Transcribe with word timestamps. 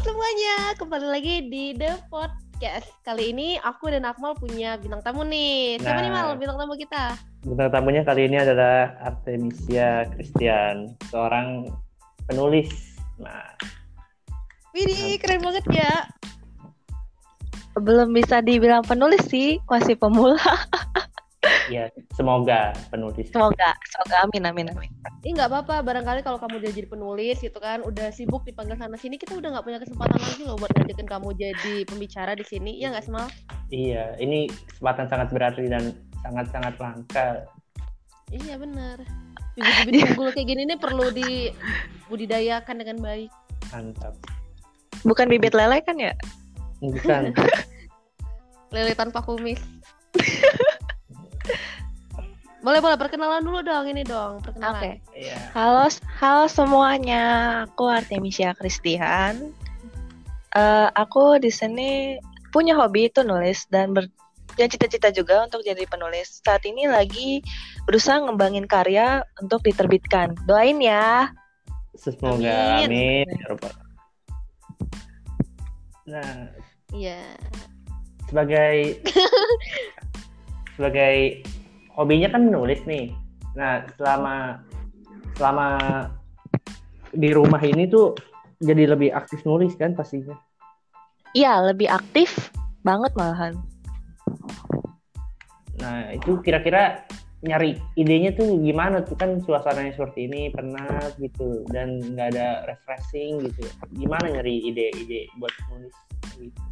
semuanya, 0.00 0.72
kembali 0.80 1.06
lagi 1.12 1.34
di 1.52 1.76
The 1.76 2.00
Podcast. 2.08 2.88
Kali 3.04 3.36
ini 3.36 3.60
aku 3.60 3.92
dan 3.92 4.08
Akmal 4.08 4.32
punya 4.32 4.80
bintang 4.80 5.04
tamu 5.04 5.28
nih. 5.28 5.76
Siapa 5.76 6.00
Nah. 6.00 6.04
nih 6.08 6.12
Mal 6.16 6.28
bintang 6.40 6.56
tamu 6.56 6.72
kita? 6.80 7.20
Bintang 7.44 7.68
tamunya 7.68 8.00
kali 8.00 8.24
ini 8.24 8.40
adalah 8.40 8.96
Artemisia 9.04 10.08
Christian, 10.16 10.96
seorang 11.12 11.68
penulis. 12.24 12.96
Nah, 13.20 13.44
Widih, 14.72 15.20
keren 15.20 15.44
banget 15.44 15.68
ya. 15.68 15.92
belum 17.76 18.16
bisa 18.16 18.40
dibilang 18.40 18.80
penulis 18.88 19.20
sih, 19.28 19.60
masih 19.68 20.00
pemula. 20.00 20.40
ya 21.70 21.86
semoga 22.18 22.74
penulis. 22.90 23.30
Semoga, 23.30 23.70
semoga 23.86 24.16
amin 24.26 24.42
amin 24.50 24.66
amin. 24.74 24.90
Ini 25.22 25.38
nggak 25.38 25.48
apa-apa, 25.48 25.86
barangkali 25.86 26.20
kalau 26.26 26.42
kamu 26.42 26.58
udah 26.58 26.70
jadi 26.74 26.88
penulis 26.90 27.38
gitu 27.38 27.58
kan, 27.62 27.86
udah 27.86 28.10
sibuk 28.10 28.42
dipanggil 28.42 28.74
sana 28.74 28.98
sini, 28.98 29.16
kita 29.16 29.38
udah 29.38 29.54
nggak 29.54 29.64
punya 29.64 29.78
kesempatan 29.78 30.18
lagi 30.18 30.42
loh 30.42 30.58
buat 30.58 30.74
ngajakin 30.74 31.06
kamu 31.06 31.28
jadi 31.38 31.74
pembicara 31.86 32.32
di 32.34 32.42
sini, 32.42 32.82
ya 32.82 32.90
nggak 32.90 33.06
Semal? 33.06 33.30
Iya, 33.70 34.18
ini 34.18 34.50
kesempatan 34.50 35.06
sangat 35.06 35.28
berarti 35.30 35.70
dan 35.70 35.94
sangat-sangat 36.26 36.74
langka. 36.76 37.28
Iya 38.30 38.58
benar. 38.58 38.98
Bibit-bibit 39.58 40.14
unggul 40.14 40.30
kayak 40.30 40.46
gini 40.46 40.62
nih 40.70 40.78
perlu 40.78 41.06
dibudidayakan 41.10 42.76
dengan 42.78 42.96
baik. 43.02 43.30
Mantap. 43.74 44.14
Bukan 45.02 45.26
bibit 45.26 45.54
lele 45.56 45.82
kan 45.82 45.96
ya? 45.98 46.14
Bukan. 46.78 47.34
Lele 48.74 48.94
tanpa 48.94 49.18
kumis. 49.26 49.58
boleh 52.60 52.80
boleh 52.84 52.96
perkenalan 53.00 53.40
dulu 53.40 53.64
dong 53.64 53.88
ini 53.88 54.04
dong 54.04 54.44
perkenalan. 54.44 54.76
Oke. 54.76 54.92
Iya. 55.16 55.36
Halo, 55.56 55.88
halo 56.20 56.44
semuanya. 56.44 57.24
Aku 57.68 57.88
Artemisia 57.88 58.52
Christian. 58.52 59.52
Eh, 60.52 60.88
aku 60.92 61.40
di 61.40 61.48
sini 61.48 62.20
punya 62.52 62.76
hobi 62.76 63.08
itu 63.08 63.24
nulis 63.24 63.64
dan 63.72 63.96
ber 63.96 64.10
dan 64.58 64.66
cita-cita 64.68 65.08
juga 65.08 65.48
untuk 65.48 65.64
jadi 65.64 65.88
penulis. 65.88 66.44
Saat 66.44 66.68
ini 66.68 66.84
lagi 66.84 67.40
berusaha 67.88 68.20
ngembangin 68.20 68.68
karya 68.68 69.24
untuk 69.40 69.64
diterbitkan. 69.64 70.36
Doain 70.44 70.76
ya. 70.84 71.32
Semoga 71.96 72.84
Amin. 72.84 73.24
amin. 73.24 73.26
ya. 73.28 73.72
Nah, 76.10 76.32
Iya. 76.90 77.22
sebagai 78.26 78.98
sebagai 80.74 81.46
hobinya 81.94 82.28
kan 82.30 82.46
menulis 82.46 82.82
nih. 82.86 83.10
Nah, 83.58 83.86
selama 83.98 84.62
selama 85.34 85.68
di 87.10 87.30
rumah 87.34 87.60
ini 87.62 87.90
tuh 87.90 88.14
jadi 88.62 88.92
lebih 88.92 89.10
aktif 89.16 89.42
nulis 89.48 89.74
kan 89.74 89.96
pastinya. 89.96 90.36
Iya, 91.32 91.62
lebih 91.70 91.88
aktif 91.90 92.50
banget 92.82 93.14
malahan. 93.14 93.54
Nah, 95.80 96.12
itu 96.12 96.38
kira-kira 96.44 97.08
nyari 97.40 97.80
idenya 97.96 98.36
tuh 98.36 98.60
gimana 98.60 99.00
tuh 99.00 99.16
kan 99.16 99.40
suasananya 99.40 99.96
seperti 99.96 100.28
ini 100.28 100.52
penat 100.52 101.16
gitu 101.16 101.64
dan 101.72 102.04
nggak 102.04 102.36
ada 102.36 102.68
refreshing 102.68 103.40
gitu. 103.48 103.64
Gimana 103.96 104.28
nyari 104.28 104.60
ide-ide 104.68 105.32
buat 105.40 105.54
nulis 105.72 105.94
gitu. 106.36 106.69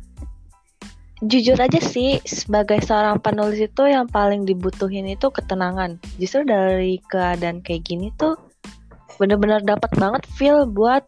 Jujur 1.19 1.58
aja 1.58 1.83
sih, 1.83 2.22
sebagai 2.22 2.78
seorang 2.78 3.19
penulis 3.19 3.58
itu 3.58 3.83
yang 3.91 4.06
paling 4.06 4.47
dibutuhin 4.47 5.11
itu 5.11 5.27
ketenangan. 5.34 5.98
Justru 6.22 6.47
dari 6.47 7.02
keadaan 7.11 7.58
kayak 7.58 7.83
gini 7.91 8.14
tuh 8.14 8.38
bener-bener 9.19 9.58
dapat 9.66 9.91
banget 9.98 10.22
feel 10.39 10.62
buat 10.62 11.02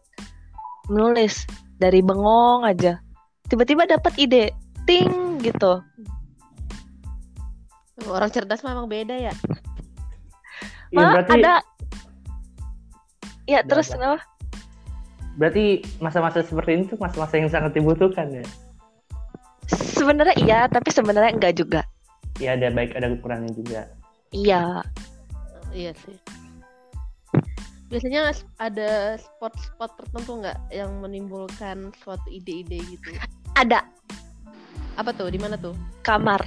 menulis 0.91 1.47
dari 1.79 2.03
bengong 2.03 2.67
aja. 2.67 2.99
Tiba-tiba 3.47 3.87
dapat 3.87 4.11
ide, 4.19 4.51
ting 4.83 5.39
gitu. 5.39 5.79
Orang 8.03 8.29
cerdas 8.35 8.67
memang 8.67 8.91
beda 8.91 9.15
ya. 9.15 9.33
Iya, 10.91 10.97
Malah 10.99 11.13
berarti 11.23 11.31
ada 11.39 11.53
Ya, 13.49 13.59
terus 13.67 13.91
apa? 13.91 13.95
kenapa? 13.95 14.19
berarti 15.31 15.79
masa-masa 16.03 16.43
seperti 16.43 16.75
ini 16.75 16.83
tuh 16.91 16.99
masa-masa 16.99 17.39
yang 17.39 17.47
sangat 17.47 17.71
dibutuhkan 17.71 18.27
ya. 18.31 18.43
Sebenarnya 20.01 20.33
iya, 20.41 20.65
tapi 20.65 20.89
sebenarnya 20.89 21.37
enggak 21.37 21.61
juga. 21.61 21.85
Ya 22.41 22.57
ada 22.57 22.73
baik 22.73 22.97
ada 22.97 23.13
kurangnya 23.21 23.53
juga. 23.53 23.81
Iya, 24.33 24.81
Iya 25.71 25.93
sih. 25.93 26.17
Biasanya 27.93 28.33
ada 28.57 29.19
spot-spot 29.19 29.99
tertentu 29.99 30.41
nggak 30.41 30.57
yang 30.73 30.89
menimbulkan 31.03 31.91
suatu 32.01 32.23
ide-ide 32.31 32.79
gitu? 32.87 33.13
ada 33.59 33.83
Apa 34.95 35.11
tuh? 35.13 35.29
Di 35.29 35.37
mana 35.37 35.59
tuh? 35.59 35.75
kamar. 36.01 36.41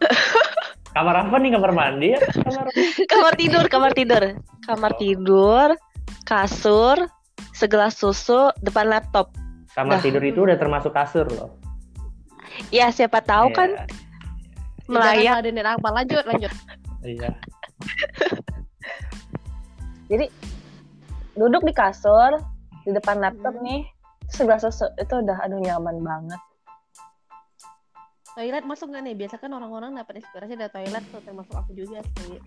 Kamar 0.96 1.28
apa 1.28 1.36
nih 1.36 1.52
kamar 1.52 1.72
mandi 1.76 2.16
ya? 2.16 2.20
Kamar 2.24 2.72
kamar 3.12 3.32
tidur, 3.36 3.64
kamar 3.68 3.92
tidur. 3.92 4.22
Kamar 4.64 4.92
tidur, 4.96 5.68
kasur, 6.24 6.96
segelas 7.52 8.00
susu, 8.00 8.48
depan 8.64 8.88
laptop. 8.88 9.28
kamar 9.76 10.00
Dah. 10.00 10.08
tidur 10.08 10.24
itu 10.24 10.40
udah 10.48 10.56
termasuk 10.56 10.96
kasur 10.96 11.28
loh. 11.28 11.65
Ya, 12.70 12.90
siapa 12.90 13.20
tahu 13.20 13.52
kan 13.52 13.70
Iya, 13.72 13.86
melayang. 14.86 15.34
Ada 15.42 15.74
apa 15.74 15.88
lanjut 15.90 16.24
lanjut. 16.24 16.52
Iya. 17.02 17.30
Jadi 20.10 20.26
duduk 21.34 21.66
di 21.66 21.74
kasur 21.74 22.38
di 22.86 22.94
depan 22.94 23.18
laptop 23.18 23.58
Hmm. 23.58 23.66
nih 23.66 23.82
sebelah 24.30 24.62
susu 24.62 24.86
itu 24.94 25.14
udah 25.14 25.42
aduh 25.42 25.58
nyaman 25.58 25.98
banget. 26.00 26.40
Toilet 28.36 28.64
masuk 28.68 28.92
nggak 28.92 29.02
nih? 29.02 29.14
Biasa 29.16 29.40
kan 29.40 29.50
orang-orang 29.50 29.96
dapat 29.96 30.20
inspirasi 30.20 30.54
dari 30.54 30.70
toilet 30.70 31.02
tuh 31.10 31.20
termasuk 31.24 31.54
aku 31.56 31.72
juga 31.72 32.04
sih. 32.20 32.38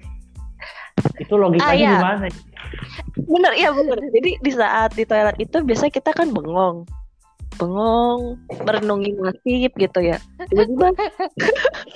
Itu 1.19 1.35
logikanya 1.35 1.67
Ah, 1.67 1.75
iya. 1.75 1.91
gimana? 1.97 2.27
Bener 3.19 3.51
iya 3.57 3.69
bener. 3.73 3.97
Jadi 4.13 4.39
di 4.39 4.51
saat 4.53 4.93
di 4.95 5.03
toilet 5.03 5.35
itu 5.41 5.57
biasanya 5.59 5.91
kita 5.91 6.11
kan 6.15 6.29
bengong, 6.31 6.85
bengong 7.59 8.39
merenungi 8.63 9.11
nasib 9.19 9.71
gitu 9.75 9.99
ya. 9.99 10.17
Tiba-tiba 10.47 10.87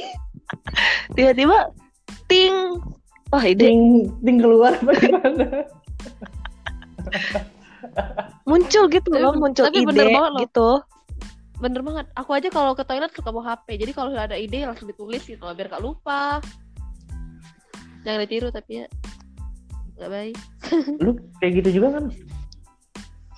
tiba-tiba 1.15 1.57
ting 2.27 2.83
wah 3.31 3.43
ide 3.43 3.71
Ding, 3.71 4.11
ding 4.21 4.37
keluar 4.43 4.75
apa 4.75 4.91
gimana? 4.99 5.47
muncul 8.43 8.91
gitu 8.91 9.09
Tapi 9.09 9.23
loh 9.23 9.33
muncul 9.39 9.63
tapi 9.65 9.81
ide 9.81 9.89
bener 9.89 10.07
banget 10.11 10.31
loh. 10.35 10.41
gitu. 10.43 10.69
Bener 11.63 11.81
banget. 11.81 12.05
Aku 12.19 12.35
aja 12.35 12.51
kalau 12.51 12.75
ke 12.75 12.83
toilet 12.83 13.15
suka 13.15 13.31
bawa 13.31 13.55
HP. 13.55 13.79
Jadi 13.79 13.91
kalau 13.95 14.11
ada 14.11 14.35
ide 14.35 14.67
langsung 14.67 14.91
ditulis 14.91 15.23
gitu 15.23 15.39
loh, 15.39 15.55
biar 15.55 15.71
gak 15.71 15.79
lupa. 15.79 16.43
Jangan 18.03 18.19
ditiru 18.27 18.51
tapi 18.51 18.83
ya 18.83 18.87
nggak 19.93 20.09
baik. 20.11 20.37
Lu 20.99 21.15
kayak 21.39 21.63
gitu 21.63 21.79
juga 21.79 22.01
kan? 22.01 22.05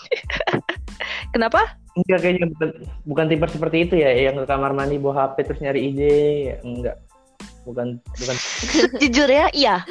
Kenapa? 1.35 1.61
Enggak 1.95 2.19
kayaknya 2.27 2.45
bukan, 2.51 2.69
bukan 3.07 3.25
tipe 3.31 3.45
seperti 3.47 3.77
itu 3.87 3.95
ya 3.95 4.11
yang 4.11 4.35
ke 4.35 4.43
kamar 4.43 4.75
mandi 4.75 4.99
bawa 4.99 5.31
HP 5.31 5.47
terus 5.47 5.59
nyari 5.63 5.79
ide 5.95 6.15
ya, 6.51 6.55
enggak. 6.61 6.97
Bukan 7.63 7.97
bukan 8.03 8.35
Jujur 9.01 9.29
ya, 9.31 9.47
iya. 9.55 9.75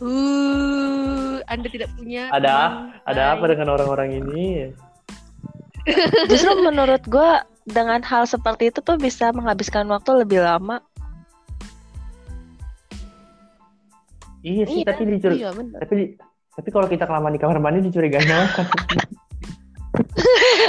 Uh, 0.00 1.44
Anda 1.44 1.68
tidak 1.68 1.92
punya 1.92 2.32
Ada- 2.32 2.48
teman 2.48 3.04
ada 3.04 3.22
apa 3.36 3.44
dengan 3.52 3.68
orang-orang 3.76 4.16
ini? 4.16 4.72
Justru 6.32 6.56
menurut 6.64 7.04
gua 7.04 7.44
dengan 7.68 8.00
hal 8.00 8.24
seperti 8.24 8.72
itu 8.72 8.80
tuh 8.80 8.96
bisa 8.96 9.28
menghabiskan 9.36 9.84
waktu 9.92 10.24
lebih 10.24 10.40
lama. 10.40 10.80
Iya 14.40 14.64
sih, 14.64 14.80
Iya, 14.80 14.84
tapi 14.88 15.02
dicuri 15.04 15.36
Iya 15.36 15.50
bener. 15.52 15.78
tapi 15.84 16.16
tapi 16.60 16.68
kalau 16.76 16.84
kita 16.92 17.08
kelamaan 17.08 17.32
di 17.32 17.40
kamar 17.40 17.56
mandi 17.56 17.88
dicurigain 17.88 18.28
orang. 18.28 18.52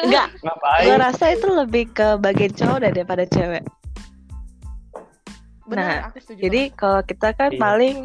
Enggak, 0.07 0.27
Ngapain? 0.39 0.83
gua 0.87 0.95
rasa 1.03 1.35
itu 1.35 1.51
lebih 1.51 1.91
ke 1.91 2.15
bagian 2.23 2.55
cowok 2.55 2.79
daripada 2.79 3.27
cewek. 3.27 3.67
Bener, 5.67 5.83
Nah, 5.83 6.07
aku 6.07 6.17
setuju 6.23 6.47
Jadi 6.47 6.61
kalau 6.71 7.03
kita 7.03 7.35
kan 7.35 7.51
Iya. 7.51 7.59
paling 7.59 7.97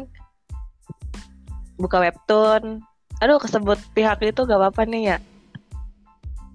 buka 1.79 2.03
webtoon. 2.03 2.83
Aduh, 3.23 3.39
kesebut 3.39 3.79
pihak 3.95 4.19
itu 4.19 4.41
gak 4.43 4.59
apa-apa 4.59 4.83
nih 4.83 5.15
ya. 5.15 5.17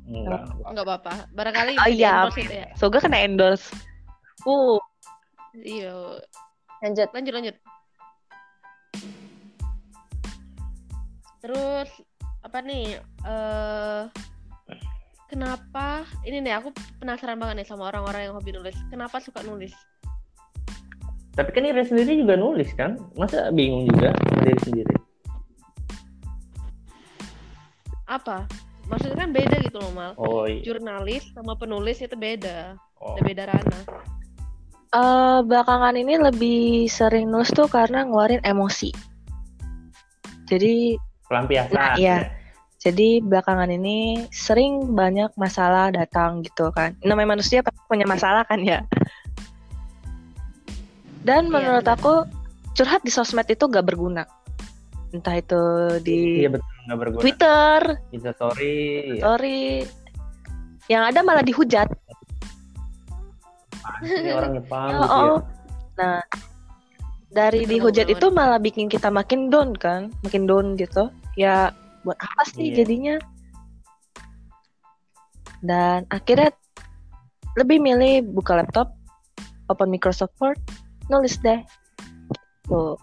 Enggak. 0.05 0.53
apa-apa. 0.85 1.13
Barangkali 1.33 1.81
Oh 1.81 1.89
iya, 1.89 2.29
di-endorse 2.29 2.41
itu 2.45 2.55
ya. 2.61 2.69
Kena 3.01 3.19
endorse. 3.25 3.67
Uh, 4.45 4.77
Iya. 5.57 6.21
lanjut. 6.85 7.09
Lanjut 7.17 7.33
lanjut. 7.33 7.57
Terus 11.43 11.91
apa 12.43 12.59
nih? 12.63 12.97
eh 13.27 14.03
kenapa 15.27 16.07
ini 16.23 16.39
nih 16.45 16.63
aku 16.63 16.71
penasaran 17.03 17.41
banget 17.41 17.65
nih 17.65 17.69
sama 17.69 17.91
orang-orang 17.91 18.31
yang 18.31 18.35
hobi 18.39 18.55
nulis. 18.55 18.77
Kenapa 18.89 19.19
suka 19.19 19.43
nulis? 19.43 19.75
Tapi 21.33 21.49
kan 21.51 21.65
Ira 21.65 21.83
sendiri 21.83 22.21
juga 22.21 22.37
nulis 22.39 22.71
kan? 22.77 22.97
Masa 23.17 23.51
bingung 23.51 23.89
juga 23.91 24.15
diri 24.45 24.61
sendiri? 24.63 24.95
Apa? 28.07 28.47
maksudnya 28.91 29.17
kan 29.25 29.31
beda 29.31 29.57
gitu 29.63 29.79
loh 29.79 29.93
mal 29.95 30.13
oh 30.19 30.45
iya 30.45 30.61
jurnalis 30.67 31.25
sama 31.33 31.55
penulis 31.55 32.03
itu 32.03 32.13
beda 32.19 32.75
oh. 32.99 33.15
Ada 33.17 33.23
beda 33.23 33.45
ranah 33.49 33.85
Eh, 34.93 35.41
belakangan 35.49 35.97
ini 35.97 36.21
lebih 36.21 36.85
sering 36.85 37.33
nulis 37.33 37.49
tuh 37.49 37.65
karena 37.65 38.05
ngeluarin 38.05 38.45
emosi. 38.45 38.93
Jadi 40.45 41.01
pelampiasan 41.33 41.73
Nah, 41.73 41.97
iya. 41.97 42.29
Jadi 42.83 43.23
belakangan 43.23 43.71
ini 43.71 44.27
sering 44.35 44.93
banyak 44.93 45.31
masalah 45.39 45.95
datang 45.95 46.43
gitu 46.43 46.69
kan. 46.75 46.99
Namanya 47.07 47.39
manusia 47.39 47.63
pasti 47.63 47.79
punya 47.87 48.05
masalah 48.05 48.43
kan 48.45 48.59
ya. 48.61 48.83
Dan 51.23 51.47
Iya, 51.47 51.53
menurut 51.55 51.87
aku 51.87 52.27
curhat 52.75 53.07
di 53.07 53.15
sosmed 53.15 53.47
itu 53.47 53.71
gak 53.71 53.87
berguna. 53.87 54.27
Entah 55.15 55.39
itu 55.39 55.63
di 56.03 56.43
iya 56.43 56.51
betul 56.51 56.67
nggak 56.91 56.99
berguna 56.99 57.23
Twitter, 57.23 57.81
Bisa 58.11 58.31
story 58.35 58.79
ya. 59.15 59.23
story. 59.23 59.87
Yang 60.91 61.03
ada 61.15 61.21
malah 61.23 61.45
dihujat. 61.47 61.87
ini 64.03 64.31
orang 64.35 64.59
Jepang 64.59 64.89
Oh, 64.91 64.99
gitu 65.07 65.15
ya. 65.15 65.31
oh. 65.31 65.39
Nah, 66.03 66.19
dari 67.31 67.63
dihujat 67.63 68.11
itu 68.11 68.27
malah 68.35 68.59
bikin 68.59 68.91
kita 68.91 69.07
makin 69.07 69.47
down 69.47 69.77
kan, 69.79 70.11
makin 70.27 70.51
down 70.51 70.75
gitu. 70.75 71.07
Ya 71.35 71.73
buat 72.03 72.17
apa 72.17 72.43
sih 72.47 72.69
Iya. 72.69 72.83
jadinya? 72.83 73.17
Dan 75.61 76.05
akhirnya 76.09 76.51
lebih 77.55 77.79
milih 77.79 78.27
buka 78.29 78.57
laptop, 78.57 78.91
open 79.69 79.89
Microsoft 79.89 80.35
Word, 80.39 80.59
nulis 81.07 81.39
deh. 81.39 81.63
Tuh. 82.65 82.99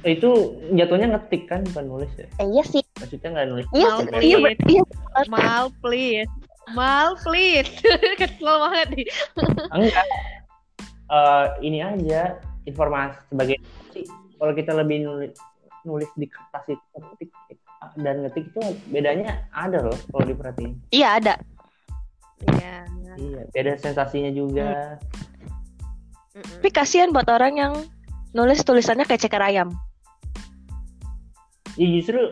Eh, 0.00 0.14
itu 0.14 0.30
jatuhnya 0.72 1.10
ngetik 1.10 1.46
kan 1.46 1.66
bukan 1.66 1.84
nulis 1.88 2.10
ya 2.14 2.30
Eh, 2.38 2.46
iya 2.48 2.62
sih. 2.62 2.86
maksudnya 2.96 3.34
nggak 3.34 3.46
nulis 3.48 3.66
Iya, 3.68 3.88
Mal, 3.90 4.22
iya, 4.22 4.38
iya. 4.64 4.82
mal 5.26 5.64
please 5.82 6.30
mal 6.70 7.18
please 7.18 7.66
kesel 8.20 8.46
banget 8.62 8.88
nih 8.94 9.06
enggak 9.68 10.06
Eh, 11.08 11.46
ini 11.64 11.82
aja 11.82 12.38
informasi 12.62 13.18
sebagai 13.26 13.58
sih 13.90 14.06
kalau 14.36 14.54
kita 14.54 14.70
lebih 14.70 15.02
nulis 15.02 15.34
nulis 15.82 16.10
di 16.14 16.26
kertas 16.26 16.64
itu 16.68 16.80
ngetik 16.94 17.30
dan 17.96 18.22
ngetik 18.22 18.44
itu 18.46 18.60
bedanya 18.88 19.46
ada 19.50 19.82
loh 19.82 19.98
kalau 20.08 20.24
diperhatiin 20.26 20.74
Iya 20.90 21.08
ada. 21.18 21.34
iya 22.48 22.86
iya 23.16 23.40
beda 23.50 23.74
sensasinya 23.76 24.30
juga 24.30 24.98
Mm-mm. 26.32 26.62
Tapi 26.62 26.70
kasihan 26.70 27.10
buat 27.10 27.26
orang 27.26 27.54
yang 27.54 27.72
nulis 28.30 28.62
tulisannya 28.62 29.02
kayak 29.02 29.18
ceker 29.20 29.42
ayam. 29.42 29.74
ya 31.74 31.86
justru 31.88 32.30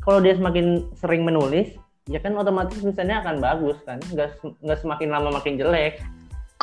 kalau 0.00 0.20
dia 0.20 0.32
semakin 0.32 0.88
sering 0.94 1.22
menulis 1.22 1.72
ya 2.04 2.18
kan 2.18 2.32
otomatis 2.34 2.76
tulisannya 2.76 3.16
akan 3.18 3.36
bagus 3.38 3.76
kan 3.84 3.96
nggak 4.08 4.36
nggak 4.60 4.78
semakin 4.80 5.08
lama 5.08 5.32
makin 5.32 5.56
jelek 5.56 6.00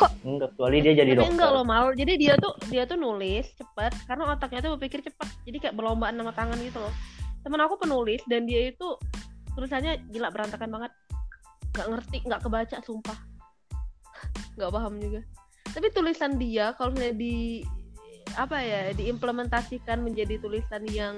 Kok? 0.00 0.12
enggak 0.24 0.56
kecuali 0.56 0.80
dia 0.80 0.94
jadi 0.96 1.12
dokter 1.12 1.32
enggak 1.36 1.50
loh 1.52 1.64
mal 1.64 1.92
jadi 1.92 2.12
dia 2.16 2.34
tuh 2.40 2.56
dia 2.72 2.88
tuh 2.88 2.96
nulis 2.96 3.44
cepet 3.52 3.92
karena 4.08 4.32
otaknya 4.32 4.60
tuh 4.64 4.70
berpikir 4.80 5.04
cepet. 5.04 5.28
Jadi 5.44 5.56
kayak 5.60 5.74
berlombaan 5.76 6.16
sama 6.16 6.32
tangan 6.32 6.56
gitu 6.64 6.80
loh. 6.80 6.94
Temen 7.44 7.60
aku 7.60 7.76
penulis 7.76 8.24
dan 8.24 8.48
dia 8.48 8.72
itu 8.72 8.96
tulisannya 9.52 10.00
gila 10.08 10.32
berantakan 10.32 10.72
banget. 10.72 10.92
Nggak 11.76 11.86
ngerti 11.92 12.16
nggak 12.24 12.40
kebaca 12.40 12.76
sumpah. 12.80 13.18
Nggak 14.56 14.70
paham 14.72 14.94
juga. 14.96 15.20
Tapi 15.70 15.86
tulisan 15.92 16.40
dia 16.40 16.72
kalau 16.80 16.96
misalnya 16.96 17.16
di 17.20 17.60
apa 18.38 18.56
ya 18.62 18.80
diimplementasikan 18.96 20.00
menjadi 20.00 20.40
tulisan 20.40 20.86
yang 20.88 21.16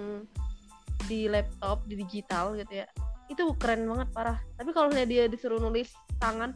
di 1.07 1.29
laptop 1.31 1.85
di 1.85 1.99
digital 1.99 2.57
gitu 2.57 2.83
ya 2.83 2.87
itu 3.31 3.43
keren 3.57 3.87
banget 3.87 4.09
parah. 4.11 4.39
Tapi 4.59 4.71
kalau 4.75 4.91
misalnya 4.91 5.09
dia 5.09 5.25
disuruh 5.31 5.63
nulis 5.63 5.89
tangan 6.21 6.51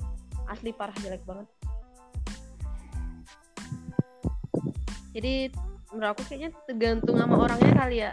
asli 0.46 0.70
parah 0.70 0.94
jelek 1.02 1.24
banget 1.26 1.46
jadi 5.16 5.48
menurut 5.88 6.12
aku 6.12 6.22
kayaknya 6.28 6.52
tergantung 6.68 7.16
sama 7.16 7.48
orangnya 7.48 7.72
kali 7.72 7.98
ya 8.04 8.12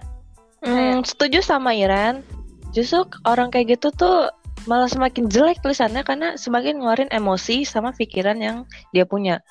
Hmm, 0.63 1.03
setuju 1.03 1.44
sama 1.44 1.75
Iren. 1.75 2.23
Justru 2.71 3.03
orang 3.27 3.51
kayak 3.51 3.75
gitu 3.75 3.91
tuh 3.91 4.31
malah 4.63 4.88
semakin 4.88 5.27
jelek 5.27 5.59
tulisannya 5.59 6.07
karena 6.07 6.39
semakin 6.39 6.79
ngeluarin 6.79 7.11
emosi 7.11 7.67
sama 7.67 7.91
pikiran 7.91 8.39
yang 8.39 8.57
dia 8.95 9.03
punya. 9.03 9.44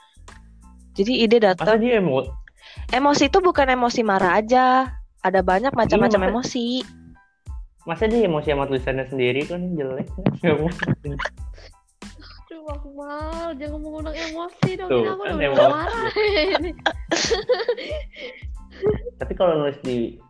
Jadi 0.96 1.20
ide 1.20 1.36
masa 1.36 1.52
datang. 1.52 1.84
dia 1.84 2.00
emo 2.00 2.24
Emosi 2.88 3.28
itu 3.28 3.44
bukan 3.44 3.68
emosi 3.68 4.00
marah 4.00 4.40
aja. 4.40 4.88
Ada 5.20 5.44
banyak 5.44 5.76
macam-macam 5.76 6.16
masa- 6.16 6.32
emosi. 6.32 6.66
masa 7.84 8.08
dia 8.08 8.24
emosi 8.24 8.48
sama 8.48 8.64
tulisannya 8.64 9.04
sendiri 9.04 9.44
kan 9.44 9.60
jelek 9.76 10.08
kan 10.08 10.24
nggak 10.40 10.56
mungkin 10.56 11.12
Aduh, 12.62 12.78
aku 12.78 12.94
mal, 12.94 13.50
jangan 13.58 13.78
mengundang 13.82 14.14
emosi 14.14 14.78
dong. 14.78 14.86
Tuh, 14.86 15.02
aku 15.02 15.26
kan 15.26 15.34
udah 15.34 15.50
marah. 15.50 16.06
ini. 16.62 16.70
tapi 19.18 19.34
kalau 19.34 19.66
nulis 19.66 19.74
di 19.82 20.22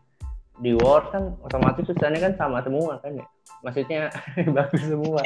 di 0.65 0.73
Word 0.81 1.13
kan 1.13 1.37
otomatis 1.45 1.85
tulisannya 1.85 2.25
kan 2.25 2.33
sama 2.41 2.65
semua 2.65 2.97
kan 3.05 3.21
ya 3.21 3.27
maksudnya 3.61 4.09
bagus 4.57 4.81
semua 4.81 5.21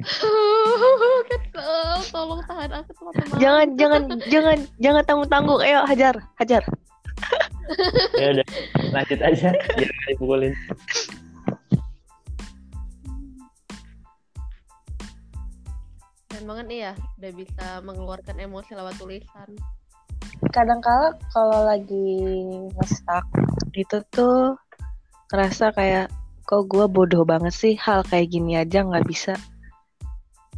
Kesel, 1.28 1.96
tolong 2.08 2.40
tahan 2.48 2.80
aku 2.80 2.90
teman-teman. 2.96 3.36
Jangan 3.36 3.66
jangan 3.76 4.02
jangan 4.32 4.58
jangan 4.80 5.02
tanggung-tanggung. 5.04 5.60
Ayo 5.60 5.84
hajar, 5.84 6.24
hajar. 6.40 6.64
ya 8.16 8.32
udah 8.32 8.46
lanjut 8.96 9.20
aja 9.20 9.48
biar 9.76 9.90
nggak 9.92 10.08
dipukulin 10.16 10.52
banget 16.50 16.66
nih 16.66 16.80
ya, 16.82 16.92
udah 17.22 17.32
bisa 17.38 17.66
mengeluarkan 17.86 18.36
emosi 18.42 18.74
lewat 18.74 18.98
tulisan. 18.98 19.48
Kadang-kala 20.50 21.14
kalau 21.30 21.62
lagi 21.62 22.10
ngestak 22.74 23.22
itu 23.78 24.02
tuh 24.10 24.58
ngerasa 25.30 25.70
kayak 25.78 26.10
kok 26.42 26.66
gue 26.66 26.90
bodoh 26.90 27.22
banget 27.22 27.54
sih 27.54 27.78
hal 27.78 28.02
kayak 28.10 28.34
gini 28.34 28.58
aja 28.58 28.82
nggak 28.82 29.06
bisa. 29.06 29.38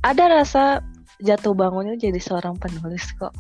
Ada 0.01 0.41
rasa 0.41 0.81
jatuh 1.21 1.53
bangunnya 1.53 2.01
jadi 2.01 2.17
seorang 2.17 2.57
penulis 2.57 3.05
kok. 3.21 3.37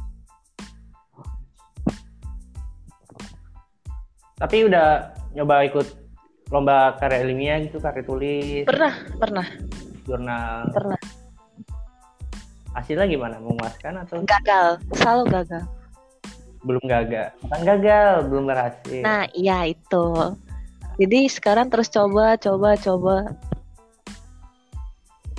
tapi 4.43 4.66
udah 4.66 5.14
nyoba 5.38 5.62
ikut 5.71 5.87
lomba 6.50 6.99
karya 6.99 7.23
ilmiah 7.23 7.62
gitu 7.62 7.78
karya 7.78 8.02
tulis 8.02 8.66
Pernah, 8.66 8.94
pernah, 9.14 9.47
jurnal 10.02 10.66
pernah. 10.75 11.22
Hasilnya 12.73 13.07
gimana 13.07 13.37
memuaskan 13.37 14.00
atau 14.00 14.21
Gagal, 14.23 14.81
selalu 14.95 15.25
gagal. 15.31 15.62
belum 16.62 16.85
gagal 16.87 17.26
bukan 17.43 17.61
gagal 17.67 18.11
belum 18.31 18.45
berhasil 18.47 19.02
Nah, 19.02 19.26
iya 19.35 19.67
itu. 19.67 20.07
Jadi 20.95 21.26
sekarang 21.26 21.67
terus 21.67 21.88
coba, 21.88 22.37
coba, 22.37 22.76
coba. 22.76 23.17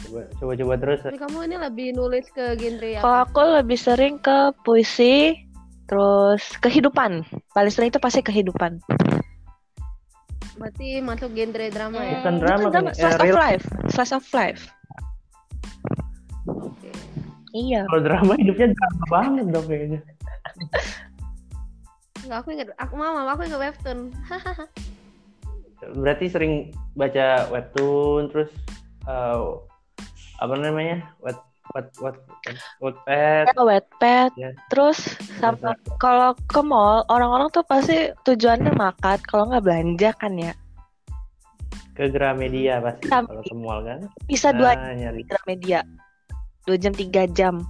coba 0.04 0.20
coba 0.36 0.52
coba 0.54 0.74
terus 0.78 1.00
Tapi 1.02 1.16
kamu 1.16 1.38
ini 1.48 1.56
lebih 1.58 1.88
nulis 1.94 2.25
ke 2.30 2.54
genre 2.54 2.90
Kalau 3.00 3.18
apa? 3.18 3.25
aku 3.25 3.42
lebih 3.56 3.78
sering 3.78 4.20
ke 4.20 4.38
puisi, 4.62 5.34
terus 5.86 6.44
kehidupan. 6.60 7.24
Paling 7.52 7.72
sering 7.72 7.88
itu 7.88 7.98
pasti 7.98 8.20
kehidupan. 8.20 8.84
Berarti 10.54 11.00
masuk 11.00 11.32
genre 11.32 11.66
drama 11.72 11.98
ya? 11.98 12.20
Bukan 12.20 12.36
drama, 12.38 12.62
Bukan 12.68 12.84
kan? 12.84 12.94
slice 12.94 13.10
Eh, 13.10 13.16
of 13.16 13.24
real- 13.24 13.40
life, 13.40 13.66
slice 13.90 14.12
of 14.12 14.25
life. 14.30 14.62
Oke. 16.46 16.92
Iya. 17.53 17.86
kalau 17.86 18.01
drama 18.01 18.33
hidupnya 18.41 18.67
drama 18.74 19.03
banget 19.07 19.45
dong 19.53 19.65
kayaknya 19.69 20.00
Enggak, 22.24 22.38
aku 22.39 22.50
ingat, 22.55 22.67
aku 22.79 22.93
mama, 22.95 23.27
aku 23.27 23.43
ingat 23.43 23.60
webtoon. 23.60 24.00
berarti 26.00 26.31
sering 26.31 26.72
baca 26.95 27.51
webtoon 27.51 28.31
terus 28.31 28.48
eh, 29.03 29.39
apa 30.39 30.53
namanya 30.55 31.03
web 31.19 31.36
web 31.75 31.88
web 32.00 32.15
webpad 32.79 33.45
Ya, 33.51 33.55
Wattpad. 33.60 34.31
Ya. 34.39 34.51
Terus 34.72 35.00
sama 35.43 35.75
kalau 36.00 36.31
ke 36.48 36.62
mall, 36.63 37.03
orang-orang 37.12 37.51
tuh 37.51 37.63
pasti 37.67 38.12
tujuannya 38.24 38.72
makan, 38.75 39.19
kalau 39.27 39.51
nggak 39.51 39.63
belanja 39.63 40.10
kan 40.15 40.33
ya. 40.39 40.53
ke 41.93 42.10
Gramedia 42.10 42.81
pasti 42.81 43.05
Sam- 43.05 43.29
kalau 43.29 43.43
ke 43.45 43.53
mall 43.53 43.86
kan 43.86 44.00
Bisa 44.25 44.50
dua 44.50 44.74
nah, 44.74 44.98
nyari 44.98 45.22
media. 45.45 45.86
Dua 46.63 46.77
jam, 46.77 46.91
tiga 46.91 47.27
jam. 47.27 47.63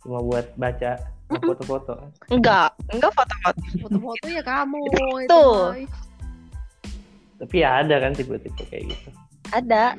cuma 0.00 0.16
buat 0.18 0.48
baca 0.54 0.96
foto-foto 1.30 1.92
Enggak, 2.28 2.72
enggak 2.88 3.12
foto-foto. 3.12 3.60
Foto-foto 3.78 4.26
ya 4.26 4.40
kamu. 4.40 4.80
itu, 5.20 5.44
tapi 7.36 7.56
ya 7.58 7.80
ada 7.80 7.96
kan 7.98 8.12
tipe-tipe 8.12 8.64
kayak 8.66 8.84
gitu 8.88 9.08
Ada. 9.50 9.92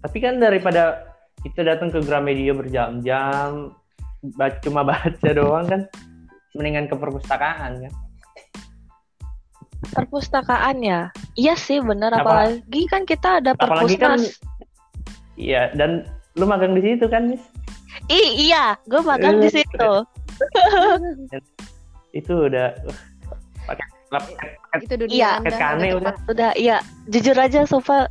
tapi 0.00 0.18
kan 0.18 0.36
daripada 0.36 1.02
kita 1.42 1.62
datang 1.64 1.88
ke 1.88 1.98
Gramedia 2.00 2.50
berjam-jam 2.52 3.70
cuma 4.60 4.82
baca 4.82 5.28
doang 5.30 5.62
kan 5.64 5.80
mendingan 6.52 6.86
ke 6.86 6.94
perpustakaan 6.94 7.80
kan 7.80 7.92
Perpustakaan 9.86 10.82
ya. 10.82 11.00
Iya 11.34 11.54
sih 11.54 11.78
bener 11.78 12.10
Apa- 12.10 12.24
apalagi 12.50 12.82
kan 12.86 13.04
kita 13.04 13.38
ada 13.38 13.54
Apalagi 13.54 13.94
kan- 13.94 14.18
perpusnas. 14.18 14.42
Iya, 15.36 15.72
dan 15.76 16.08
lu 16.34 16.44
magang 16.44 16.72
di 16.72 16.82
situ 16.82 17.04
kan, 17.08 17.28
Miss? 17.28 17.44
Ih, 18.08 18.48
iya, 18.48 18.76
gue 18.84 19.00
magang 19.00 19.40
di 19.40 19.48
Eh, 19.48 19.54
situ. 19.60 19.92
Itu 22.18 22.48
udah 22.48 22.72
uh, 22.88 22.96
pakai 23.64 23.86
pakai 24.08 24.76
Itu 24.84 24.94
dunia 25.00 25.12
Iya. 25.12 25.30
Anda. 25.40 25.56
Kane 25.56 25.88
udah. 25.96 26.14
Udah, 26.28 26.50
iya, 26.56 26.76
jujur 27.08 27.36
aja 27.36 27.64
Sofa 27.64 28.08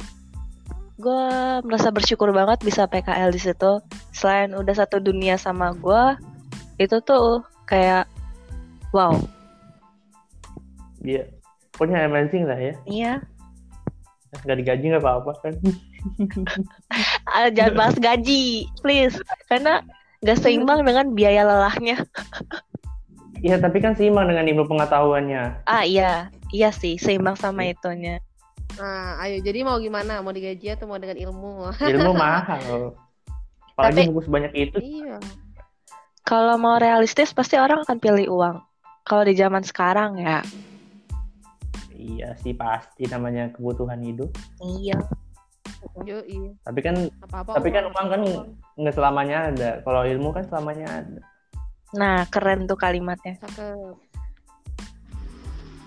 gue 0.95 1.23
merasa 1.67 1.91
bersyukur 1.91 2.31
banget 2.31 2.61
bisa 2.63 2.87
PKL 2.87 3.29
di 3.29 3.41
situ. 3.41 3.81
Selain 4.15 4.53
udah 4.55 4.73
satu 4.73 5.01
dunia 5.01 5.35
sama 5.35 5.75
gue, 5.75 6.03
itu 6.77 6.97
tuh 7.03 7.41
kayak 7.65 8.05
wow. 8.89 9.11
Iya. 11.01 11.29
Pokoknya 11.75 12.07
amazing 12.07 12.47
lah 12.47 12.55
ya. 12.55 12.73
Iya. 12.87 13.13
Nggak 14.47 14.57
digaji 14.63 14.85
nggak 14.95 15.03
apa-apa 15.03 15.31
kan. 15.43 15.53
Ah, 17.35 17.51
jangan 17.51 17.75
bahas 17.75 17.95
gaji, 17.99 18.63
please. 18.79 19.19
Karena 19.45 19.83
gak 20.23 20.39
seimbang 20.39 20.87
dengan 20.87 21.11
biaya 21.11 21.43
lelahnya. 21.43 21.99
Iya, 23.37 23.59
tapi 23.59 23.77
kan 23.77 23.93
seimbang 23.93 24.25
dengan 24.25 24.47
ilmu 24.47 24.63
pengetahuannya. 24.65 25.67
Ah 25.67 25.83
iya, 25.83 26.31
iya 26.49 26.71
sih 26.71 26.95
seimbang 26.95 27.35
sama 27.35 27.67
itunya. 27.67 28.23
Nah, 28.79 29.19
ayo 29.21 29.43
jadi 29.43 29.61
mau 29.61 29.75
gimana? 29.77 30.23
Mau 30.23 30.31
digaji 30.31 30.71
atau 30.71 30.87
mau 30.87 30.95
dengan 30.95 31.19
ilmu? 31.19 31.69
Ilmu 31.75 32.11
mahal. 32.23 32.95
Apalagi 33.75 33.99
Tapi- 33.99 34.07
buku 34.09 34.21
sebanyak 34.23 34.51
itu. 34.55 34.77
iya. 34.79 35.19
Kalau 36.23 36.57
mau 36.57 36.79
realistis 36.79 37.29
pasti 37.29 37.53
orang 37.53 37.83
akan 37.83 37.99
pilih 37.99 38.31
uang. 38.31 38.57
Kalau 39.05 39.21
di 39.21 39.35
zaman 39.35 39.61
sekarang 39.61 40.17
ya, 40.17 40.41
Iya 41.93 42.33
sih 42.37 42.53
pasti 42.53 43.05
namanya 43.05 43.49
kebutuhan 43.49 44.01
hidup. 44.01 44.29
iya. 44.61 44.97
Yo, 46.05 46.19
iya. 46.25 46.51
Tapi 46.65 46.79
kan 46.83 46.95
Apa-apa. 47.25 47.57
Tapi 47.57 47.69
kan 47.71 47.83
uang 47.89 48.07
kan 48.11 48.21
nggak 48.77 48.95
selamanya 48.95 49.37
ada. 49.53 49.69
Kalau 49.81 50.01
ilmu 50.03 50.29
kan 50.35 50.43
selamanya 50.49 50.87
ada. 51.01 51.19
Nah 51.95 52.27
keren 52.27 52.67
tuh 52.67 52.77
kalimatnya. 52.77 53.39
Cakep. 53.39 53.95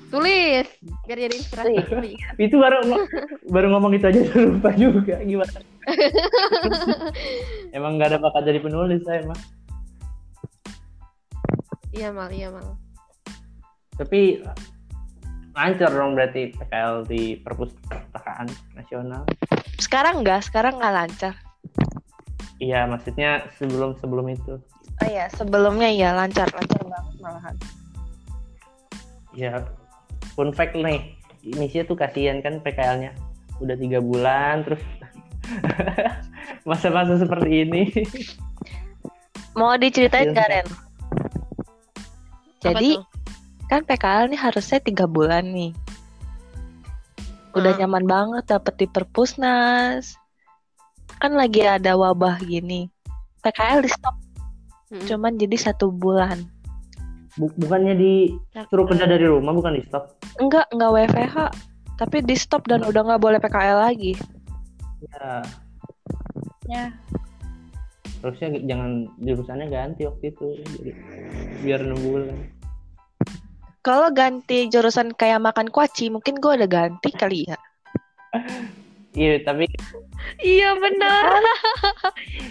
Tulis 0.08 0.68
biar 1.04 1.18
jadi 1.20 1.34
inspirasi. 1.36 1.76
Itu 2.48 2.56
baru 2.56 2.80
baru 3.52 3.66
ngomong 3.76 3.92
itu 3.92 4.08
aja 4.08 4.20
udah 4.32 4.42
lupa 4.48 4.70
juga 4.72 5.16
gimana. 5.20 5.60
emang 7.76 8.00
nggak 8.00 8.16
ada 8.16 8.18
bakat 8.20 8.42
jadi 8.48 8.60
penulis 8.60 9.04
saya 9.04 9.24
emang. 9.24 9.40
iya 11.92 12.12
mal, 12.12 12.28
iya 12.28 12.52
mal. 12.52 12.76
Tapi 13.96 14.44
lancar 15.58 15.90
dong 15.90 16.14
berarti 16.14 16.54
PKL 16.54 17.02
di 17.10 17.34
perpustakaan 17.42 18.46
nasional. 18.78 19.26
Sekarang 19.82 20.22
enggak, 20.22 20.46
sekarang 20.46 20.78
nggak 20.78 20.94
lancar. 20.94 21.34
Iya 22.62 22.86
maksudnya 22.86 23.50
sebelum 23.58 23.98
sebelum 23.98 24.30
itu. 24.30 24.62
Oh 25.02 25.06
iya, 25.06 25.26
sebelumnya 25.34 25.90
ya 25.90 26.14
lancar, 26.14 26.46
lancar 26.54 26.82
banget 26.86 27.14
malahan. 27.18 27.54
Ya 29.34 29.66
fun 30.38 30.54
fact 30.54 30.78
nih. 30.78 31.18
Indonesia 31.42 31.86
tuh 31.86 31.94
kasihan 31.98 32.38
kan 32.42 32.62
PKL-nya 32.62 33.14
udah 33.58 33.76
tiga 33.78 33.98
bulan 33.98 34.62
terus 34.66 34.82
masa-masa 36.68 37.18
seperti 37.18 37.66
ini. 37.66 37.82
Mau 39.58 39.74
diceritain 39.74 40.30
Iya, 40.30 40.34
nggak 40.34 40.48
Ren. 40.50 40.58
Ren? 40.62 40.68
Jadi 42.58 42.90
Apa 42.94 43.02
tuh? 43.02 43.07
Kan 43.68 43.84
PKL 43.84 44.32
nih 44.32 44.40
harusnya 44.40 44.80
tiga 44.80 45.04
bulan 45.04 45.44
nih. 45.48 45.72
Udah 47.52 47.72
Hmm. 47.72 47.80
nyaman 47.84 48.04
banget 48.04 48.44
dapet 48.46 48.74
di 48.76 48.86
perpusnas. 48.86 50.16
Kan 51.18 51.34
lagi 51.34 51.62
ada 51.62 51.94
wabah 51.94 52.40
gini. 52.40 52.88
PKL 53.38 53.80
di 53.80 53.90
stop 53.90 54.16
Mm-mm. 54.88 55.04
cuman 55.04 55.36
jadi 55.36 55.56
satu 55.58 55.92
bulan. 55.92 56.48
Bu- 57.36 57.52
bukannya 57.54 57.94
disuruh 57.94 58.88
kerja 58.88 59.04
dari 59.04 59.28
rumah 59.28 59.52
bukan 59.52 59.76
di 59.76 59.84
stop. 59.84 60.16
Enggak, 60.40 60.64
enggak 60.72 60.90
WFH. 60.90 61.36
Tapi 61.94 62.16
di 62.24 62.34
stop 62.34 62.64
dan 62.66 62.82
udah 62.82 63.04
nggak 63.04 63.20
boleh 63.20 63.38
PKL 63.38 63.78
lagi. 63.84 64.16
Ya, 64.98 65.42
Ya. 66.66 66.84
harusnya 68.18 68.58
jangan 68.66 69.06
jurusannya 69.16 69.66
ganti 69.68 70.02
waktu 70.02 70.32
itu 70.32 70.46
jadi 70.74 70.90
biar 71.62 71.80
enam 71.86 71.98
bulan. 72.02 72.36
Kalau 73.88 74.12
ganti 74.12 74.68
jurusan 74.68 75.16
kayak 75.16 75.40
makan 75.40 75.72
kuaci, 75.72 76.12
mungkin 76.12 76.36
gue 76.36 76.60
udah 76.60 76.68
ganti 76.68 77.08
kali 77.08 77.48
ya. 77.48 77.56
Iya, 79.16 79.40
tapi 79.40 79.64
Iya 80.44 80.76
benar. 80.76 81.40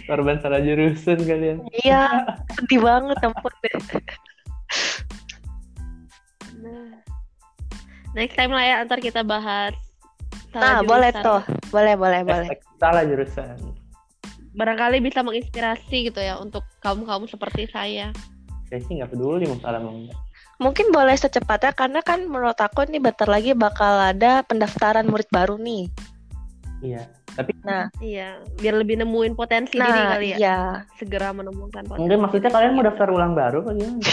korban 0.09 0.41
salah 0.41 0.65
jurusan 0.65 1.21
kalian. 1.21 1.61
Iya, 1.85 2.25
sedih 2.57 2.81
banget 2.81 3.21
ampun 3.21 3.53
deh. 3.61 3.73
Nah. 6.57 7.05
Next 8.17 8.33
time 8.33 8.57
lah 8.57 8.65
ya 8.65 8.75
antar 8.81 8.97
kita 8.97 9.21
bahas. 9.21 9.77
Nah, 10.57 10.81
boleh 10.81 11.13
tuh. 11.21 11.45
Boleh, 11.69 11.93
boleh, 11.93 12.25
boleh. 12.25 12.49
Salah 12.81 13.05
jurusan. 13.05 13.61
Barangkali 14.57 15.05
bisa 15.05 15.21
menginspirasi 15.21 16.09
gitu 16.09 16.17
ya 16.17 16.41
untuk 16.41 16.65
kaum-kaum 16.81 17.29
seperti 17.29 17.69
saya. 17.69 18.09
Saya 18.73 18.81
sih 18.89 18.97
nggak 18.97 19.13
peduli 19.13 19.45
mau 19.45 19.61
salah 19.61 19.77
mau 19.77 19.93
enggak. 19.93 20.26
Mungkin 20.57 20.89
boleh 20.89 21.13
secepatnya 21.13 21.69
karena 21.71 22.01
kan 22.01 22.25
menurut 22.25 22.57
aku 22.57 22.81
nih 22.83 22.97
bentar 22.97 23.29
lagi 23.29 23.53
bakal 23.53 24.09
ada 24.09 24.41
pendaftaran 24.41 25.05
murid 25.05 25.29
baru 25.29 25.53
nih. 25.55 25.85
Iya, 26.81 27.05
tapi 27.33 27.53
Nah, 27.61 27.89
Iya, 27.97 28.41
biar 28.57 28.73
lebih 28.77 28.97
nemuin 28.97 29.33
potensi 29.33 29.77
diri 29.77 29.85
nah 30.01 30.17
kali 30.17 30.27
ya. 30.33 30.37
iya. 30.37 30.57
Segera 30.97 31.29
menemukan 31.29 31.85
potensi. 31.85 32.01
enggak 32.05 32.19
maksudnya 32.21 32.49
kalian 32.49 32.73
mau 32.73 32.85
daftar 32.85 33.07
ulang 33.09 33.33
baru 33.33 33.61
apa 33.61 33.71
gimana? 33.73 34.01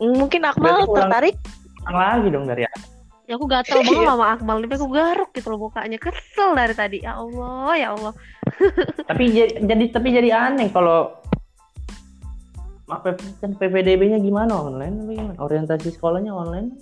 Mungkin 0.00 0.40
Akmal 0.44 0.64
Berarti 0.64 0.84
ulang- 0.88 0.96
tertarik? 0.96 1.36
Ulang 1.84 1.96
lagi 1.98 2.28
dong 2.32 2.44
dari 2.48 2.62
awal. 2.64 2.80
Ya 3.28 3.38
aku 3.38 3.46
gatel 3.46 3.78
banget 3.78 4.10
sama 4.10 4.26
Akmal 4.34 4.56
nih, 4.58 4.68
aku 4.74 4.88
garuk 4.90 5.30
gitu 5.30 5.48
loh 5.54 5.60
mukanya. 5.70 5.98
Kesel 6.02 6.50
dari 6.56 6.74
tadi. 6.74 6.98
Ya 7.04 7.14
Allah, 7.14 7.70
ya 7.78 7.88
Allah. 7.94 8.12
Tapi 9.08 9.24
jadi, 9.30 9.52
jadi 9.62 9.84
tapi 9.94 10.08
jadi 10.10 10.28
aneh 10.34 10.66
kalau 10.74 11.19
kan 13.40 13.50
PPDB-nya 13.54 14.18
gimana 14.18 14.52
online 14.58 14.94
apa 15.06 15.10
gimana? 15.14 15.38
Orientasi 15.38 15.94
sekolahnya 15.94 16.34
online. 16.34 16.74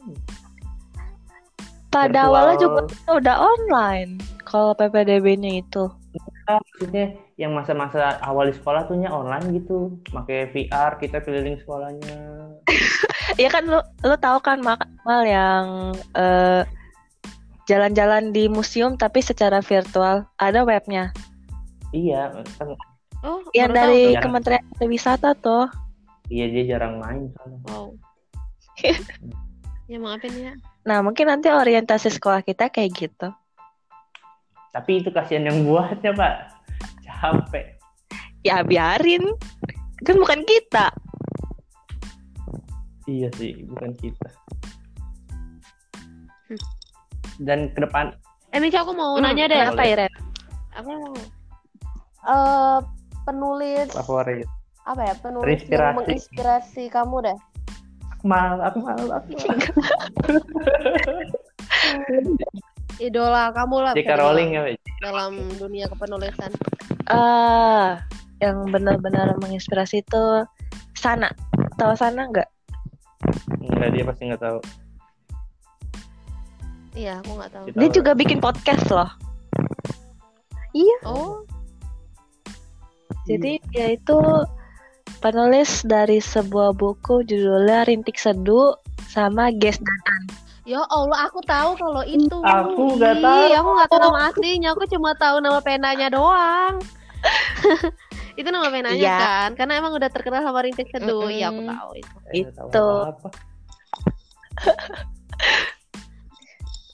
Pada 1.88 2.24
Virtual. 2.24 2.28
awalnya 2.28 2.56
juga 2.60 2.80
udah 3.12 3.36
online. 3.36 4.10
Kalau 4.48 4.72
PPDB-nya 4.72 5.60
itu. 5.60 5.92
Ah, 6.48 6.56
maksudnya 6.64 7.12
yang 7.36 7.52
masa-masa 7.52 8.16
awal 8.24 8.48
di 8.48 8.56
sekolah 8.56 8.88
tuhnya 8.88 9.12
online 9.12 9.52
gitu, 9.52 9.92
pakai 10.08 10.48
VR 10.48 10.96
kita 10.96 11.20
keliling 11.20 11.60
sekolahnya. 11.60 12.16
Iya 13.36 13.52
kan 13.52 13.68
lu 13.68 13.78
lu 14.02 14.16
tahu 14.18 14.40
kan 14.40 14.58
Akmal 14.64 15.22
yang 15.28 15.92
eh, 16.16 16.64
jalan-jalan 17.68 18.32
di 18.32 18.48
museum 18.48 18.96
tapi 18.96 19.20
secara 19.20 19.60
virtual. 19.60 20.24
Ada 20.40 20.64
webnya. 20.64 21.12
Iya, 21.92 22.32
kan 22.56 22.74
Oh, 23.26 23.42
Yang 23.50 23.70
dari 23.74 24.02
tuh. 24.14 24.22
Kementerian 24.22 24.64
Pariwisata 24.78 25.30
tuh. 25.38 25.66
Iya 26.28 26.46
dia 26.48 26.76
jarang 26.76 27.00
main 27.00 27.28
soalnya. 27.36 27.58
Wow. 27.68 27.86
ya 29.90 29.98
maafin 29.98 30.34
ya. 30.36 30.52
Nah, 30.84 31.00
mungkin 31.04 31.28
nanti 31.28 31.48
orientasi 31.52 32.08
sekolah 32.12 32.40
kita 32.44 32.68
kayak 32.68 32.92
gitu. 32.96 33.28
Tapi 34.72 35.00
itu 35.00 35.08
kasihan 35.10 35.48
yang 35.48 35.64
buatnya, 35.64 36.12
Pak. 36.12 36.34
Capek. 37.02 37.76
Ya 38.44 38.62
biarin. 38.62 39.34
Kan 40.06 40.16
bukan 40.22 40.44
kita. 40.46 40.92
Iya 43.08 43.32
sih, 43.34 43.64
bukan 43.64 43.96
kita. 43.96 44.28
Hmm. 46.48 46.60
Dan 47.40 47.72
ke 47.72 47.80
depan 47.82 48.12
Eh, 48.48 48.60
Mica, 48.64 48.80
aku 48.80 48.96
mau 48.96 49.16
Hmm, 49.16 49.28
nanya 49.28 49.44
deh. 49.44 49.60
Apa 49.60 49.82
ya, 49.84 49.94
Ren? 50.04 50.12
Aku 50.80 50.88
mau 50.88 51.12
eh 52.28 52.78
penulis 53.24 53.88
favorit. 53.92 54.48
Apa 54.88 55.02
ya? 55.04 55.14
Penulis 55.20 55.44
Terinspirasi. 55.44 55.84
yang 55.84 55.96
menginspirasi 55.96 56.82
kamu 56.88 57.16
deh. 57.28 57.38
Akmal, 58.10 58.56
Akmal, 58.58 58.98
Akmal. 59.12 59.38
Idola 62.98 63.54
kamu 63.54 63.76
lah. 63.78 63.92
J.K. 63.94 64.02
bisa 64.02 64.18
Rowling 64.18 64.50
ya, 64.50 64.62
dalam 64.98 65.32
dunia 65.54 65.86
kepenulisan. 65.86 66.50
Eh, 67.06 67.88
yang 68.42 68.66
benar-benar 68.68 69.38
menginspirasi 69.38 70.02
itu 70.02 70.24
Sana. 70.98 71.30
Tahu 71.78 71.94
Sana 71.94 72.26
nggak? 72.26 72.48
Enggak, 73.62 73.90
dia 73.94 74.02
pasti 74.02 74.22
nggak 74.26 74.42
tahu. 74.42 74.58
Iya, 76.98 77.22
aku 77.22 77.30
nggak 77.38 77.50
tahu. 77.54 77.64
Kita- 77.70 77.78
Dia 77.78 77.88
juga 77.94 78.10
bikin 78.18 78.38
podcast 78.42 78.86
loh. 78.90 79.10
Oh, 81.06 81.42
Jadi 83.26 83.58
dia 83.74 83.92
itu 83.92 84.18
penulis 85.18 85.82
dari 85.82 86.18
sebuah 86.18 86.72
buku 86.72 87.22
judulnya 87.22 87.84
Rintik 87.84 88.16
Seduh 88.16 88.74
sama 89.04 89.50
Ges 89.52 89.78
dan 89.78 90.00
An. 90.06 90.22
Ya 90.62 90.84
Allah, 90.84 91.26
aku 91.26 91.40
tahu 91.42 91.74
kalau 91.74 92.04
itu. 92.04 92.36
Aku 92.38 92.96
nggak 92.96 93.14
Ih, 93.16 93.22
tahu. 93.24 93.42
Aku 93.56 93.68
nggak 93.72 93.88
tahu 93.88 94.00
nama 94.04 94.20
aslinya. 94.28 94.68
Aku 94.76 94.84
cuma 94.86 95.16
tahu 95.16 95.40
nama 95.40 95.58
penanya 95.58 96.12
doang. 96.12 96.76
itu 98.38 98.46
nama 98.46 98.68
penanya 98.68 98.94
Iya. 98.94 99.16
kan? 99.18 99.50
Karena 99.56 99.80
emang 99.80 99.96
udah 99.96 100.10
terkenal 100.12 100.44
sama 100.44 100.60
rintik 100.60 100.92
seduh. 100.92 101.26
Iya, 101.26 101.48
aku 101.50 101.60
tahu 101.64 101.90
itu. 101.96 102.16
Eh, 102.28 102.40
nggak 102.44 102.54
tahu 102.54 102.68
Itu. 102.68 102.86
apa-apa. 102.86 103.28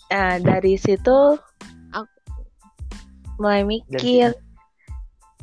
Nah, 0.05 0.39
dari 0.39 0.79
situ 0.79 1.35
Aku- 1.91 2.23
mulai 3.35 3.67
mikir. 3.67 4.31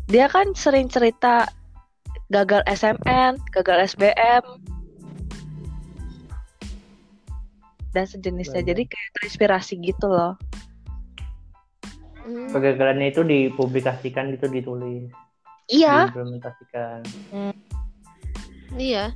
Dia 0.08 0.32
kan 0.32 0.56
sering 0.56 0.88
cerita 0.88 1.44
gagal 2.32 2.64
SMN, 2.64 3.36
gagal 3.52 3.92
SBM, 3.92 4.44
dan 7.92 8.06
sejenisnya. 8.08 8.64
Banyak. 8.64 8.70
Jadi 8.72 8.84
kayak 8.88 9.10
terinspirasi 9.20 9.74
gitu 9.84 10.08
loh. 10.08 10.40
Hmm. 12.24 12.48
Kegagalannya 12.56 13.12
itu 13.12 13.22
dipublikasikan 13.28 14.32
gitu 14.32 14.48
ditulis, 14.48 15.12
Iya, 15.68 16.08
diimplementasikan. 16.08 17.04
Iya. 18.80 19.12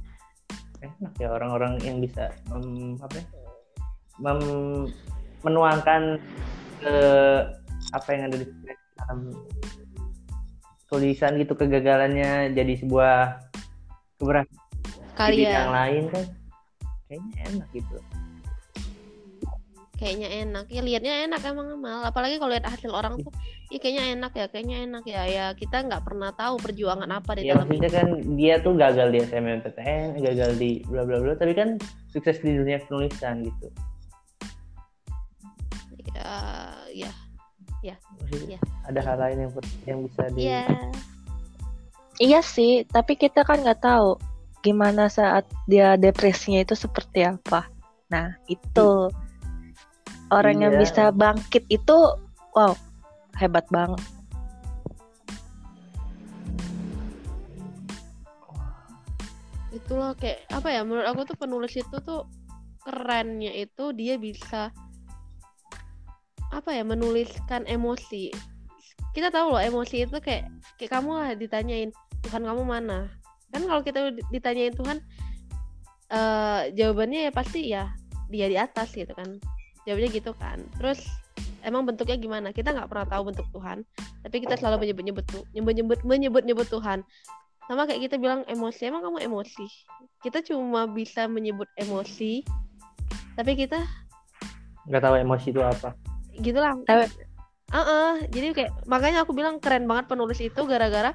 Enak 0.84 1.13
ya 1.17 1.29
orang-orang 1.31 1.79
yang 1.81 2.03
bisa 2.03 2.36
mem, 2.51 3.00
apa 3.00 3.15
ya, 3.15 3.25
mem- 4.19 4.91
menuangkan 5.45 6.19
ke 6.84 6.98
apa 7.93 8.07
yang 8.12 8.27
ada 8.27 8.36
di 8.41 8.45
dalam 9.00 9.31
tulisan 10.88 11.38
gitu 11.42 11.58
kegagalannya 11.58 12.54
jadi 12.54 12.74
sebuah 12.77 13.42
keberhasilan 14.22 15.30
di 15.32 15.38
bidang 15.42 15.72
lain 15.74 16.04
kan 16.13 16.25
kayaknya 17.10 17.36
enak 17.50 17.70
gitu 17.74 17.98
Kayaknya 19.96 20.30
enak. 20.44 20.65
Ya 20.68 20.82
liatnya 20.84 21.13
enak 21.24 21.42
emang 21.48 21.80
mal. 21.80 22.04
Apalagi 22.04 22.36
kalau 22.36 22.51
lihat 22.51 22.68
hasil 22.68 22.92
orang 22.92 23.15
tuh, 23.15 23.32
ya 23.72 23.80
kayaknya 23.80 24.04
enak 24.12 24.32
ya, 24.36 24.46
kayaknya 24.51 24.77
enak 24.84 25.04
ya. 25.08 25.24
Ya 25.24 25.46
kita 25.56 25.88
nggak 25.88 26.04
pernah 26.04 26.36
tahu 26.36 26.60
perjuangan 26.60 27.08
apa 27.15 27.39
di 27.39 27.48
ya 27.48 27.56
dalam 27.56 27.63
maksudnya 27.63 27.92
kan 27.96 28.08
dia 28.36 28.60
tuh 28.60 28.75
gagal 28.75 29.08
di 29.15 29.20
SMMPTN 29.24 30.20
gagal 30.20 30.51
di 30.60 30.84
bla 30.84 31.08
bla 31.08 31.24
bla 31.24 31.34
tapi 31.39 31.56
kan 31.56 31.80
sukses 32.12 32.44
di 32.44 32.51
dunia 32.60 32.84
penulisan 32.84 33.48
gitu 33.48 33.72
Ya, 36.96 37.12
ya, 37.84 37.96
Maksudnya 38.24 38.56
Iya. 38.56 38.75
Ada 38.86 39.00
hal 39.01 39.18
lain 39.18 39.38
yang 39.48 39.51
yang 39.86 40.00
bisa 40.06 40.24
di 40.34 40.39
iya. 40.46 40.65
iya 42.22 42.39
sih. 42.46 42.86
Tapi 42.89 43.18
kita 43.18 43.44
kan 43.44 43.62
nggak 43.65 43.82
tahu 43.82 44.18
gimana 44.65 45.10
saat 45.10 45.46
dia 45.70 45.98
depresinya 45.98 46.62
itu 46.65 46.74
seperti 46.74 47.25
apa. 47.25 47.70
Nah, 48.10 48.34
itu 48.50 49.10
orang 50.34 50.58
yang 50.62 50.74
Iya. 50.77 50.82
bisa 50.82 51.04
bangkit 51.13 51.65
itu, 51.70 51.98
wow, 52.58 52.74
hebat 53.38 53.65
banget. 53.70 54.01
itulah 59.75 60.15
kayak 60.15 60.48
apa 60.56 60.72
ya 60.72 60.82
menurut 60.88 61.04
aku 61.04 61.22
tuh 61.27 61.38
penulis 61.38 61.75
itu 61.75 61.98
tuh 62.00 62.24
kerennya 62.88 63.51
itu 63.51 63.92
dia 63.92 64.15
bisa 64.15 64.72
apa 66.56 66.72
ya 66.72 66.88
menuliskan 66.88 67.68
emosi 67.68 68.32
kita 69.15 69.31
tahu 69.31 69.55
loh 69.55 69.63
emosi 69.63 70.03
itu 70.03 70.17
kayak 70.19 70.51
kayak 70.75 70.91
kamu 70.91 71.12
lah 71.15 71.31
ditanyain 71.39 71.89
Tuhan 72.27 72.43
kamu 72.43 72.67
mana? 72.67 73.07
Kan 73.55 73.63
kalau 73.63 73.79
kita 73.79 74.12
di- 74.12 74.27
ditanyain 74.36 74.75
Tuhan 74.75 75.00
eh 76.12 76.62
jawabannya 76.75 77.25
ya 77.25 77.31
pasti 77.31 77.72
ya 77.72 77.95
dia 78.28 78.51
di 78.51 78.60
atas 78.60 78.91
gitu 78.91 79.15
kan. 79.15 79.39
Jawabnya 79.88 80.12
gitu 80.12 80.36
kan. 80.36 80.60
Terus 80.75 80.99
emang 81.63 81.88
bentuknya 81.88 82.19
gimana? 82.19 82.51
Kita 82.51 82.75
nggak 82.75 82.91
pernah 82.91 83.08
tahu 83.08 83.32
bentuk 83.32 83.47
Tuhan 83.56 83.88
tapi 84.25 84.41
kita 84.41 84.58
selalu 84.58 84.89
menyebut 84.89 85.06
nyebut 85.06 85.25
nyebut 85.54 85.73
nyebut 85.78 85.99
menyebut 86.04 86.43
nyebut 86.43 86.67
Tuhan. 86.67 87.06
Sama 87.71 87.88
kayak 87.88 88.12
kita 88.12 88.19
bilang 88.19 88.43
emosi 88.51 88.91
emang 88.91 89.06
kamu 89.06 89.32
emosi? 89.32 89.65
Kita 90.19 90.43
cuma 90.43 90.91
bisa 90.91 91.30
menyebut 91.32 91.71
emosi 91.80 92.43
tapi 93.39 93.56
kita 93.56 93.80
nggak 94.91 95.01
tahu 95.01 95.15
emosi 95.23 95.47
itu 95.56 95.62
apa. 95.63 95.95
Gitulah 96.36 96.75
Tapi- 97.75 97.83
Heeh, 97.91 98.13
jadi 98.31 98.47
kayak 98.55 98.71
makanya 98.88 99.27
aku 99.27 99.35
bilang 99.35 99.59
keren 99.59 99.83
banget 99.83 100.07
penulis 100.07 100.39
itu 100.39 100.61
gara-gara 100.63 101.11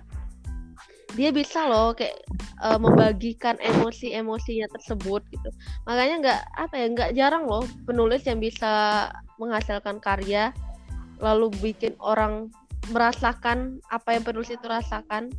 dia 1.17 1.33
bisa 1.33 1.67
loh 1.67 1.97
kayak 1.97 2.21
eh, 2.61 2.79
membagikan 2.79 3.57
emosi-emosinya 3.65 4.69
tersebut 4.69 5.25
gitu. 5.33 5.49
Makanya 5.89 6.15
nggak 6.21 6.41
apa 6.61 6.75
ya 6.77 6.87
nggak 6.93 7.11
jarang 7.17 7.45
loh 7.49 7.65
penulis 7.89 8.29
yang 8.29 8.39
bisa 8.39 9.09
menghasilkan 9.41 9.99
karya 10.05 10.53
lalu 11.19 11.49
bikin 11.65 11.97
orang 11.97 12.53
merasakan 12.93 13.81
apa 13.89 14.21
yang 14.21 14.23
penulis 14.23 14.53
itu 14.53 14.67
rasakan. 14.69 15.33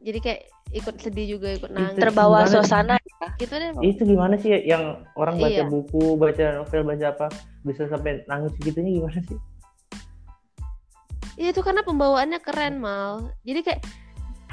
Jadi 0.00 0.18
kayak 0.22 0.53
ikut 0.74 0.98
sedih 0.98 1.38
juga 1.38 1.54
ikut 1.54 1.70
nangis 1.70 1.96
Terbawa 1.96 2.44
Gimana? 2.44 2.52
suasana. 2.52 2.94
gitu 3.38 3.54
deh 3.56 3.70
itu 3.80 4.02
gimana 4.04 4.34
sih 4.36 4.52
yang 4.62 5.00
orang 5.16 5.40
baca 5.40 5.62
Iya. 5.62 5.70
buku 5.70 6.14
baca 6.14 6.44
novel 6.60 6.82
baca 6.84 7.06
apa 7.08 7.26
bisa 7.62 7.88
sampai 7.88 8.20
nangis 8.26 8.52
segitunya 8.58 9.00
gimana 9.00 9.18
sih 9.24 9.38
Iya 11.34 11.50
itu 11.50 11.66
karena 11.66 11.82
pembawaannya 11.82 12.38
keren 12.38 12.78
mal. 12.78 13.34
Jadi 13.42 13.66
kayak 13.66 13.82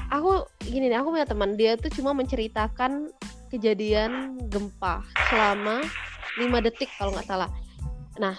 aku 0.10 0.50
gini 0.66 0.90
nih, 0.90 0.98
aku 0.98 1.14
punya 1.14 1.30
teman 1.30 1.54
dia 1.54 1.78
tuh 1.78 1.94
cuma 1.94 2.10
menceritakan 2.10 3.14
kejadian 3.54 4.42
gempa 4.50 5.06
selama 5.30 5.86
5 6.42 6.66
detik 6.66 6.90
kalau 6.98 7.14
nggak 7.14 7.30
salah. 7.30 7.54
Nah 8.18 8.34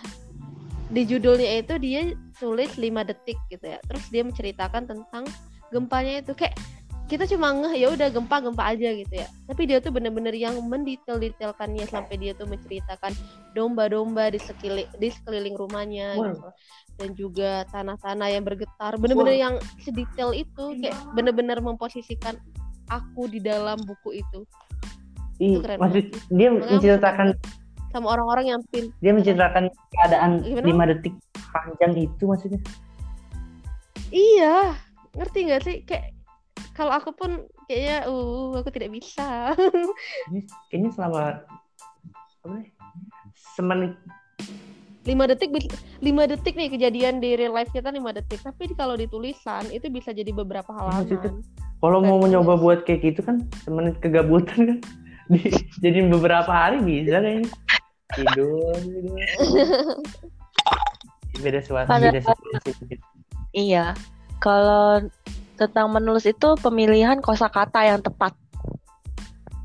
di 0.90 1.06
judulnya 1.06 1.62
itu 1.62 1.78
dia 1.78 2.02
tulis 2.34 2.74
5 2.74 2.82
detik 3.06 3.38
gitu 3.46 3.62
ya. 3.62 3.78
Terus 3.86 4.04
dia 4.10 4.26
menceritakan 4.26 4.90
tentang 4.90 5.22
gempanya 5.70 6.18
itu 6.18 6.34
kayak 6.34 6.58
kita 7.10 7.28
cuma 7.28 7.52
ngeh 7.52 7.74
ya 7.76 7.88
udah 7.92 8.08
gempa 8.08 8.40
gempa 8.40 8.72
aja 8.72 8.88
gitu 8.94 9.14
ya. 9.14 9.28
Tapi 9.50 9.62
dia 9.68 9.78
tuh 9.84 9.92
bener-bener 9.92 10.32
yang 10.32 10.56
mendetail-detailkannya 10.64 11.84
sampai 11.90 12.16
dia 12.16 12.32
tuh 12.32 12.48
menceritakan 12.48 13.12
domba-domba 13.52 14.32
di 14.32 14.40
sekeliling 14.40 14.88
di 14.96 15.08
sekeliling 15.12 15.56
rumahnya 15.58 16.16
Wow. 16.16 16.24
gitu. 16.32 16.48
Dan 17.00 17.08
juga 17.18 17.50
tanah-tanah 17.72 18.28
yang 18.32 18.44
bergetar. 18.44 18.96
Bener-bener 18.96 19.36
yang 19.36 19.54
sedetail 19.80 20.32
itu 20.32 20.64
kayak 20.80 20.96
bener-bener 21.12 21.58
memposisikan 21.60 22.36
aku 22.88 23.28
di 23.28 23.40
dalam 23.42 23.80
buku 23.84 24.22
itu. 24.22 24.40
Ih, 25.40 25.58
keren 25.60 25.80
maksud 25.80 26.04
banget. 26.06 26.28
dia 26.32 26.48
Makanya 26.48 26.70
menceritakan 26.70 27.28
sama 27.92 28.06
orang-orang 28.16 28.56
yang 28.56 28.60
pin 28.72 28.88
dia 29.04 29.12
menceritakan 29.12 29.68
keadaan 29.92 30.30
lima 30.64 30.88
detik 30.88 31.12
panjang 31.52 31.92
itu 32.08 32.24
maksudnya. 32.24 32.60
Iya. 34.12 34.76
Ngerti 35.12 35.38
nggak 35.44 35.62
sih? 35.64 35.76
Kayak 35.84 36.16
kalau 36.72 36.92
aku 36.92 37.12
pun 37.12 37.30
kayaknya 37.68 38.08
uh 38.08 38.52
aku 38.58 38.70
tidak 38.72 38.90
bisa. 38.92 39.52
Ini 40.32 40.40
kayaknya 40.72 40.90
selama 40.92 41.20
apa 42.42 42.54
nih? 42.58 42.68
Semenit 43.56 43.94
lima 45.02 45.26
detik 45.26 45.50
lima 45.98 46.30
detik 46.30 46.54
nih 46.54 46.70
kejadian 46.70 47.18
di 47.18 47.34
real 47.34 47.54
life 47.54 47.70
kita 47.74 47.90
lima 47.90 48.14
detik. 48.14 48.38
Tapi 48.38 48.70
kalau 48.78 48.94
di 48.94 49.10
tulisan 49.10 49.66
itu 49.74 49.90
bisa 49.90 50.14
jadi 50.14 50.30
beberapa 50.30 50.70
maksudnya 50.70 51.18
halaman 51.18 51.42
kalau 51.82 51.98
mau 51.98 52.22
mencoba 52.22 52.54
buat 52.54 52.86
kayak 52.86 53.02
gitu 53.02 53.20
kan 53.26 53.42
semenit 53.66 53.98
kegabutan 53.98 54.70
kan 54.70 54.78
di, 55.26 55.50
jadi 55.82 56.06
beberapa 56.06 56.50
hari 56.50 56.78
bisa 56.86 57.18
kayaknya 57.18 57.50
tidur 58.14 58.74
tidur. 58.78 59.18
Beda 61.42 61.64
suasana 61.64 62.12
beda 62.12 62.20
situasi. 62.22 63.00
Iya. 63.56 63.96
Kalau 64.38 65.02
tentang 65.62 65.88
menulis 65.94 66.26
itu 66.26 66.48
pemilihan 66.58 67.22
kosakata 67.22 67.86
yang 67.86 68.00
tepat. 68.02 68.34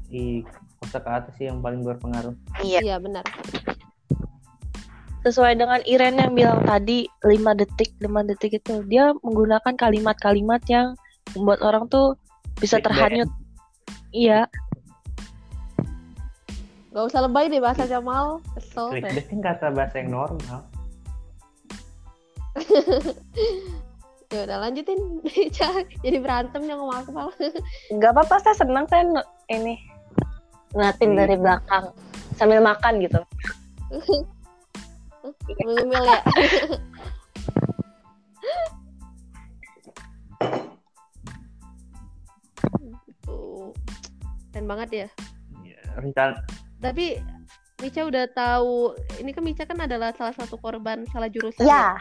di 0.07 0.39
kosa 0.79 1.03
kata 1.03 1.35
sih 1.35 1.51
yang 1.51 1.59
paling 1.59 1.83
berpengaruh 1.83 2.31
Iya. 2.63 2.79
iya 2.79 2.95
benar 2.95 3.27
Sesuai 5.27 5.59
dengan 5.59 5.83
Iren 5.83 6.15
yang 6.15 6.31
bilang 6.31 6.63
tadi 6.63 7.03
5 7.27 7.59
detik, 7.59 7.91
5 7.99 8.23
detik 8.23 8.63
itu 8.63 8.79
dia 8.87 9.11
menggunakan 9.19 9.75
kalimat-kalimat 9.75 10.63
yang 10.71 10.95
membuat 11.35 11.59
orang 11.59 11.91
tuh 11.91 12.15
bisa 12.63 12.79
terhanyut. 12.79 13.27
Iya, 14.15 14.47
Gak 16.95 17.13
usah 17.13 17.27
lebay 17.27 17.45
deh 17.45 17.59
bahasa 17.59 17.83
Jamal 17.85 18.39
kesel 18.55 18.89
clickbait 18.89 19.27
kan 19.29 19.39
kata 19.43 19.67
bahasa 19.69 20.01
yang 20.01 20.09
normal 20.17 20.65
ya 24.27 24.43
udah 24.43 24.57
lanjutin 24.59 24.99
jadi 26.03 26.17
berantem 26.19 26.67
yang 26.67 26.83
ngomong 26.83 26.99
aku 26.99 27.11
malah 27.15 27.35
nggak 27.95 28.11
apa-apa 28.11 28.35
saya 28.43 28.55
senang 28.59 28.83
saya 28.91 29.07
ini 29.47 29.79
ngeliatin 30.75 31.15
Iya. 31.15 31.19
dari 31.23 31.35
belakang 31.39 31.85
sambil 32.35 32.59
makan 32.59 32.99
gitu. 32.99 33.19
ngemil 35.57 36.03
ya 36.03 36.19
Tuh. 43.25 43.71
keren 44.51 44.65
banget 44.67 44.89
ya 44.91 45.07
Ya, 45.63 45.79
rencana 45.99 46.39
tapi 46.79 47.19
Mica 47.77 48.05
udah 48.05 48.25
tahu 48.33 48.93
ini 49.21 49.29
kan 49.29 49.43
Mica 49.45 49.63
kan 49.65 49.77
adalah 49.77 50.09
salah 50.13 50.33
satu 50.33 50.57
korban 50.57 51.05
salah 51.09 51.29
jurusan 51.29 51.61
Ya, 51.61 51.93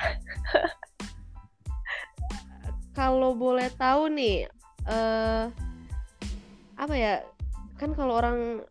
kalau 2.97 3.37
boleh 3.37 3.69
tahu 3.77 4.09
nih 4.09 4.49
eh 4.89 5.45
apa 6.81 6.95
ya 6.97 7.21
kan 7.77 7.93
kalau 7.93 8.17
orang 8.17 8.65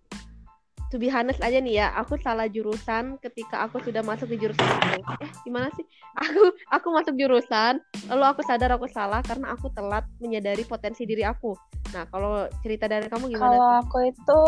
to 0.89 0.97
be 0.97 1.09
honest 1.09 1.37
aja 1.45 1.61
nih 1.61 1.85
ya 1.85 1.87
aku 1.93 2.17
salah 2.17 2.49
jurusan 2.49 3.21
ketika 3.21 3.65
aku 3.69 3.77
sudah 3.85 4.01
masuk 4.01 4.25
di 4.29 4.37
jurusan 4.41 4.65
itu 4.65 4.97
eh 5.21 5.29
gimana 5.45 5.69
sih 5.77 5.85
aku 6.25 6.41
aku 6.73 6.87
masuk 6.89 7.13
jurusan 7.13 7.77
lalu 8.09 8.23
aku 8.25 8.41
sadar 8.45 8.73
aku 8.73 8.89
salah 8.89 9.21
karena 9.21 9.53
aku 9.53 9.69
telat 9.73 10.05
menyadari 10.17 10.65
potensi 10.65 11.05
diri 11.05 11.21
aku 11.21 11.53
nah 11.93 12.09
kalau 12.09 12.49
cerita 12.65 12.89
dari 12.89 13.05
kamu 13.05 13.29
gimana 13.29 13.55
kalau 13.55 13.61
tuh? 13.61 13.77
aku 13.85 13.97
itu 14.09 14.41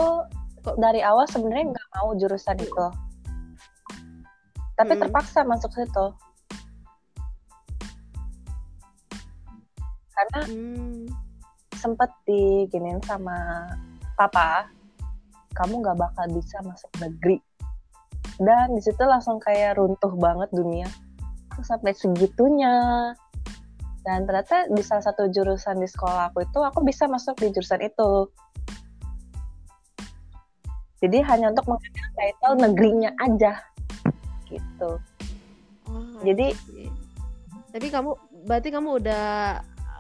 Kok- 0.67 0.77
dari 0.83 0.99
awal 0.99 1.23
sebenarnya 1.31 1.71
nggak 1.71 1.87
mau 1.95 2.11
jurusan 2.19 2.59
itu. 2.59 2.85
Tapi 4.75 4.93
Mm. 4.93 4.99
terpaksa 4.99 5.47
masuk 5.47 5.71
situ. 5.71 6.05
Karena 10.17 10.39
Hmm, 10.49 11.05
sempet 11.77 12.09
diginin 12.25 12.97
sama 13.05 13.69
papa, 14.17 14.65
kamu 15.53 15.85
nggak 15.85 15.97
bakal 16.01 16.25
bisa 16.33 16.57
masuk 16.65 16.89
negeri. 16.97 17.37
Dan 18.37 18.73
di 18.73 18.81
situ 18.81 19.01
langsung 19.05 19.37
kayak 19.37 19.77
runtuh 19.77 20.13
banget 20.17 20.49
dunia. 20.53 20.89
Aku 21.53 21.61
sampai 21.61 21.93
segitunya. 21.93 23.13
Dan 24.01 24.25
ternyata 24.25 24.69
di 24.71 24.81
salah 24.81 25.03
satu 25.05 25.29
jurusan 25.29 25.77
di 25.77 25.89
sekolah 25.89 26.31
aku 26.31 26.45
itu 26.45 26.59
aku 26.63 26.79
bisa 26.81 27.05
masuk 27.05 27.37
di 27.37 27.53
jurusan 27.53 27.81
itu. 27.81 28.29
Jadi 30.97 31.17
hanya 31.29 31.53
untuk 31.53 31.69
mengambil 31.69 32.07
title 32.17 32.55
negerinya 32.57 33.11
aja. 33.21 33.53
Gitu. 34.49 34.91
wah, 35.85 36.21
Jadi. 36.25 36.57
Tapi 37.67 37.87
kamu 37.93 38.11
berarti 38.47 38.69
kamu 38.73 38.89
udah 39.03 39.25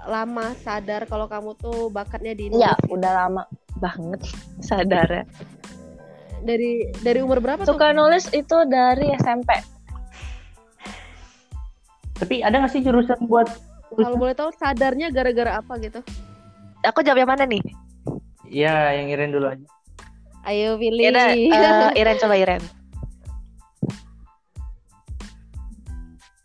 lama 0.07 0.55
sadar 0.63 1.03
kalau 1.05 1.27
kamu 1.27 1.53
tuh 1.59 1.91
bakatnya 1.91 2.33
di 2.33 2.47
ya 2.55 2.73
nulis 2.73 2.95
udah 2.95 3.11
lama 3.11 3.43
banget 3.77 4.21
sadar 4.63 5.07
ya. 5.11 5.23
dari 6.41 6.89
dari 7.03 7.19
umur 7.21 7.43
berapa 7.43 7.67
tuh? 7.67 7.75
Suka 7.75 7.91
nulis 7.91 8.31
itu 8.31 8.57
dari 8.71 9.11
SMP. 9.19 9.51
Tapi 12.17 12.41
ada 12.41 12.63
nggak 12.63 12.71
sih 12.71 12.81
jurusan 12.81 13.29
buat 13.29 13.45
Kalau 13.87 14.19
boleh 14.19 14.35
tahu 14.35 14.51
sadarnya 14.55 15.11
gara-gara 15.11 15.59
apa 15.61 15.77
gitu? 15.79 16.03
Aku 16.85 17.01
jawab 17.01 17.23
yang 17.23 17.29
mana 17.29 17.45
nih? 17.47 17.61
ya 18.47 18.95
yang 18.95 19.11
Iren 19.11 19.35
dulu 19.35 19.51
aja. 19.51 19.67
Ayo 20.47 20.79
pilih. 20.79 21.11
Ira, 21.11 21.25
eh, 21.35 21.99
Iren 21.99 22.17
coba 22.19 22.35
Iren. 22.39 22.63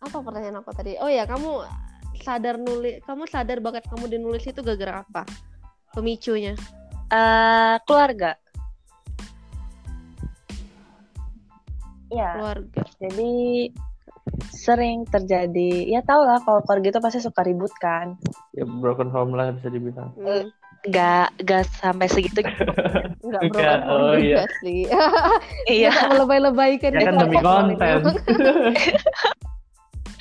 apa 0.02 0.18
pertanyaan 0.18 0.60
aku 0.60 0.70
tadi? 0.76 0.92
Oh 1.00 1.08
ya, 1.08 1.24
kamu 1.24 1.64
sadar 2.22 2.56
nulis, 2.56 3.02
kamu 3.02 3.26
sadar 3.26 3.58
bakat 3.58 3.84
kamu 3.90 4.06
di 4.08 4.18
nulis 4.18 4.46
itu 4.46 4.62
gara-gara 4.62 5.02
apa? 5.02 5.22
Pemicunya. 5.92 6.54
Eh, 7.10 7.76
keluarga. 7.84 8.38
Ya, 12.08 12.36
Keluarga. 12.36 12.82
jadi 13.00 13.32
sering 14.52 15.08
terjadi. 15.08 15.88
Ya 15.88 16.04
tau 16.04 16.22
lah 16.22 16.38
kalau 16.44 16.60
keluarga 16.62 16.92
itu 16.92 17.00
pasti 17.00 17.18
suka 17.18 17.40
ribut 17.42 17.72
kan. 17.80 18.20
Ya 18.52 18.64
broken 18.64 19.08
home 19.08 19.32
lah 19.32 19.50
bisa 19.52 19.72
dibilang. 19.72 20.12
Hmm, 20.16 20.52
Gak, 20.82 21.30
gak 21.46 21.62
sampai 21.78 22.10
segitu. 22.10 22.42
enggak 23.22 23.42
bro, 23.48 23.60
Enggak, 23.60 23.78
oh 23.86 24.14
iya. 24.18 24.44
sih. 24.60 24.84
iya. 25.80 25.90
Melebay-lebaykan 26.10 26.90
Ya 26.92 27.06
kan 27.06 27.14
gitu. 27.16 27.22
demi 27.22 27.38
konten. 27.40 27.96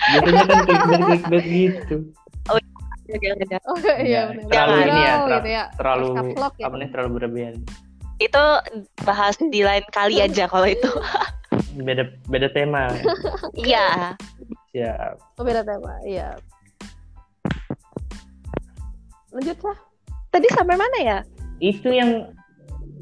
Biasanya 0.01 0.43
kan 0.43 0.57
clickbait 0.65 1.01
clickbait 1.05 1.73
gitu. 1.85 1.97
Oh 2.49 2.57
iya 3.99 3.99
Ya, 4.01 4.21
benar. 4.31 4.47
terlalu 4.47 4.71
Jangan. 4.71 4.87
ini 4.87 5.01
ya, 5.03 5.15
gitu 5.19 5.49
ya. 5.51 5.63
terlalu 5.75 6.07
Caps 6.15 6.35
lock 6.39 6.53
gitu. 6.55 6.65
apa 6.65 6.75
nih 6.79 6.89
terlalu 6.89 7.09
berlebihan. 7.19 7.55
itu 8.21 8.43
bahas 9.01 9.35
di 9.41 9.61
lain 9.65 9.81
kali 9.89 10.21
aja 10.21 10.45
kalau 10.45 10.69
itu. 10.69 10.91
Beda 11.87 12.03
beda 12.29 12.47
tema. 12.51 12.87
Iya. 13.57 13.87
ya. 13.91 14.11
Siap. 14.71 15.13
Oh, 15.35 15.43
beda 15.43 15.65
tema. 15.65 15.97
Iya. 16.05 16.37
Lanjut 19.31 19.57
lah. 19.63 19.77
Tadi 20.29 20.47
sampai 20.51 20.75
mana 20.75 20.97
ya? 21.01 21.17
Itu 21.59 21.91
yang 21.91 22.31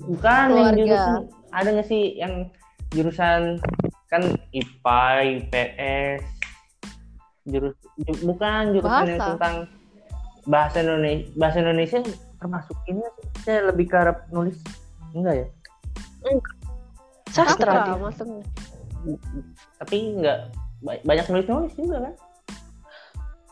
bukan 0.06 0.48
yang 0.56 0.74
jurusan 0.76 1.20
ada 1.52 1.68
nggak 1.70 1.88
sih 1.90 2.18
yang 2.18 2.50
jurusan 2.90 3.62
kan 4.10 4.24
IPA, 4.50 5.02
IPS, 5.38 6.22
jurus 7.50 7.76
ju- 8.00 8.22
bukan 8.26 8.62
jurusan 8.74 9.06
yang 9.06 9.20
Bahasa. 9.20 9.32
tentang 9.36 9.56
bahasa 10.48 10.78
Indonesia 10.82 11.26
bahasa 11.36 11.58
Indonesia 11.62 12.00
termasuk 12.40 12.78
ini 12.88 13.04
saya 13.44 13.70
lebih 13.70 13.86
ke 13.92 13.96
arah 13.98 14.16
nulis 14.32 14.58
enggak 15.14 15.36
ya 15.44 15.48
Sastra. 17.30 17.72
Apa 17.72 17.86
dia. 17.86 17.98
maksudnya? 18.02 18.44
tapi 19.78 19.98
enggak 20.18 20.40
ba- 20.82 21.04
banyak 21.06 21.26
nulis 21.30 21.48
nulis 21.48 21.74
juga 21.78 21.98
kan 22.10 22.16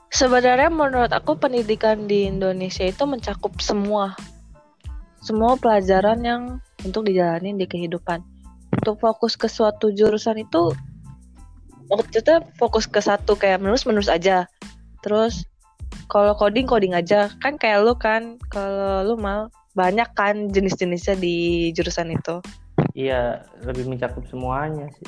Sebenarnya 0.08 0.72
menurut 0.72 1.12
aku 1.14 1.36
pendidikan 1.38 2.08
di 2.08 2.26
Indonesia 2.26 2.88
itu 2.88 3.04
mencakup 3.06 3.54
semua 3.62 4.16
semua 5.22 5.60
pelajaran 5.60 6.24
yang 6.24 6.42
untuk 6.88 7.04
dijalani 7.06 7.54
di 7.54 7.68
kehidupan. 7.68 8.24
Untuk 8.72 8.98
fokus 9.04 9.36
ke 9.36 9.52
suatu 9.52 9.92
jurusan 9.92 10.40
itu 10.42 10.72
waktu 11.89 12.19
itu 12.19 12.34
fokus 12.56 12.86
ke 12.86 13.00
satu 13.00 13.34
kayak 13.34 13.60
menulis 13.60 13.84
menulis 13.84 14.08
aja. 14.08 14.45
Terus 15.02 15.43
kalau 16.08 16.36
coding 16.36 16.67
coding 16.67 16.91
aja 16.91 17.32
kan 17.39 17.56
kayak 17.56 17.84
lu 17.84 17.95
kan 17.95 18.36
kalau 18.47 19.04
lu 19.04 19.15
mal 19.15 19.47
banyak 19.71 20.08
kan 20.12 20.50
jenis-jenisnya 20.50 21.15
di 21.15 21.36
jurusan 21.71 22.12
itu. 22.12 22.39
iya 22.93 23.45
lebih 23.62 23.86
mencakup 23.86 24.26
semuanya 24.26 24.89
sih 24.97 25.06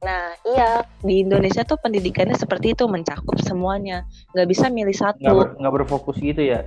Nah 0.00 0.32
iya 0.48 0.80
di 1.00 1.20
Indonesia 1.20 1.60
tuh 1.60 1.76
pendidikannya 1.76 2.36
seperti 2.36 2.72
itu 2.72 2.84
mencakup 2.88 3.36
semuanya 3.40 4.04
nggak 4.32 4.48
bisa 4.48 4.68
milih 4.72 4.92
nggak 4.92 5.12
satu. 5.20 5.36
ber- 5.36 5.54
nggak 5.60 5.74
berfokus 5.76 6.16
gitu 6.20 6.40
ya 6.40 6.64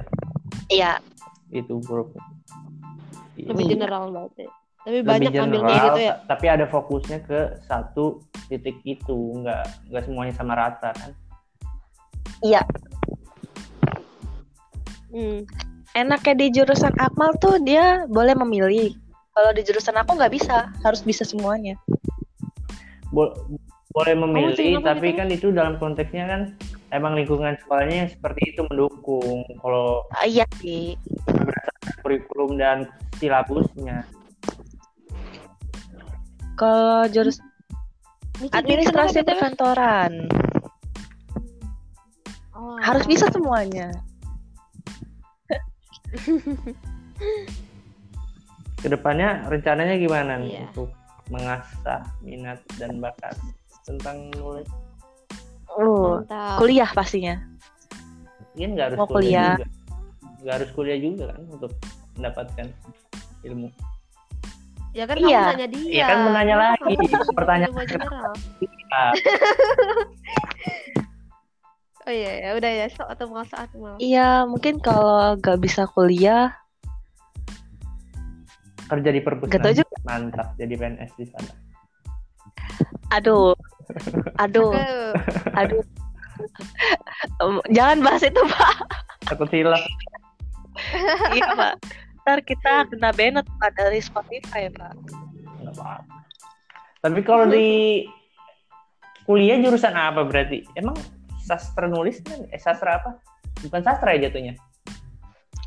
Iya 0.69 1.01
itu 1.49 1.81
bro 1.81 2.09
Lebih 3.37 3.73
general 3.73 4.13
banget. 4.13 4.45
ya. 4.45 4.49
Tapi 4.81 4.97
lebih 4.97 5.09
banyak 5.13 5.31
general, 5.31 5.45
ambilnya 5.45 5.77
gitu 5.85 5.99
ya. 6.01 6.11
ta- 6.11 6.19
tapi 6.33 6.45
ada 6.49 6.65
fokusnya 6.65 7.19
ke 7.21 7.39
satu 7.69 8.25
titik 8.49 8.81
itu 8.81 9.17
nggak 9.45 9.93
nggak 9.93 10.03
semuanya 10.09 10.33
sama 10.33 10.53
rata 10.57 10.89
kan 10.91 11.11
Hmm. 15.11 15.43
enaknya 15.93 16.33
di 16.39 16.47
jurusan 16.55 16.95
Akmal 16.97 17.35
tuh 17.37 17.59
dia 17.61 18.07
boleh 18.07 18.33
memilih. 18.33 18.95
Kalau 19.31 19.51
di 19.53 19.61
jurusan 19.61 19.93
aku 19.99 20.15
nggak 20.17 20.33
bisa, 20.33 20.71
harus 20.81 21.03
bisa 21.03 21.27
semuanya. 21.27 21.75
Bo- 23.11 23.35
boleh 23.91 24.15
memilih 24.15 24.79
apa 24.79 24.95
tapi 24.95 25.11
kan 25.19 25.27
itu 25.27 25.51
dalam 25.51 25.75
konteksnya 25.75 26.23
kan 26.23 26.41
emang 26.95 27.11
lingkungan 27.11 27.59
sekolahnya 27.59 28.07
seperti 28.07 28.55
itu 28.55 28.63
mendukung 28.71 29.43
kalau 29.59 29.99
Ah, 30.15 30.23
iya 30.23 30.47
sih. 30.63 30.95
kurikulum 32.01 32.55
dan 32.55 32.87
silabusnya 33.19 34.07
Kalau 36.61 37.09
jurus 37.09 37.41
Mica 38.37 38.61
administrasi 38.61 39.25
perkantoran 39.25 40.29
Oh. 42.53 42.77
harus 42.77 43.09
bisa 43.09 43.25
semuanya. 43.33 43.89
ke 48.77 48.87
depannya 48.89 49.45
rencananya 49.49 49.97
gimana 49.97 50.37
nih 50.37 50.57
Iya. 50.57 50.65
untuk 50.69 50.89
mengasah 51.29 52.01
minat 52.21 52.59
dan 52.77 52.97
bakat 52.97 53.33
tentang 53.81 54.29
nulis 54.35 54.67
Mantap. 55.71 56.57
kuliah 56.59 56.89
pastinya. 56.91 57.39
ini 58.53 58.75
nggak 58.75 58.93
harus 58.93 58.99
Mau 58.99 59.07
kuliah, 59.07 59.55
kuliah. 59.55 59.57
juga 59.57 59.65
nggak 60.41 60.53
harus 60.59 60.69
kuliah 60.75 60.99
juga 60.99 61.23
kan 61.31 61.41
untuk 61.47 61.71
mendapatkan 62.13 62.67
ilmu 63.41 63.67
Ya 64.91 65.07
kan 65.07 65.15
Iya. 65.19 65.39
kamu 65.39 65.51
nanya 65.55 65.67
dia. 65.71 65.87
Iya 65.87 66.03
kan 66.03 66.17
menanya 66.27 66.55
lagi 66.59 66.95
pertanyaan 67.31 67.73
general? 67.87 68.31
Oh 72.01 72.09
iya, 72.09 72.49
ya 72.49 72.49
udah 72.57 72.71
ya, 72.81 72.89
sok 72.89 73.13
atau 73.13 73.29
mau 73.29 73.45
saat 73.45 73.69
mau. 73.77 73.93
Iya, 74.01 74.49
mungkin 74.49 74.81
kalau 74.81 75.37
nggak 75.37 75.61
bisa 75.61 75.85
kuliah, 75.85 76.49
kerja 78.89 79.09
di 79.13 79.21
perpustakaan 79.23 79.71
juga. 79.71 79.95
mantap 80.03 80.47
jadi 80.59 80.73
PNS 80.75 81.11
di 81.15 81.25
sana 81.31 81.53
Aduh, 83.13 83.53
aduh, 84.41 84.73
aduh. 85.53 85.83
Jangan 87.69 88.01
bahas 88.01 88.25
itu, 88.25 88.41
Pak. 88.49 88.75
takut 89.29 89.47
hilaf 89.53 89.83
iya, 91.37 91.47
Pak. 91.53 91.73
Ntar 92.21 92.39
kita 92.45 92.85
kena 92.89 93.09
banned 93.13 93.47
Pak 93.57 93.73
dari 93.73 93.97
Spotify, 93.97 94.69
Pak. 94.69 94.93
nggak 95.61 96.05
Tapi 97.01 97.19
kalau 97.25 97.49
di 97.49 98.05
kuliah 99.25 99.57
jurusan 99.57 99.97
apa 99.97 100.21
berarti? 100.21 100.61
Emang 100.77 100.93
sastra 101.41 101.89
nulis 101.89 102.21
kan? 102.21 102.45
Eh 102.53 102.61
sastra 102.61 103.01
apa? 103.01 103.17
Bukan 103.65 103.81
sastra 103.81 104.13
ya 104.13 104.29
jatuhnya. 104.29 104.53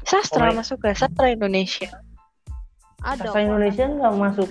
Sastra 0.06 0.52
Oh, 0.52 0.54
masuk 0.54 0.78
ke 0.84 0.94
sastra 0.94 1.34
Indonesia. 1.34 1.90
Ada. 3.02 3.34
Sastra. 3.34 3.42
Indonesia 3.42 3.84
nggak 3.90 4.14
masuk. 4.14 4.50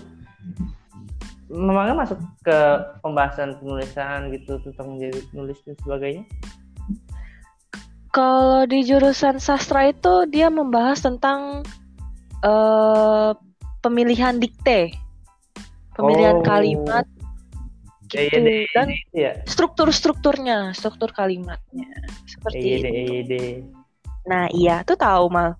Memangnya 1.53 1.95
masuk 2.03 2.19
ke 2.41 2.59
pembahasan 3.05 3.55
penulisan 3.61 4.33
gitu 4.33 4.57
tentang 4.65 4.97
menjadi 4.97 5.21
penulis 5.29 5.61
dan 5.63 5.75
sebagainya? 5.85 6.23
Kalau 8.13 8.65
di 8.65 8.85
jurusan 8.85 9.41
sastra 9.41 9.89
itu 9.89 10.29
dia 10.29 10.49
membahas 10.49 11.01
tentang 11.01 11.65
eh 12.43 13.32
pemilihan 13.79 14.36
dikte, 14.39 14.91
pemilihan 15.95 16.39
Oh. 16.39 16.45
kalimat, 16.45 17.08
Iya, 18.13 18.29
gitu. 18.29 18.38
iya, 18.45 18.67
dan 18.77 18.88
struktur-strukturnya, 19.49 20.71
struktur 20.77 21.10
kalimatnya 21.12 21.89
seperti 22.29 22.60
EYD, 22.62 22.86
itu. 22.86 23.41
Nah 24.29 24.45
iya, 24.53 24.86
tuh 24.86 24.95
tahu 24.95 25.27
mal. 25.34 25.58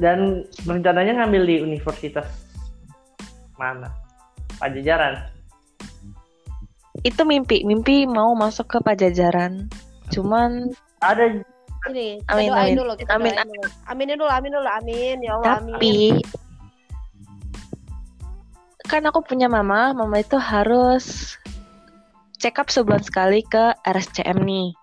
Dan 0.00 0.48
rencananya 0.64 1.20
ngambil 1.20 1.42
di 1.44 1.56
universitas 1.60 2.24
mana? 3.60 3.92
Pajajaran. 4.56 5.28
Itu 7.04 7.24
mimpi, 7.28 7.64
mimpi 7.68 8.08
mau 8.08 8.32
masuk 8.32 8.68
ke 8.68 8.78
Pajajaran. 8.80 9.68
Cuman 10.08 10.72
Ada 11.04 11.44
Ini, 11.80 12.20
kita 12.20 12.32
Amin, 12.36 12.48
doain 12.48 12.60
amin. 12.66 12.76
dulu, 12.76 12.92
kita 12.94 13.12
Amin, 13.16 13.32
doain 13.32 13.48
dulu. 13.48 13.68
Aminin 13.88 14.16
dulu, 14.18 14.28
amin 14.28 14.50
dulu, 14.52 14.68
amin. 14.68 15.16
Ya 15.24 15.32
Allah, 15.34 15.52
amin. 15.56 15.72
tapi 15.72 15.94
kan 18.84 19.06
aku 19.06 19.22
punya 19.22 19.46
mama, 19.46 19.94
mama 19.94 20.18
itu 20.18 20.34
harus 20.34 21.38
check 22.36 22.58
up 22.58 22.68
sebulan 22.68 23.00
sekali 23.00 23.40
ke 23.42 23.72
RSCM 23.80 24.42
nih. 24.42 24.74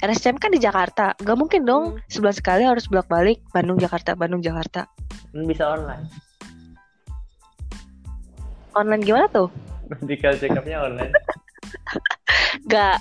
RSCM 0.00 0.38
kan 0.38 0.50
di 0.50 0.58
Jakarta, 0.58 1.12
gak 1.16 1.36
mungkin 1.36 1.62
dong 1.62 1.84
Hmm. 1.94 2.00
sebulan 2.08 2.34
sekali 2.34 2.62
harus 2.62 2.86
bolak-balik 2.86 3.42
Bandung 3.50 3.76
Jakarta 3.76 4.14
Bandung 4.14 4.40
Jakarta. 4.40 4.86
bisa 5.32 5.64
online. 5.68 6.06
Online 8.72 9.02
gimana 9.02 9.26
tuh? 9.28 9.48
Medical 9.90 10.36
check 10.36 10.52
up-nya 10.52 10.80
online. 10.80 11.12
Gak, 12.72 13.00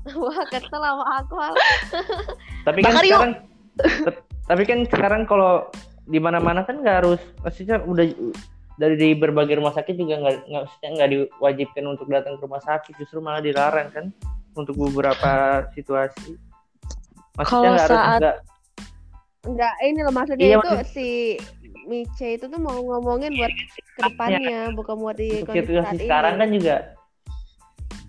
Wah, 0.16 0.42
kesel 0.48 0.80
sama 0.80 1.04
aku. 1.20 1.36
Tapi 2.66 2.78
kan 2.84 2.92
Bakar 2.92 3.04
yuk. 3.04 3.12
sekarang 3.12 3.32
tapi 4.50 4.62
kan 4.66 4.78
sekarang 4.90 5.22
kalau 5.30 5.70
di 6.10 6.18
mana-mana 6.18 6.66
kan 6.66 6.82
nggak 6.82 7.06
harus 7.06 7.22
maksudnya 7.46 7.78
udah 7.86 8.02
dari 8.80 8.96
di 8.96 9.08
berbagai 9.14 9.60
rumah 9.60 9.76
sakit 9.76 9.94
juga 9.94 10.18
nggak 10.18 10.34
nggak 10.48 10.62
maksudnya 10.66 10.90
nggak 10.96 11.10
diwajibkan 11.12 11.84
untuk 11.86 12.06
datang 12.10 12.34
ke 12.40 12.42
rumah 12.48 12.64
sakit 12.64 12.92
justru 12.98 13.20
malah 13.22 13.44
dilarang 13.44 13.88
kan 13.92 14.06
untuk 14.58 14.74
beberapa 14.74 15.62
situasi. 15.76 16.34
Maksudnya 17.38 17.68
nggak 17.76 17.86
harus 17.86 18.00
saat- 18.00 18.20
nggak 18.20 18.36
Enggak, 19.40 19.72
ini 19.80 20.04
loh 20.04 20.12
maksudnya 20.12 20.46
Iya, 20.52 20.56
itu 20.60 20.72
si 20.92 21.08
Mice 21.88 22.36
itu 22.36 22.44
tuh 22.44 22.60
mau 22.60 22.76
ngomongin 22.76 23.32
buat 23.32 23.48
ke 23.96 24.00
depannya, 24.12 24.68
bukan 24.76 25.00
buat 25.00 25.16
di 25.16 25.40
situasi 25.40 25.80
saat 25.80 25.96
sekarang 25.96 26.34
ini. 26.36 26.40
kan 26.40 26.48
juga 26.52 26.76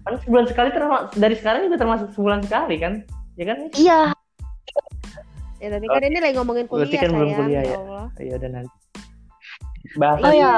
kan 0.02 0.14
sebulan 0.28 0.46
sekali 0.52 0.70
termasuk 0.76 1.08
dari 1.16 1.36
sekarang 1.40 1.62
juga 1.72 1.78
termasuk 1.80 2.08
sebulan 2.20 2.44
sekali 2.44 2.76
kan? 2.84 2.94
Ya 3.40 3.46
kan 3.48 3.58
iya 3.80 4.00
Ya, 5.62 5.70
tapi 5.70 5.86
kan 5.86 6.02
ini 6.02 6.18
lagi 6.18 6.36
ngomongin 6.36 6.66
Berarti 6.66 6.90
kuliah, 6.90 7.00
kan 7.00 7.10
belum 7.12 7.22
sayang. 7.24 7.40
kuliah 7.40 7.62
ya 7.62 7.70
ya. 7.70 7.78
Allah. 7.78 8.06
ya 8.20 8.34
udah 8.36 8.50
nanti 8.52 8.78
bahas 9.94 10.20
Oh, 10.20 10.32
Iya. 10.32 10.42
ya. 10.42 10.56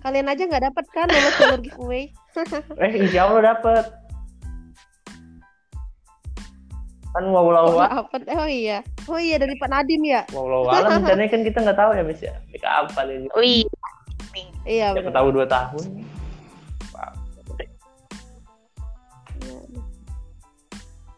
Kalian 0.00 0.26
aja 0.26 0.42
nggak 0.46 0.64
dapat 0.64 0.84
kan 0.88 1.06
lulus 1.06 1.34
jalur 1.36 1.60
giveaway. 1.60 2.04
eh 2.82 2.92
insya 2.96 3.20
Allah 3.26 3.42
dapet 3.50 3.84
kan 7.10 7.24
walau 7.26 7.74
Kok 7.74 7.90
dapet? 8.06 8.20
Oh 8.30 8.46
iya. 8.46 8.78
Oh 9.04 9.18
iya 9.18 9.36
dari 9.36 9.58
Pak 9.58 9.68
Nadim 9.68 10.02
ya? 10.04 10.22
walau 10.30 10.62
alam 10.64 11.02
rencananya 11.02 11.26
kan 11.28 11.42
kita 11.42 11.58
nggak 11.60 11.74
tahu 11.76 11.90
ya 11.90 12.02
mis 12.02 12.20
ya 12.20 12.34
kapan 12.56 13.06
ini 13.10 13.26
wih 13.34 13.62
Iya 14.62 14.92
Siapa 14.92 15.02
benar. 15.02 15.16
tahu 15.18 15.28
dua 15.32 15.46
tahun 15.48 15.84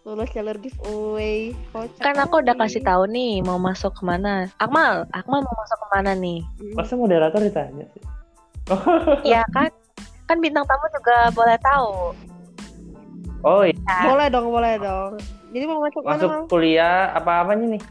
Lulus 0.02 0.30
jalur 0.30 0.58
giveaway. 0.58 1.54
Kocak 1.70 2.02
kan 2.02 2.18
aku 2.18 2.42
udah 2.42 2.54
kasih 2.56 2.82
tahu 2.82 3.06
nih 3.06 3.38
mau 3.40 3.54
masuk 3.56 3.94
ke 3.94 4.02
mana 4.02 4.50
Akmal 4.56 5.06
Akmal 5.10 5.40
mau 5.40 5.54
masuk 5.54 5.78
ke 5.78 5.86
mana 5.88 6.10
nih 6.12 6.42
Hmm. 6.58 6.74
masa 6.74 6.94
moderator 6.94 7.38
ditanya 7.38 7.86
sih 7.88 8.02
Iya 9.28 9.46
kan 9.48 9.70
kan 10.24 10.36
bintang 10.38 10.64
tamu 10.64 10.86
juga 10.90 11.16
boleh 11.30 11.58
tahu 11.60 11.90
oh 13.42 13.62
iya 13.62 13.98
Boleh 14.04 14.26
dong, 14.26 14.46
boleh 14.48 14.74
dong. 14.76 15.12
Jadi 15.50 15.64
mau 15.66 15.78
masuk, 15.78 16.02
masuk 16.02 16.28
mana? 16.28 16.46
Kuliah 16.46 16.98
apa 17.12 17.32
apanya 17.40 17.66
nih 17.70 17.82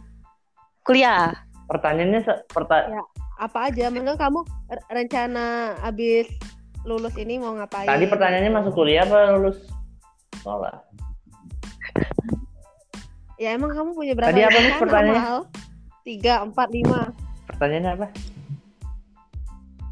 kuliah 0.81 1.31
pertanyaannya 1.65 2.19
se- 2.21 2.43
perta 2.45 2.89
Ya. 2.89 3.03
Apa 3.37 3.71
aja? 3.71 3.87
Maksudnya 3.87 4.19
kamu 4.19 4.39
re- 4.67 4.87
rencana 4.91 5.45
abis 5.81 6.27
lulus 6.81 7.15
ini 7.15 7.37
mau 7.37 7.53
ngapain? 7.53 7.87
tadi 7.87 8.03
pertanyaannya 8.03 8.51
masuk 8.51 8.75
kuliah 8.75 9.01
apa 9.01 9.31
lulus 9.31 9.63
sekolah 10.35 10.75
Ya 13.41 13.57
emang 13.57 13.73
kamu 13.73 13.97
punya 13.97 14.13
berapa 14.13 14.29
Tadi 14.29 14.45
apa, 14.45 14.53
rencana, 14.53 14.77
pertanyaannya? 14.77 15.33
Tiga, 16.01 16.33
empat, 16.41 16.67
lima. 16.69 17.01
pertanyaannya 17.49 17.91
apa 17.93 18.07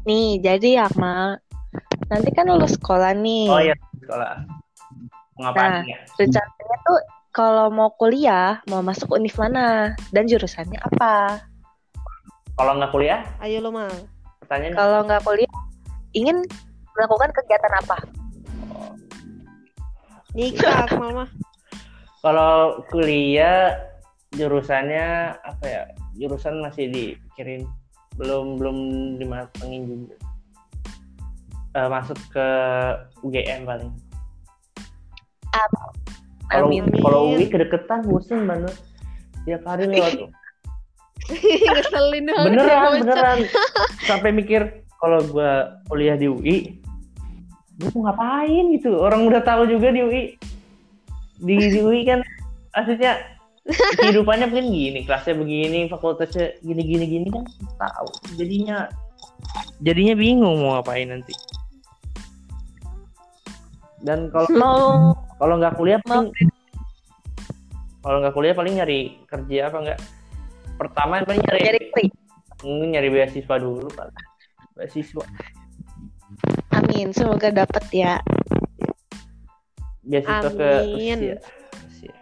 nih 0.00 0.40
jadi 0.40 0.70
Akmal 0.88 1.38
nanti 2.08 2.30
kan 2.32 2.48
lulus 2.48 2.74
sekolah 2.74 3.12
nih 3.12 3.46
oh 3.46 3.60
iya 3.60 3.76
sekolah 4.00 4.42
mau 5.36 5.40
ngapain 5.44 5.70
Nah. 5.70 5.82
ya 5.84 5.98
rencananya 6.16 6.76
tuh 6.82 6.98
kalau 7.30 7.68
mau 7.68 7.92
kuliah 7.94 8.58
mau 8.66 8.80
masuk 8.80 9.12
univ 9.12 9.36
mana 9.36 9.92
dan 10.10 10.24
jurusannya 10.24 10.80
apa 10.80 11.44
kalau 12.56 12.74
nggak 12.74 12.90
kuliah 12.90 13.20
Ayo 13.38 13.60
lo 13.60 13.70
mal. 13.70 13.92
pertanyaannya 14.40 14.74
kalau 14.74 14.98
nggak 15.04 15.22
kuliah 15.22 15.52
ingin 16.16 16.40
melakukan 16.96 17.30
kegiatan 17.36 17.72
apa 17.76 17.98
Nikah, 20.30 20.86
Akmal 20.86 21.10
mah. 21.12 21.28
Kalau 22.20 22.84
kuliah 22.92 23.76
jurusannya 24.36 25.36
apa 25.40 25.64
ya? 25.64 25.82
Jurusan 26.20 26.60
masih 26.60 26.92
dipikirin. 26.92 27.64
Belum 28.20 28.60
belum 28.60 28.78
dimatengin 29.16 29.82
juga. 29.88 30.16
Eh, 31.70 31.88
masuk 31.88 32.18
ke 32.34 32.48
UGM 33.22 33.62
paling. 33.64 33.90
Kalau 36.50 36.68
kalau 36.98 37.20
UI 37.30 37.46
kedeketan 37.46 38.02
bosen 38.10 38.42
banget 38.46 38.74
tiap 39.46 39.62
hari 39.66 39.86
lewat 39.92 40.30
Ngeselin 41.30 42.26
banget. 42.26 42.46
beneran 42.58 42.66
ya, 42.66 42.90
beneran. 42.98 43.38
Sampai 44.10 44.30
mikir 44.34 44.82
kalau 44.98 45.22
gua 45.30 45.78
kuliah 45.86 46.18
di 46.18 46.26
UI 46.26 46.56
gua 47.78 47.88
mau 47.94 48.00
ngapain 48.10 48.64
gitu? 48.74 48.98
Orang 48.98 49.30
udah 49.30 49.40
tahu 49.46 49.70
juga 49.70 49.94
di 49.94 50.00
UI 50.02 50.22
di, 51.40 51.54
di 51.56 51.78
UI 51.80 52.04
kan 52.04 52.20
maksudnya 52.76 53.18
kehidupannya 53.70 54.46
mungkin 54.50 54.68
gini 54.72 55.00
kelasnya 55.04 55.36
begini 55.36 55.88
fakultasnya 55.88 56.58
gini 56.64 56.82
gini 56.84 57.04
gini 57.06 57.28
kan 57.28 57.44
tahu. 57.76 58.08
Jadinya 58.36 58.88
jadinya 59.80 60.14
bingung 60.16 60.60
mau 60.60 60.80
ngapain 60.80 61.08
nanti. 61.08 61.34
Dan 64.00 64.32
kalau 64.32 64.48
mau 64.56 64.84
kalau 65.36 65.54
nggak 65.60 65.76
kuliah 65.76 66.00
Mau- 66.08 66.32
kalau 68.00 68.16
nggak 68.24 68.32
kuliah 68.32 68.54
paling 68.56 68.80
nyari 68.80 69.20
kerja 69.28 69.68
apa 69.68 69.76
enggak 69.84 70.00
pertama 70.80 71.20
paling 71.24 71.44
nyari 71.44 71.92
free. 71.92 72.10
Mungkin 72.64 72.96
nyari 72.96 73.08
beasiswa 73.12 73.56
dulu 73.60 73.88
kan 73.92 74.08
beasiswa. 74.76 75.24
Amin 76.72 77.12
semoga 77.12 77.52
dapat 77.52 77.84
ya 77.92 78.24
beasiswa 80.00 80.50
ke 80.50 80.68
Amin. 80.84 81.18
Rusia. 81.18 81.36
Rusia. 81.84 82.14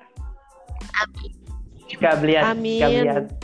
Kablian 1.99 2.43
Amin. 2.55 2.81
Kablian 2.83 3.25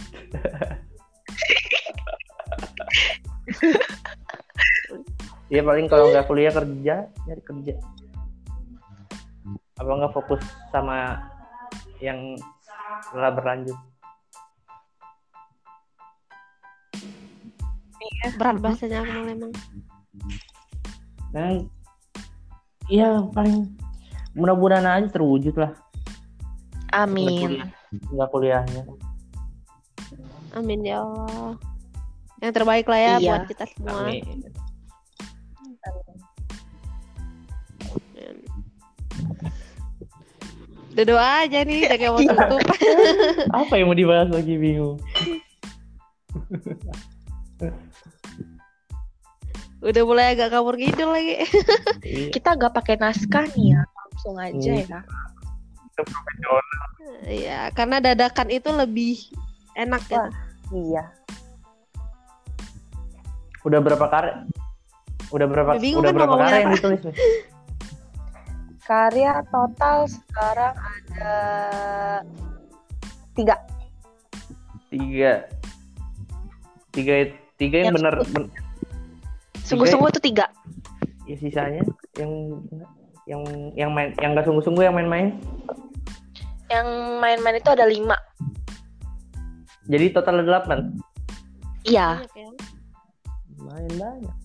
Iya 5.53 5.61
paling 5.62 5.87
kalau 5.87 6.09
nggak 6.11 6.27
kuliah 6.27 6.51
kerja 6.51 7.07
nyari 7.29 7.42
kerja. 7.44 7.75
Apa 9.79 9.90
nggak 9.92 10.14
fokus 10.16 10.40
sama 10.73 11.20
yang 12.01 12.35
setelah 13.07 13.31
berlanjut? 13.31 13.77
Berat 18.40 18.57
bahasanya 18.59 19.05
Akmal 19.05 19.29
emang. 19.31 19.53
dan 21.35 21.66
iya 22.87 23.18
paling 23.35 23.66
mudah-mudahan 24.35 24.85
aja 24.85 25.09
terwujud 25.09 25.55
lah 25.55 25.73
amin 26.92 27.62
nggak 28.11 28.29
kuliahnya 28.31 28.83
Amin 30.55 30.87
ya 30.87 31.03
Allah. 31.03 31.59
yang 32.38 32.55
terbaik 32.55 32.87
lah 32.87 32.94
ya 32.94 33.14
Iya. 33.18 33.27
buat 33.27 33.44
kita 33.51 33.64
semua 33.75 34.07
Amin. 34.07 34.23
Udah 40.94 41.05
doa 41.05 41.29
aja 41.42 41.66
nih, 41.66 41.90
udah 41.90 41.99
kayak 41.99 42.12
mau 42.14 42.23
tutup. 42.23 42.61
Apa 43.66 43.73
yang 43.75 43.90
mau 43.90 43.99
dibahas 43.99 44.31
lagi 44.31 44.55
bingung. 44.55 45.03
udah 49.83 50.03
mulai 50.07 50.33
agak 50.33 50.55
kabur 50.55 50.79
gitu 50.79 51.03
lagi. 51.05 51.44
Iya. 51.99 52.31
Kita 52.31 52.55
gak 52.55 52.73
pakai 52.73 52.94
naskah 52.97 53.44
nih 53.53 53.75
ya, 53.75 53.83
langsung 54.24 54.37
aja 54.40 54.72
Hmm. 54.72 54.80
ya. 54.82 55.00
Iya, 57.24 57.60
karena 57.70 58.00
dadakan 58.00 58.48
itu 58.48 58.66
lebih 58.68 59.14
enak 59.74 60.02
ya. 60.08 60.16
Wah. 60.18 60.30
Iya. 60.70 61.04
Udah 63.62 63.78
berapa 63.78 64.06
karya? 64.06 64.34
Udah 65.30 65.46
berapa 65.46 65.70
Udah 65.70 65.82
bingung 65.82 66.00
udah 66.00 66.10
kan 66.10 66.16
berapa 66.16 66.30
ngomongin 66.30 66.48
karya 66.48 66.62
yang 66.62 66.72
ditulis 66.74 67.00
nih? 67.02 67.16
Karya 68.84 69.40
total 69.48 70.04
sekarang 70.04 70.76
ada 70.76 71.32
tiga. 73.32 73.56
Tiga. 74.87 75.32
Tiga 76.90 77.14
tiga 77.56 77.76
yang 77.78 77.87
Yang 77.88 77.96
benar 77.96 78.14
sungguh- 78.18 78.32
ben- 78.34 78.52
Sungguh-sungguh 79.64 80.10
tuh 80.12 80.20
tiga. 80.22 80.46
ya 81.24 81.37
sisanya 81.40 81.80
yang 82.14 82.60
yang 83.24 83.42
yang 83.72 83.90
main 83.92 84.12
yang 84.20 84.37
nggak 84.37 84.44
sungguh-sungguh 84.44 84.84
yang 84.84 84.96
main-main. 84.96 85.40
Yang 86.68 86.88
main-main 87.20 87.56
itu 87.60 87.70
ada 87.72 87.87
lima. 87.88 88.16
Jadi 89.88 90.12
total 90.16 90.40
ada 90.40 90.44
delapan. 90.48 90.78
Iya. 91.84 92.24
Ya. 92.32 92.50
Main 93.60 93.92
banyak. 93.96 94.37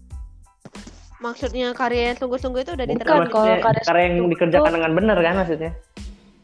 Maksudnya 1.19 1.75
karya 1.75 2.11
yang 2.11 2.17
sungguh-sungguh 2.19 2.63
itu 2.63 2.71
udah 2.75 2.87
Bukan, 2.87 2.95
diterapin. 2.95 3.31
kalau 3.31 3.55
karya 3.59 3.83
karya 3.83 4.03
yang 4.07 4.27
dikerjakan 4.31 4.71
itu- 4.71 4.75
dengan 4.79 4.91
benar 4.95 5.17
kan 5.19 5.35
maksudnya? 5.35 5.71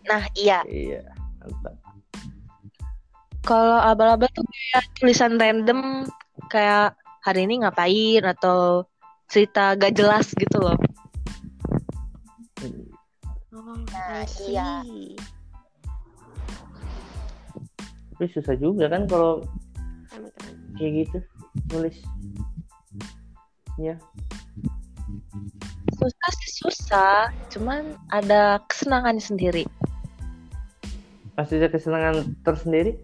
Nah 0.07 0.23
iya. 0.35 0.59
Iya. 0.67 1.01
Mantap. 1.39 1.75
Kalau 3.45 3.77
abal-abal 3.77 4.25
tuh 4.33 4.41
kayak 4.41 4.83
tulisan 4.97 5.37
random 5.37 6.09
kayak 6.49 6.97
hari 7.21 7.45
ini 7.45 7.61
ngapain 7.61 8.25
atau 8.25 8.89
cerita 9.29 9.77
gak 9.77 9.93
jelas 9.93 10.33
gitu 10.33 10.57
loh. 10.57 10.77
Nah, 13.75 14.23
iya. 14.47 14.83
Tapi 18.15 18.25
susah 18.31 18.55
juga 18.55 18.87
kan 18.87 19.03
kalau 19.11 19.43
kayak 20.79 21.07
gitu 21.07 21.17
nulis. 21.75 21.99
Ya. 23.75 23.99
Susah 25.99 26.29
sih 26.39 26.51
susah, 26.63 27.31
cuman 27.51 27.95
ada 28.15 28.63
kesenangannya 28.71 29.19
sendiri. 29.19 29.63
Pasti 31.35 31.59
ada 31.59 31.67
kesenangan 31.67 32.35
tersendiri. 32.47 32.95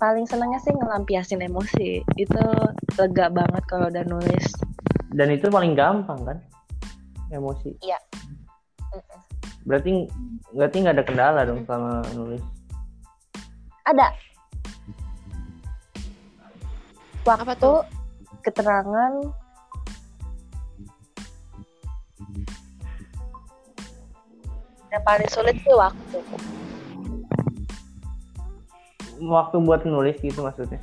Paling 0.00 0.24
senangnya 0.24 0.56
sih 0.64 0.72
ngelampiasin 0.72 1.44
emosi. 1.44 2.00
Itu 2.16 2.40
lega 2.96 3.28
banget 3.28 3.64
kalau 3.68 3.92
udah 3.92 4.04
nulis. 4.08 4.48
Dan 5.12 5.28
itu 5.28 5.52
paling 5.52 5.76
gampang 5.76 6.24
kan? 6.24 6.38
Emosi. 7.30 7.78
Mm-mm. 8.90 9.20
Berarti 9.64 10.10
berarti 10.50 10.76
nggak 10.82 10.96
ada 10.98 11.04
kendala 11.06 11.40
dong 11.46 11.62
selama 11.64 12.02
nulis. 12.18 12.42
Ada. 13.86 14.10
Apa 17.30 17.46
Waktu, 17.46 17.62
tuh? 17.62 17.78
keterangan, 18.42 19.12
yang 24.90 25.04
paling 25.06 25.30
sulit 25.30 25.54
sih 25.62 25.74
waktu. 25.76 26.18
Waktu 29.20 29.56
buat 29.62 29.84
nulis 29.84 30.16
gitu 30.18 30.42
maksudnya. 30.42 30.80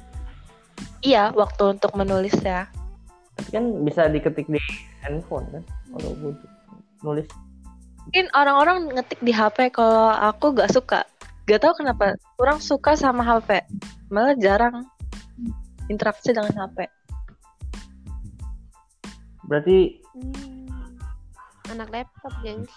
Iya, 1.03 1.33
waktu 1.33 1.75
untuk 1.75 1.91
menulis 1.97 2.38
ya. 2.39 2.69
Tapi 3.36 3.49
kan 3.51 3.65
bisa 3.83 4.07
diketik 4.07 4.47
di 4.47 4.62
handphone 5.03 5.45
kan 5.51 5.63
kalau 5.93 6.12
butuh 6.19 6.50
nulis. 7.06 7.28
Mungkin 8.08 8.26
orang-orang 8.32 8.78
ngetik 8.95 9.19
di 9.19 9.36
HP 9.36 9.71
kalau 9.76 10.15
aku 10.15 10.56
gak 10.56 10.71
suka. 10.71 11.04
Gak 11.47 11.63
tahu 11.63 11.84
kenapa, 11.84 12.15
kurang 12.39 12.60
suka 12.63 12.95
sama 12.95 13.23
HP. 13.23 13.63
Malah 14.12 14.36
jarang 14.39 14.88
interaksi 15.91 16.32
dengan 16.32 16.56
HP. 16.56 16.88
Berarti 19.47 20.04
Hmm. 20.17 20.65
Anak 21.69 21.93
laptop, 21.93 22.34
gengs. 22.41 22.73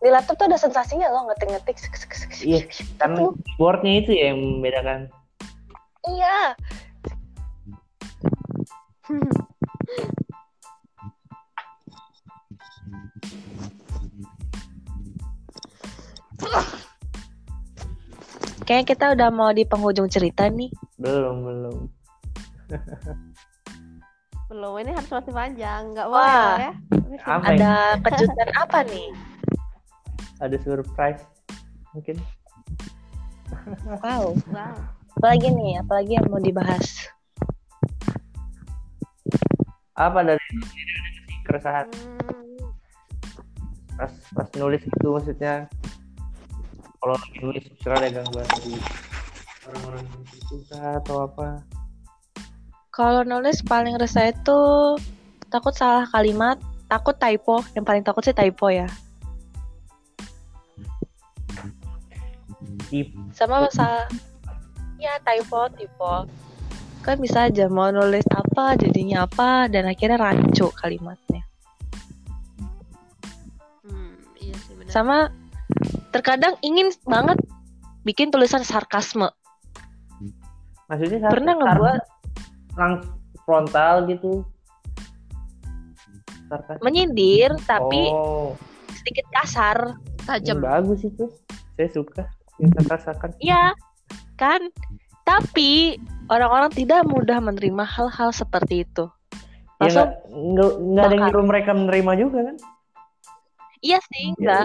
Di 0.00 0.08
laptop 0.10 0.40
tuh 0.40 0.50
ada 0.50 0.58
sensasinya 0.58 1.06
loh 1.12 1.28
ngetik-ngetik. 1.30 1.76
iya 2.40 2.64
karena 2.96 3.30
keyboardnya 3.36 3.92
itu 4.00 4.10
ya 4.16 4.32
yang 4.32 4.40
membedakan. 4.40 5.00
Iya. 6.08 6.56
Kayaknya 18.70 18.86
kita 18.86 19.04
udah 19.18 19.28
mau 19.34 19.50
di 19.50 19.66
penghujung 19.66 20.06
cerita 20.06 20.46
nih. 20.46 20.70
Belum 20.94 21.42
belum. 21.42 21.78
Belum, 24.46 24.78
ini 24.78 24.94
harus 24.94 25.10
masih 25.10 25.34
panjang. 25.34 25.90
Nggak 25.90 26.06
Wah. 26.06 26.22
boleh 26.22 26.54
ya. 26.62 26.72
Apa 27.26 27.50
yang 27.50 27.58
Ada 27.58 27.74
kejutan 27.98 28.48
apa 28.54 28.78
nih? 28.86 29.08
ada 30.38 30.56
surprise 30.62 31.18
mungkin? 31.90 32.14
Wow. 34.06 34.38
Wow. 34.54 34.74
Apalagi 35.18 35.50
nih, 35.50 35.82
apalagi 35.82 36.12
yang 36.14 36.30
mau 36.30 36.38
dibahas. 36.38 37.10
Apa 39.98 40.22
dari 40.22 40.46
keresahan 41.42 41.90
Hmm. 41.90 42.70
pas 43.98 44.14
pas 44.32 44.48
nulis 44.56 44.80
itu 44.80 45.06
maksudnya 45.10 45.66
kalau 47.00 47.16
lagi 47.16 47.32
nulis 47.40 47.64
misalnya 47.64 47.96
ada 47.96 48.08
gangguan 48.20 48.44
dari 48.44 48.74
orang-orang 49.64 50.04
yang 50.04 50.24
suka 50.44 50.80
atau 51.00 51.16
apa 51.24 51.48
Kalau 52.90 53.24
nulis 53.24 53.64
paling 53.64 53.96
resah 53.96 54.28
itu 54.28 54.60
takut 55.48 55.72
salah 55.72 56.04
kalimat, 56.10 56.60
takut 56.90 57.16
typo. 57.16 57.64
Yang 57.72 57.84
paling 57.86 58.04
takut 58.04 58.20
sih 58.26 58.36
typo 58.36 58.68
ya. 58.68 58.84
di 62.90 63.06
Sama 63.32 63.62
masalah 63.62 64.10
ya 64.98 65.16
typo, 65.22 65.70
typo. 65.78 66.26
Kan 67.00 67.16
bisa 67.22 67.48
aja 67.48 67.70
mau 67.70 67.88
nulis 67.88 68.26
apa 68.28 68.76
jadinya 68.76 69.24
apa 69.24 69.70
dan 69.70 69.88
akhirnya 69.88 70.20
rancu 70.20 70.68
kalimatnya. 70.76 71.46
Hmm, 73.86 74.18
iya 74.36 74.54
sih 74.66 74.74
benar. 74.76 74.92
Sama 74.92 75.16
terkadang 76.10 76.54
ingin 76.60 76.90
banget 77.04 77.38
bikin 78.02 78.28
tulisan 78.28 78.62
sarkasme. 78.62 79.30
maksudnya 80.86 81.18
sar- 81.20 81.32
Pernah 81.32 81.54
ngebuat 81.54 82.00
langsung 82.74 83.14
frontal 83.40 83.94
gitu 84.06 84.42
sarkas 86.46 86.76
menyindir 86.80 87.54
tapi 87.64 88.10
oh 88.10 88.58
sedikit 88.92 89.26
kasar. 89.32 89.94
Tajam. 90.20 90.58
ini 90.58 90.66
bagus 90.66 91.00
itu 91.00 91.24
saya 91.72 91.88
suka 91.88 92.22
yang 92.58 92.70
sarkas-sarkas 92.76 93.32
Iya, 93.40 93.72
kan? 94.36 94.68
Tapi 95.22 95.96
orang-orang 96.26 96.68
tidak 96.70 97.06
mudah 97.06 97.40
menerima 97.40 97.80
hal-hal 97.82 98.30
seperti 98.30 98.84
itu. 98.84 99.08
ya 99.78 99.88
Langsung, 99.88 100.08
nggak 100.28 100.70
nggak 100.76 101.00
ada 101.02 101.14
yang 101.14 101.24
nyuruh 101.24 101.46
mereka 101.46 101.70
menerima 101.72 102.12
juga 102.18 102.38
kan 102.44 102.56
iya 103.80 103.98
sih, 104.06 104.32
Ya 104.36 104.62
enggak. 104.62 104.64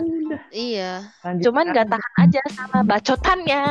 Iya. 0.51 0.91
lanjut 1.22 1.43
Cuman 1.45 1.63
aja. 1.63 1.72
nggak 1.72 1.88
tahan 1.89 2.13
aja 2.20 2.41
sama 2.51 2.80
bacotannya. 2.84 3.61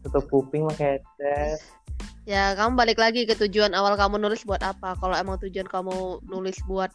tutup 0.00 0.24
kuping 0.28 0.68
pakai 0.68 0.98
headset 0.98 1.60
Ya, 2.24 2.52
kamu 2.54 2.72
balik 2.74 2.96
lagi 2.96 3.22
ke 3.22 3.36
tujuan 3.36 3.72
awal 3.72 3.94
kamu 3.94 4.16
nulis 4.16 4.42
buat 4.42 4.60
apa. 4.60 4.96
Kalau 4.96 5.12
emang 5.12 5.36
tujuan 5.38 5.68
kamu 5.68 5.92
nulis 6.24 6.56
buat 6.64 6.88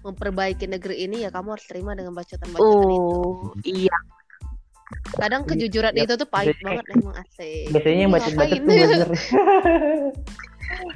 memperbaiki 0.00 0.62
negeri 0.64 1.02
ini, 1.02 1.26
ya 1.26 1.30
kamu 1.30 1.58
harus 1.58 1.66
terima 1.66 1.90
dengan 1.92 2.14
bacotan-bacotan 2.14 2.86
itu. 2.86 2.94
Oh, 2.94 3.50
iya. 3.60 3.98
Kadang 5.12 5.42
kejujuran 5.42 5.90
Yap. 5.90 6.06
itu 6.06 6.12
tuh 6.16 6.28
pahit 6.30 6.54
Jadi- 6.54 6.62
banget 6.62 6.84
emang 6.94 7.14
asik. 7.18 7.66
biasanya 7.68 7.98
yang 7.98 8.12
Ngapain? 8.14 8.30
tuh 8.30 8.62
buzzer 8.62 9.08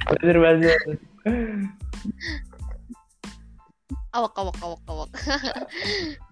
buzzer 0.07 0.37
buzzer 0.37 0.79
awak 4.11 4.33
awak 4.33 4.57
awak 4.57 4.81
awak. 4.87 5.09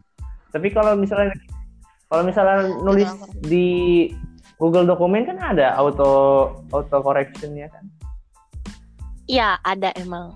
tapi 0.49 0.73
kalau 0.73 0.97
misalnya 0.97 1.33
kalau 2.09 2.25
misalnya 2.25 2.65
nulis 2.81 3.09
di 3.45 4.09
Google 4.57 4.89
dokumen 4.89 5.23
kan 5.23 5.39
ada 5.39 5.77
auto 5.77 6.11
auto 6.73 6.97
correctionnya 6.99 7.71
kan. 7.71 7.85
Iya, 9.29 9.61
ada 9.61 9.93
emang. 9.95 10.35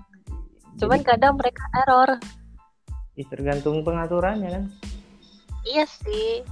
Cuman 0.78 1.02
kadang 1.02 1.34
mereka 1.34 1.66
error. 1.82 2.22
Ya, 3.18 3.26
tergantung 3.26 3.82
pengaturannya 3.82 4.48
kan. 4.48 4.64
Iya 5.66 5.84
sih. 5.84 6.46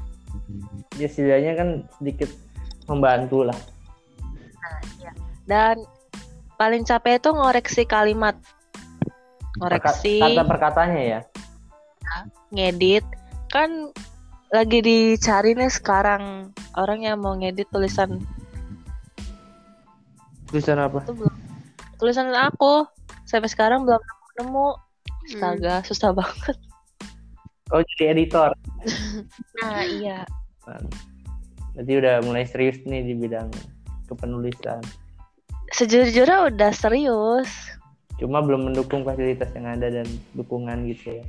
Ya 0.99 1.07
setidaknya 1.07 1.53
kan 1.55 1.69
sedikit 1.97 2.31
membantu 2.91 3.47
lah. 3.47 3.59
Nah, 4.59 4.79
iya. 4.99 5.13
Dan 5.47 5.87
paling 6.59 6.83
capek 6.83 7.23
itu 7.23 7.31
ngoreksi 7.31 7.83
kalimat. 7.87 8.35
Ngoreksi, 9.63 10.19
Perka- 10.19 10.35
kata 10.35 10.45
perkatanya 10.51 11.03
ya. 11.03 11.21
ngedit. 12.53 13.07
Kan 13.53 13.93
lagi 14.49 14.81
dicari 14.81 15.53
nih 15.53 15.69
sekarang 15.69 16.53
orang 16.77 17.05
yang 17.05 17.21
mau 17.21 17.37
ngedit 17.37 17.69
tulisan 17.69 18.21
Tulisan 20.49 20.77
apa? 20.77 21.01
itu 21.05 21.17
belum 21.17 21.35
tulisan 21.97 22.29
aku 22.33 22.85
sampai 23.25 23.49
sekarang 23.49 23.85
belum 23.85 24.01
nemu 24.41 24.67
Hmm. 25.23 25.29
astaga 25.31 25.75
susah 25.87 26.11
banget 26.11 26.57
Oh 27.71 27.81
jadi 27.95 28.13
editor. 28.13 28.51
nah 29.63 29.81
iya 29.81 30.27
Berarti 31.73 31.93
udah 31.97 32.21
mulai 32.21 32.45
serius 32.45 32.83
nih 32.85 33.01
di 33.01 33.15
bidang 33.15 33.49
kepenulisan. 34.05 34.83
sejujurnya 35.73 36.53
udah 36.53 36.71
serius 36.75 37.49
Cuma 38.21 38.45
belum 38.45 38.69
mendukung 38.69 39.07
fasilitas 39.09 39.49
yang 39.57 39.73
ada 39.73 39.89
dan 39.89 40.05
dukungan 40.35 40.85
gitu 40.91 41.17
ya. 41.17 41.25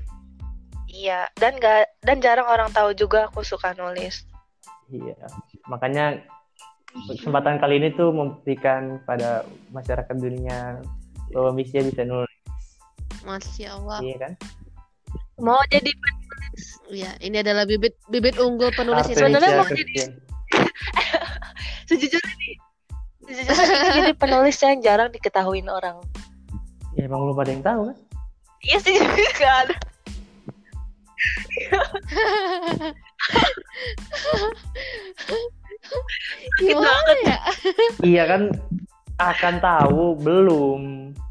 Iya 0.94 1.26
dan 1.36 1.58
gak 1.58 1.90
dan 2.00 2.18
jarang 2.20 2.46
orang 2.46 2.70
tahu 2.70 2.94
juga 2.94 3.26
aku 3.28 3.42
suka 3.42 3.74
nulis 3.74 4.24
Iya. 4.86 5.16
Makanya 5.66 6.22
kesempatan 7.10 7.58
kali 7.58 7.82
ini 7.82 7.90
tuh 7.92 8.14
membuktikan 8.14 9.02
pada 9.02 9.42
masyarakat 9.72 10.14
dunia 10.14 10.78
bahwa 11.32 11.50
Misya 11.52 11.82
bisa 11.82 12.04
nulis, 12.04 12.30
Masya 13.24 13.74
Allah. 13.74 14.00
iya 14.00 14.18
kan? 14.20 14.34
mau 15.36 15.58
jadi 15.68 15.90
Iya, 16.86 17.10
ini 17.20 17.42
adalah 17.42 17.66
bibit 17.66 17.98
bibit 18.06 18.38
unggul 18.38 18.70
penulis 18.72 19.02
Artesia 19.02 19.26
Sebenarnya 19.26 19.50
Indonesia. 19.50 19.66
mau 19.66 19.74
jadi- 19.74 20.14
sejujurnya 21.90 22.34
nih 22.38 22.54
sejujurnya 23.24 23.66
ini 23.80 23.90
jadi 23.98 24.14
penulis 24.14 24.58
yang 24.60 24.78
jarang 24.80 25.10
diketahuin 25.10 25.68
orang 25.68 25.98
Ya 26.94 27.08
emang 27.08 27.26
belum 27.26 27.38
ada 27.40 27.50
yang 27.50 27.66
tahu 27.66 27.82
kan? 27.90 27.98
iya 28.62 28.78
sih 28.78 28.94
gak 29.42 29.56
ada 29.66 29.76
sakit 36.54 36.76
banget. 36.78 37.18
ya? 37.24 37.38
Iya 38.04 38.24
kan 38.28 38.42
akan 39.20 39.56
tahu 39.62 40.18
belum. 40.22 40.82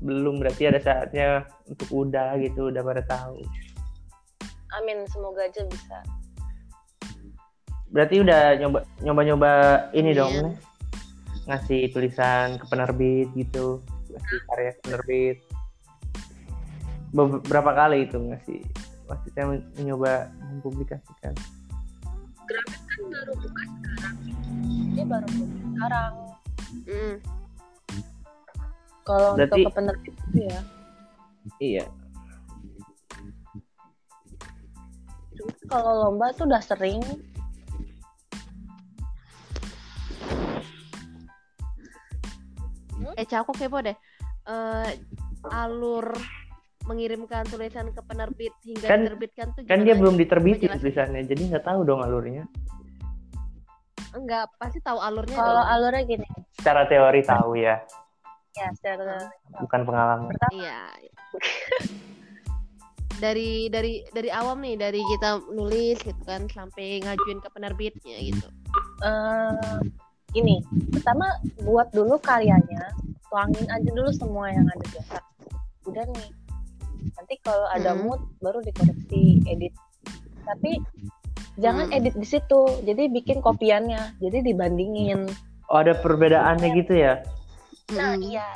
Belum 0.03 0.43
berarti 0.43 0.67
ada 0.67 0.83
saatnya 0.83 1.47
untuk 1.67 1.89
udah 1.91 2.35
gitu 2.43 2.75
udah 2.75 2.83
pada 2.83 3.03
tahu. 3.07 3.39
Amin 4.75 5.05
semoga 5.11 5.47
aja 5.47 5.63
bisa. 5.69 5.99
Berarti 7.93 8.25
udah 8.25 8.57
nyoba 8.57 8.79
nyoba 9.05 9.21
nyoba 9.23 9.53
ini 9.93 10.17
Amin. 10.17 10.19
dong 10.19 10.35
ngasih 11.43 11.91
tulisan 11.93 12.57
ke 12.59 12.65
penerbit 12.71 13.29
gitu. 13.37 13.85
Ngasih 14.11 14.39
karya 14.49 14.71
ke 14.75 14.81
penerbit. 14.89 15.37
Beberapa 17.13 17.77
kali 17.77 18.09
itu 18.09 18.17
ngasih 18.17 18.65
maksudnya 19.13 19.45
men- 19.45 19.69
mencoba 19.77 20.33
mempublikasikan. 20.49 21.35
Grafis 22.49 22.81
kan 22.89 23.01
baru 23.13 23.33
buka 23.37 23.63
sekarang. 23.69 24.17
Dia 24.97 25.05
baru 25.05 25.27
buka 25.37 25.57
sekarang. 25.69 26.15
Mm. 26.89 27.17
kalau 29.03 29.35
Berarti- 29.37 29.61
untuk 29.61 29.67
ke 29.69 29.77
penerbit 29.77 30.15
itu 30.15 30.39
ya. 30.49 30.61
Iya. 31.59 31.85
Cuma 35.37 35.53
kalau 35.69 35.93
lomba 36.07 36.31
tuh 36.33 36.47
udah 36.49 36.63
sering. 36.63 37.03
Eh, 43.19 43.27
Ca, 43.27 43.43
aku 43.43 43.53
kepo 43.53 43.83
deh. 43.83 43.97
Eh, 44.47 44.91
alur 45.51 46.15
mengirimkan 46.93 47.49
tulisan 47.49 47.89
ke 47.89 48.01
penerbit 48.05 48.53
hingga 48.69 48.87
Kan- 48.87 49.03
diterbitkan 49.09 49.47
tuh 49.57 49.61
kan 49.65 49.81
dia 49.81 49.97
belum 49.97 50.15
diterbitin 50.21 50.71
tulisannya 50.77 51.25
jadi 51.25 51.43
nggak 51.57 51.65
tahu 51.65 51.81
dong 51.89 52.05
alurnya. 52.05 52.45
Enggak, 54.13 54.53
pasti 54.61 54.77
tahu 54.85 55.01
alurnya 55.01 55.41
kalau 55.41 55.65
dong. 55.65 55.73
alurnya 55.73 56.03
gini. 56.05 56.29
Secara 56.61 56.85
teori 56.85 57.25
tahu 57.25 57.57
ya. 57.57 57.81
Ya 58.53 58.69
secara 58.77 59.33
bukan 59.57 59.81
pengalaman. 59.89 60.37
Iya. 60.53 60.93
dari 63.25 63.73
dari 63.73 64.05
dari 64.13 64.29
awam 64.29 64.61
nih, 64.61 64.77
dari 64.77 65.01
kita 65.17 65.41
nulis 65.49 65.97
gitu 66.05 66.23
kan 66.29 66.45
sampai 66.53 67.01
ngajuin 67.01 67.41
ke 67.41 67.49
penerbitnya 67.49 68.21
gitu. 68.21 68.47
eh 69.01 69.81
ini. 70.37 70.61
Pertama 70.93 71.41
buat 71.65 71.89
dulu 71.97 72.21
karyanya 72.21 72.93
tuangin 73.33 73.65
aja 73.73 73.91
dulu 73.97 74.13
semua 74.13 74.53
yang 74.53 74.69
ada 74.69 74.85
biasa 74.93 75.17
udah 75.89 76.05
nih 76.05 76.29
nanti 77.15 77.35
kalau 77.43 77.67
ada 77.71 77.93
Mm-mm. 77.93 78.05
mood 78.07 78.21
baru 78.39 78.63
dikoreksi 78.63 79.43
edit. 79.47 79.75
Tapi 80.43 80.79
jangan 81.61 81.91
Mm. 81.93 81.97
edit 81.97 82.15
di 82.17 82.27
situ 82.27 82.61
jadi 82.83 83.11
bikin 83.13 83.41
kopiannya 83.41 84.17
jadi 84.19 84.39
dibandingin. 84.43 85.29
Oh 85.69 85.81
ada 85.81 85.95
perbedaannya 85.95 86.69
gitu 86.77 86.93
ya? 86.97 87.23
Nah 87.93 88.15
Mm-mm. 88.17 88.29
iya. 88.31 88.49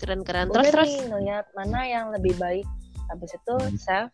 Keren-keren. 0.00 0.48
udah 0.48 0.64
Terus 0.64 0.72
terus? 0.72 0.88
nih 0.88 1.00
ngeliat 1.12 1.46
mana 1.52 1.80
yang 1.84 2.06
lebih 2.08 2.32
baik. 2.40 2.64
Habis 3.12 3.36
itu 3.36 3.54
save. 3.76 4.08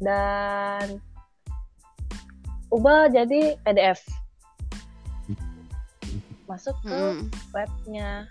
Dan 0.00 1.00
ubah 2.70 3.08
jadi 3.10 3.56
PDF 3.62 4.00
masuk 6.44 6.74
ke 6.82 6.90
Mm-mm. 6.90 7.30
webnya 7.54 8.26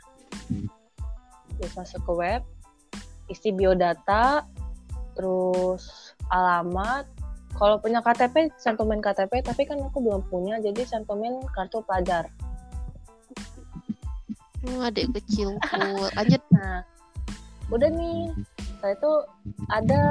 terus 1.60 1.76
masuk 1.76 2.02
ke 2.08 2.14
web 2.16 2.42
isi 3.30 3.54
biodata 3.54 4.44
terus 5.14 6.16
alamat. 6.34 7.06
Kalau 7.58 7.82
punya 7.82 8.00
KTP 8.00 8.54
cantumin 8.62 9.02
KTP 9.02 9.44
tapi 9.44 9.68
kan 9.68 9.78
aku 9.82 10.00
belum 10.02 10.22
punya 10.32 10.58
jadi 10.62 10.86
cantumin 10.86 11.38
kartu 11.54 11.82
pelajar. 11.86 12.30
Oh, 14.70 14.86
adik 14.86 15.12
kecilku. 15.16 15.60
Lanjut. 16.16 16.42
nah 16.56 16.84
udah 17.70 17.90
nih. 17.90 18.32
Saya 18.80 18.96
itu 18.96 19.12
ada 19.68 20.02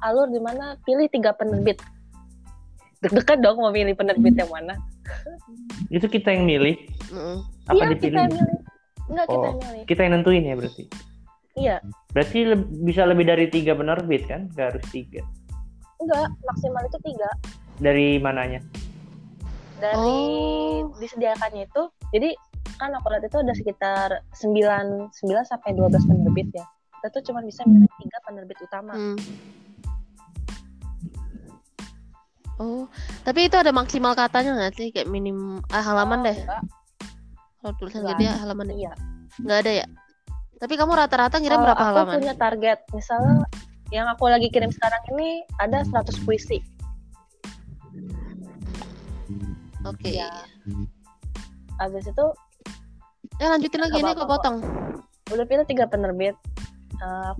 alur 0.00 0.32
di 0.32 0.40
mana 0.40 0.80
pilih 0.88 1.12
tiga 1.12 1.36
penerbit. 1.36 1.76
Deg-degan 3.04 3.44
dong 3.44 3.60
mau 3.60 3.70
pilih 3.70 3.92
penerbit 3.92 4.32
yang 4.32 4.48
mana. 4.48 4.74
Itu 5.92 6.08
kita 6.08 6.32
yang 6.32 6.48
milih. 6.48 6.76
Mm-mm. 7.12 7.44
apa 7.68 7.76
iya 7.76 7.86
kita 7.92 7.96
dipilih? 8.00 8.16
yang 8.16 8.32
milih 8.32 8.57
enggak 9.08 9.26
kita 9.26 9.38
Oh. 9.38 9.44
yang 9.46 9.58
milih 9.60 9.82
kita 9.84 10.00
yang 10.00 10.12
nentuin 10.14 10.42
ya 10.42 10.54
berarti 10.54 10.84
iya 11.54 11.76
berarti 12.10 12.38
le- 12.44 12.68
bisa 12.82 13.02
lebih 13.02 13.24
dari 13.24 13.46
tiga 13.48 13.72
penerbit 13.72 14.22
kan 14.24 14.46
nggak 14.50 14.66
harus 14.72 14.84
tiga 14.88 15.22
enggak 15.98 16.28
maksimal 16.44 16.82
itu 16.82 16.98
tiga 17.02 17.28
dari 17.78 18.18
mananya 18.18 18.60
dari 19.76 19.94
Oh. 19.94 20.90
disediakannya 20.96 21.64
itu 21.64 21.82
jadi 22.10 22.30
kan 22.76 22.94
aku 22.94 23.10
lihat 23.10 23.24
itu 23.24 23.36
ada 23.36 23.52
sekitar 23.52 24.08
9 24.32 25.10
9 25.10 25.10
sampai 25.44 25.70
12 25.72 25.98
penerbit 26.04 26.48
ya 26.52 26.66
kita 26.94 27.06
tuh 27.10 27.22
cuma 27.24 27.40
bisa 27.40 27.62
milih 27.62 27.90
tiga 27.96 28.18
penerbit 28.22 28.58
utama 28.60 28.94
Hmm. 28.94 29.18
Oh, 32.58 32.90
tapi 33.22 33.46
itu 33.46 33.54
ada 33.54 33.70
maksimal 33.70 34.18
katanya 34.18 34.58
nggak 34.58 34.74
sih? 34.74 34.90
Kayak 34.90 35.06
minim 35.06 35.62
ah, 35.70 35.78
halaman 35.78 36.26
deh. 36.26 36.34
enggak, 36.34 36.62
Kalau 37.58 37.74
tulisan 37.76 38.06
gede 38.06 38.26
halaman 38.28 38.70
iya 38.70 38.92
nggak 39.38 39.58
ada 39.62 39.72
ya? 39.82 39.86
Tapi 40.58 40.74
kamu 40.74 40.90
rata-rata 40.92 41.38
ngirim 41.38 41.58
berapa 41.58 41.78
aku 41.78 41.90
halaman? 41.94 42.14
punya 42.18 42.34
target 42.34 42.78
misalnya 42.90 43.46
yang 43.88 44.06
aku 44.06 44.26
lagi 44.26 44.48
kirim 44.48 44.68
sekarang 44.68 45.00
ini 45.12 45.28
ada 45.56 45.80
100 45.82 46.22
puisi 46.22 46.58
Oke. 49.84 50.10
Ya. 50.12 50.28
habis 51.78 52.04
itu 52.04 52.26
Eh 53.38 53.46
lanjutin 53.46 53.78
lagi 53.78 54.02
ini 54.02 54.10
kok 54.12 54.26
potong. 54.26 54.58
udah 55.30 55.44
pilih 55.46 55.62
tiga 55.64 55.86
penerbit 55.86 56.34
Eh, 56.98 57.32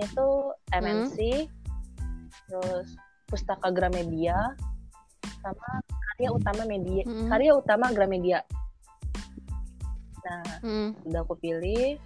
itu 0.00 0.26
MNC 0.72 1.44
terus 2.48 2.96
Pustaka 3.28 3.68
Gramedia 3.68 4.56
sama 5.44 5.68
karya 5.84 6.32
utama 6.32 6.64
media 6.64 7.04
Mm-mm. 7.04 7.28
karya 7.28 7.52
utama 7.52 7.92
Gramedia 7.92 8.40
nah 10.22 10.42
Hmm. 10.62 10.94
udah 11.06 11.20
aku 11.26 11.34
pilih 11.42 11.98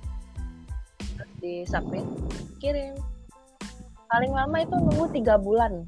terus 1.16 1.30
di 1.40 1.64
submit 1.68 2.04
kirim. 2.60 2.96
Paling 4.06 4.32
lama 4.32 4.56
itu 4.62 4.76
nunggu 4.76 5.06
tiga 5.12 5.34
bulan. 5.36 5.84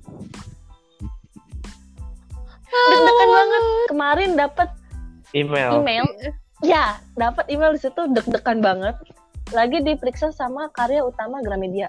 Deg-degan 2.68 3.30
banget. 3.30 3.62
Kemarin 3.88 4.30
dapat 4.36 4.68
email. 5.32 5.70
email. 5.80 6.06
Ya 6.64 6.98
dapat 7.14 7.46
email 7.48 7.76
di 7.76 7.80
situ 7.80 8.00
deg-degan 8.12 8.60
banget. 8.60 8.96
Lagi 9.54 9.80
diperiksa 9.80 10.34
sama 10.34 10.68
karya 10.74 11.00
utama 11.06 11.40
Gramedia. 11.40 11.88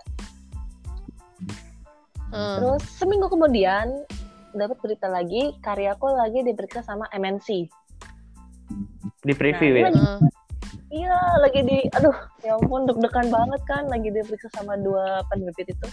Eh, 2.29 2.55
terus 2.61 2.85
seminggu 2.95 3.25
kemudian 3.27 4.05
dapat 4.53 4.77
berita 4.81 5.09
lagi 5.09 5.57
karyaku 5.65 6.13
lagi 6.13 6.45
diperiksa 6.45 6.85
sama 6.85 7.09
MNC 7.09 7.69
Di 9.25 9.33
preview 9.35 9.71
Nah, 9.75 9.89
ya. 9.89 9.89
eh. 9.91 10.19
iya 10.89 11.17
lagi 11.37 11.61
di 11.61 11.77
aduh 11.93 12.15
ya 12.41 12.57
ampun 12.57 12.89
deg-degan 12.89 13.29
banget 13.29 13.61
kan 13.69 13.85
lagi 13.89 14.09
diperiksa 14.09 14.49
sama 14.57 14.73
dua 14.79 15.21
penerbit 15.29 15.69
itu. 15.69 15.87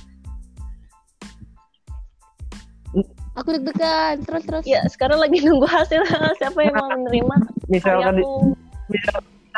Aku 3.36 3.52
deg-degan 3.52 4.24
terus 4.24 4.42
terus. 4.48 4.64
Ya 4.64 4.80
sekarang 4.88 5.20
lagi 5.20 5.44
nunggu 5.44 5.68
hasil 5.68 6.00
siapa 6.40 6.60
yang 6.64 6.74
mau 6.80 6.88
menerima 6.88 7.36
Misalkan 7.68 8.16
di, 8.16 8.24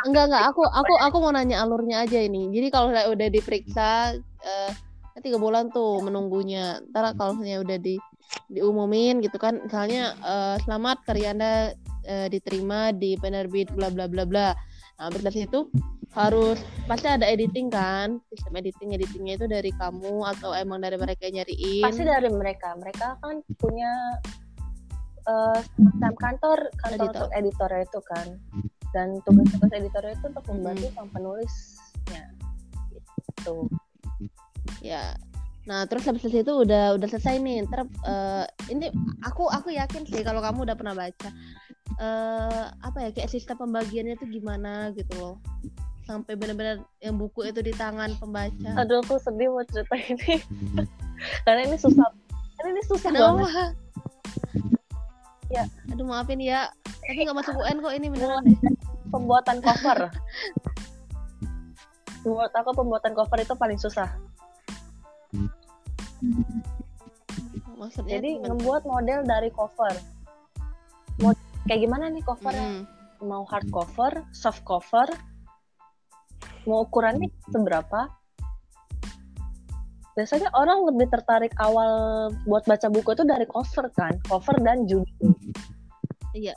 enggak 0.02 0.24
enggak 0.30 0.44
aku 0.50 0.66
aku 0.66 0.94
aku 0.98 1.16
mau 1.22 1.30
nanya 1.30 1.62
alurnya 1.62 2.02
aja 2.02 2.18
ini. 2.18 2.50
Jadi 2.50 2.66
kalau 2.74 2.90
udah 2.90 3.06
udah 3.14 3.28
diperiksa 3.30 4.18
eh 4.42 4.70
kan 5.14 5.20
tiga 5.22 5.38
bulan 5.38 5.70
tuh 5.70 6.02
menunggunya. 6.02 6.82
Ntar 6.90 7.14
kalau 7.14 7.38
misalnya 7.38 7.62
udah 7.62 7.78
di 7.78 7.94
diumumin 8.50 9.22
gitu 9.22 9.38
kan 9.38 9.62
misalnya 9.62 10.18
eh, 10.26 10.56
selamat 10.66 11.06
karya 11.06 11.32
anda 11.32 11.52
eh, 12.06 12.28
diterima 12.30 12.94
di 12.94 13.18
penerbit 13.18 13.72
bla 13.74 13.88
bla 13.88 14.06
bla 14.06 14.28
bla. 14.28 14.54
Nah 14.98 15.08
berarti 15.14 15.46
itu 15.46 15.70
harus 16.16 16.58
pasti 16.90 17.06
ada 17.06 17.22
editing 17.22 17.70
kan? 17.70 18.18
Sistem 18.32 18.58
editing 18.58 18.98
editingnya 18.98 19.34
itu 19.38 19.46
dari 19.46 19.70
kamu 19.76 20.26
atau 20.36 20.50
emang 20.56 20.82
dari 20.82 20.98
mereka 20.98 21.30
yang 21.30 21.42
nyariin? 21.42 21.84
Pasti 21.86 22.02
dari 22.02 22.30
mereka. 22.32 22.74
Mereka 22.74 23.06
kan 23.22 23.38
punya 23.62 23.92
eh, 25.22 25.58
semacam 25.76 26.12
kantor 26.18 26.58
kantor 26.82 26.98
Editor. 26.98 27.14
untuk 27.14 27.30
editornya 27.36 27.82
itu 27.86 28.00
kan. 28.02 28.26
Dan 28.90 29.08
tugas-tugas 29.22 29.72
editornya 29.76 30.12
itu 30.16 30.26
untuk 30.32 30.44
membantu 30.48 30.86
sang 30.96 31.08
penulisnya. 31.14 32.24
Gitu. 33.36 33.56
Ya. 34.82 35.14
Nah 35.68 35.84
terus 35.84 36.08
habis 36.08 36.24
itu 36.24 36.42
udah 36.42 36.96
udah 36.96 37.06
selesai 37.06 37.38
nih. 37.38 37.68
Ntar 37.68 37.84
eh, 37.84 38.44
ini 38.72 38.90
aku 39.22 39.46
aku 39.46 39.70
yakin 39.70 40.08
sih 40.08 40.24
kalau 40.24 40.40
kamu 40.40 40.66
udah 40.66 40.74
pernah 40.74 40.96
baca 40.96 41.30
eh 41.96 42.64
apa 42.68 42.98
ya 43.00 43.10
kayak 43.16 43.32
sistem 43.32 43.56
pembagiannya 43.64 44.20
tuh 44.20 44.28
gimana 44.28 44.92
gitu 44.92 45.12
loh. 45.16 45.34
Sampai 46.04 46.36
benar-benar 46.36 46.84
yang 47.00 47.16
buku 47.16 47.48
itu 47.48 47.60
di 47.64 47.72
tangan 47.72 48.16
pembaca. 48.20 48.70
Aduh 48.80 49.00
aku 49.00 49.16
sedih 49.20 49.48
mau 49.48 49.64
cerita 49.64 49.96
ini. 49.96 50.40
Karena 51.44 51.64
ini 51.68 51.76
susah. 51.80 52.08
Karena 52.60 52.68
ini 52.76 52.82
susah 52.84 53.10
banget. 53.12 53.48
Kenapa 53.48 53.86
Ya. 55.48 55.64
aduh 55.88 56.04
maafin 56.04 56.44
ya. 56.44 56.68
Tapi 56.84 57.24
nggak 57.24 57.38
masuk 57.40 57.56
UN 57.56 57.80
kok 57.80 57.94
ini 57.96 58.06
beneran. 58.12 58.44
Pembuatan 59.08 59.64
cover. 59.64 60.12
Menurut 62.20 62.52
aku 62.52 62.70
pembuatan 62.76 63.16
cover 63.16 63.38
itu 63.40 63.54
paling 63.56 63.80
susah. 63.80 64.12
Maksudnya 67.80 68.20
jadi 68.20 68.44
membuat 68.44 68.84
model 68.84 69.24
dari 69.24 69.48
cover. 69.54 69.96
Mod- 71.24 71.47
kayak 71.68 71.84
gimana 71.84 72.08
nih 72.08 72.24
covernya 72.24 72.64
Mm-mm. 72.64 73.28
mau 73.28 73.44
hard 73.44 73.68
cover, 73.68 74.24
soft 74.32 74.64
cover, 74.64 75.04
mau 76.64 76.88
ukurannya 76.88 77.28
seberapa? 77.52 78.08
Biasanya 80.16 80.50
orang 80.56 80.82
lebih 80.88 81.12
tertarik 81.12 81.54
awal 81.62 82.26
buat 82.48 82.66
baca 82.66 82.90
buku 82.90 83.14
itu 83.14 83.22
dari 83.22 83.46
cover 83.46 83.86
kan, 83.94 84.16
cover 84.26 84.56
dan 84.64 84.88
judul. 84.88 85.36
Iya. 86.34 86.56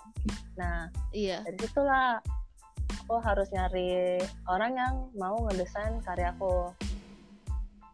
Nah, 0.57 0.87
iya 1.13 1.43
dari 1.45 1.59
situlah 1.59 2.17
aku 3.05 3.19
harus 3.21 3.51
nyari 3.53 4.17
orang 4.47 4.79
yang 4.79 4.95
mau 5.19 5.37
ngedesain 5.45 5.99
karyaku. 6.01 6.71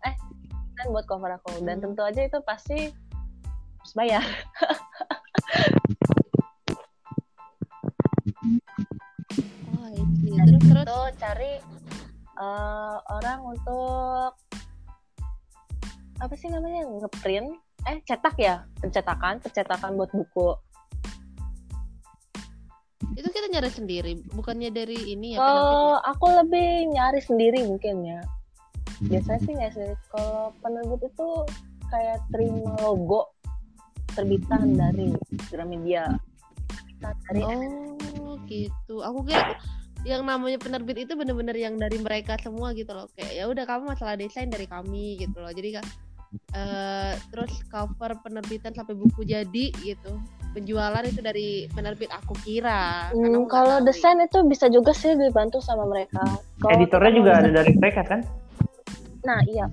Eh, 0.05 0.15
desain 0.71 0.87
buat 0.93 1.09
cover 1.09 1.35
aku. 1.35 1.65
Dan 1.65 1.81
Hmm. 1.81 1.91
tentu 1.91 2.01
aja 2.05 2.21
itu 2.23 2.39
pasti 2.45 2.93
harus 3.81 3.93
bayar. 3.97 4.23
iya 10.37 10.43
terus 10.45 10.63
terus? 10.69 10.85
Itu 10.85 10.99
cari 11.17 11.53
eh, 12.37 12.97
orang 13.09 13.39
untuk 13.41 14.31
apa 16.17 16.33
sih 16.33 16.49
namanya 16.49 16.85
ngeprint 16.85 17.61
eh 17.85 17.97
cetak 18.03 18.35
ya 18.41 18.65
pencetakan 18.81 19.41
pencetakan 19.41 19.97
buat 19.97 20.11
buku. 20.13 20.49
Itu 23.17 23.29
kita 23.33 23.49
nyari 23.49 23.69
sendiri 23.73 24.13
bukannya 24.33 24.69
dari 24.69 25.13
ini 25.13 25.37
ya 25.37 25.41
kalau 25.41 25.61
penerbit 25.65 26.05
aku 26.05 26.25
lebih 26.45 26.69
nyari 26.93 27.19
sendiri 27.21 27.59
mungkin 27.65 27.95
ya. 28.05 28.21
Biasanya 29.07 29.39
sih 29.45 29.53
nggak 29.53 29.71
sih. 29.73 29.89
Kalau 30.13 30.53
penerbit 30.61 31.01
itu 31.05 31.29
kayak 31.87 32.19
terima 32.33 32.75
logo 32.83 33.33
terbitan 34.17 34.73
dari 34.73 35.13
Gramedia 35.53 36.09
ya? 36.09 37.45
oh 37.45 38.33
gitu. 38.49 39.05
Aku 39.05 39.21
kira 39.21 39.53
yang 40.03 40.21
namanya 40.21 40.59
penerbit 40.59 41.07
itu 41.07 41.13
bener-bener 41.13 41.57
yang 41.57 41.75
dari 41.75 41.97
mereka 41.97 42.37
semua 42.37 42.71
gitu 42.73 42.93
loh 42.93 43.09
kayak 43.13 43.33
ya 43.33 43.43
udah 43.45 43.65
kamu 43.65 43.93
masalah 43.93 44.13
desain 44.13 44.47
dari 44.47 44.65
kami 44.65 45.17
gitu 45.17 45.39
loh 45.39 45.49
jadi 45.49 45.81
kan 45.81 45.85
eh 46.51 47.13
terus 47.31 47.49
cover 47.71 48.19
penerbitan 48.19 48.75
sampai 48.75 48.93
buku 48.93 49.23
jadi 49.23 49.71
gitu 49.79 50.19
penjualan 50.51 50.99
itu 51.01 51.23
dari 51.23 51.49
penerbit 51.71 52.11
aku 52.11 52.35
kira 52.43 53.09
Hmm, 53.09 53.47
kalau 53.47 53.79
desain 53.79 54.19
itu 54.19 54.43
bisa 54.43 54.67
juga 54.67 54.91
sih 54.91 55.13
dibantu 55.13 55.61
sama 55.61 55.85
mereka. 55.85 56.19
Kalau 56.59 56.73
Editornya 56.73 57.13
juga 57.13 57.31
ada 57.39 57.49
dari 57.53 57.71
mereka 57.77 58.01
kan? 58.03 58.19
Nah 59.21 59.39
iya, 59.45 59.65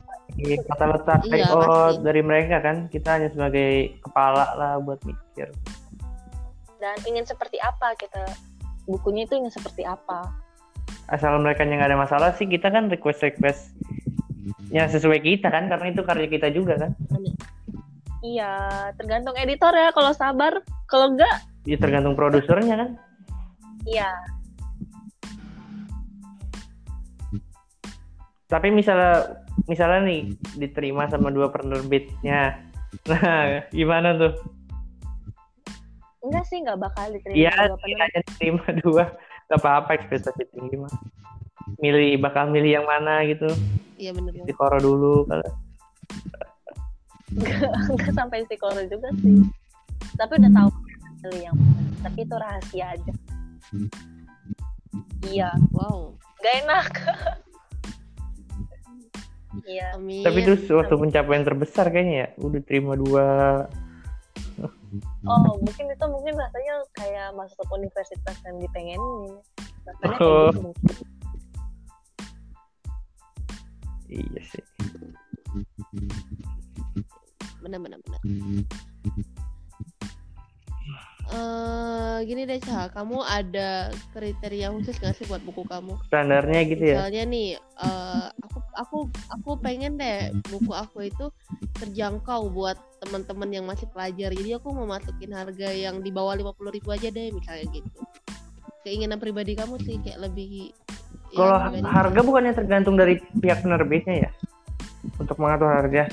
kata 0.61 0.85
letak 0.93 1.21
Iya, 1.25 1.47
pasti. 1.49 2.03
dari 2.03 2.23
mereka 2.23 2.57
kan. 2.61 2.77
Kita 2.87 3.17
hanya 3.17 3.29
sebagai 3.31 3.97
kepala 3.99 4.45
lah 4.55 4.73
buat 4.79 5.01
mikir. 5.03 5.49
dan 6.77 7.01
ingin 7.09 7.25
seperti 7.25 7.57
apa 7.59 7.97
kita 7.97 8.21
bukunya 8.85 9.25
itu 9.29 9.37
ingin 9.37 9.53
seperti 9.53 9.85
apa? 9.85 10.29
Asal 11.09 11.37
mereka 11.41 11.65
yang 11.65 11.81
nggak 11.81 11.91
ada 11.93 12.01
masalah 12.01 12.31
sih, 12.37 12.49
kita 12.49 12.73
kan 12.73 12.89
request 12.89 13.21
request 13.25 13.73
yang 14.73 14.89
sesuai 14.89 15.21
kita 15.25 15.49
kan, 15.49 15.69
karena 15.69 15.93
itu 15.93 16.03
karya 16.05 16.29
kita 16.29 16.49
juga 16.53 16.77
kan. 16.81 16.93
Iya, 18.25 18.53
tergantung 18.97 19.37
editor 19.37 19.73
ya. 19.77 19.93
Kalau 19.93 20.13
sabar, 20.17 20.65
kalau 20.89 21.13
enggak, 21.13 21.45
Ya 21.65 21.77
tergantung 21.81 22.17
produsernya 22.17 22.77
kan. 22.77 22.91
iya. 23.89 24.09
Tapi 28.49 28.69
misalnya 28.69 29.45
misalnya 29.65 30.05
nih 30.05 30.21
diterima 30.61 31.09
sama 31.09 31.33
dua 31.33 31.49
penerbitnya. 31.53 32.61
Nah, 33.11 33.67
gimana 33.75 34.15
tuh? 34.15 34.33
Enggak 36.25 36.45
sih, 36.49 36.59
enggak 36.65 36.81
bakal 36.81 37.13
diterima 37.13 37.37
Iya, 37.37 37.53
hanya 37.77 38.21
diterima 38.25 38.65
dua. 38.83 39.05
Gak 39.53 39.61
apa-apa 39.61 39.91
ekspektasi 40.01 40.49
tinggi 40.57 40.77
mah. 40.81 40.93
Milih 41.85 42.17
bakal 42.25 42.49
milih 42.49 42.81
yang 42.81 42.87
mana 42.89 43.21
gitu. 43.29 43.49
iya 43.95 44.11
bener 44.11 44.33
Di 44.43 44.53
koro 44.57 44.81
dulu 44.81 45.29
kalau 45.29 45.49
Enggak 47.93 48.15
sampai 48.19 48.49
psikolo 48.49 48.81
juga 48.89 49.13
sih. 49.21 49.45
Tapi 50.17 50.33
udah 50.41 50.53
tahu 50.57 50.69
pilih 51.21 51.41
yang 51.53 51.57
mana. 51.61 51.91
Tapi 52.09 52.19
itu 52.25 52.35
rahasia 52.41 52.87
aja. 52.97 53.13
Iya, 55.29 55.51
wow 55.77 56.17
enggak 56.41 56.55
enak. 56.65 56.89
Iya. 59.63 59.95
Tapi 59.95 60.39
itu 60.43 60.67
suatu 60.67 60.99
pencapaian 60.99 61.47
terbesar 61.47 61.87
kayaknya 61.95 62.15
ya. 62.19 62.29
Udah 62.43 62.59
terima 62.67 62.99
dua. 62.99 63.27
Oh, 65.27 65.59
mungkin 65.59 65.87
itu 65.91 66.05
mungkin 66.07 66.35
rasanya 66.39 66.75
kayak 66.95 67.29
masuk 67.35 67.63
ke 67.67 67.73
universitas 67.75 68.37
yang 68.47 68.57
dipengenin. 68.63 69.33
Rasanya 69.87 70.17
Oh. 70.21 70.51
kayak 70.53 70.75
gitu. 70.85 71.05
Iya 74.15 74.41
sih. 74.47 74.65
bener 77.65 77.81
bener 77.81 77.99
bener 78.05 78.21
eh 81.33 82.17
gini 82.29 82.45
deh 82.45 82.61
Cah, 82.61 82.93
kamu 82.93 83.25
ada 83.25 83.89
kriteria 84.13 84.69
khusus 84.77 84.97
gak 85.01 85.17
sih 85.17 85.25
buat 85.25 85.41
buku 85.41 85.65
kamu? 85.65 85.97
Standarnya 86.13 86.61
gitu 86.69 86.83
ya. 86.85 86.95
Misalnya 87.01 87.23
nih, 87.25 87.49
eh 87.59 88.27
aku 88.45 88.59
aku 88.77 88.99
aku 89.33 89.51
pengen 89.61 89.97
deh 89.97 90.29
buku 90.53 90.73
aku 90.77 91.09
itu 91.09 91.33
terjangkau 91.81 92.53
buat 92.53 92.77
teman-teman 93.01 93.51
yang 93.51 93.65
masih 93.65 93.89
pelajar. 93.91 94.31
Jadi 94.37 94.51
aku 94.57 94.69
mau 94.77 94.85
masukin 94.85 95.33
harga 95.33 95.69
yang 95.73 96.05
di 96.05 96.13
bawah 96.13 96.37
50.000 96.37 96.77
ribu 96.77 96.89
aja 96.93 97.09
deh, 97.09 97.33
misalnya 97.33 97.67
gitu. 97.73 98.01
Keinginan 98.85 99.17
pribadi 99.17 99.57
kamu 99.57 99.81
sih 99.81 99.97
kayak 100.05 100.29
lebih. 100.29 100.77
ya, 101.33 101.41
Kalau 101.41 101.57
pribadi. 101.73 101.89
harga 101.89 102.21
bukannya 102.21 102.53
tergantung 102.53 102.95
dari 103.01 103.17
pihak 103.41 103.65
penerbitnya 103.65 104.29
ya? 104.29 104.31
Untuk 105.17 105.41
mengatur 105.41 105.73
harga. 105.73 106.05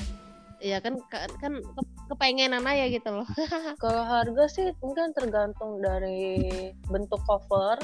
Iya 0.62 0.78
kan 0.78 0.94
kan, 1.10 1.26
kan 1.42 1.52
kepengenan 2.10 2.64
aja 2.66 2.86
gitu 2.90 3.08
loh 3.10 3.28
Kalau 3.82 4.02
harga 4.02 4.44
sih 4.48 4.72
mungkin 4.82 5.14
tergantung 5.14 5.78
dari 5.78 6.40
bentuk 6.90 7.22
cover 7.26 7.78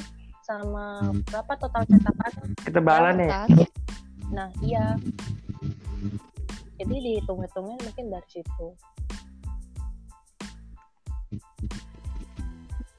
sama 0.49 1.13
berapa 1.29 1.53
total 1.61 1.85
cetakan. 1.85 2.33
Ketebalan 2.65 3.21
ya. 3.21 3.45
Nah, 4.33 4.49
iya. 4.65 4.97
Jadi 6.81 6.95
dihitung-hitungnya 7.05 7.77
mungkin 7.85 8.05
dari 8.09 8.29
situ. 8.33 8.73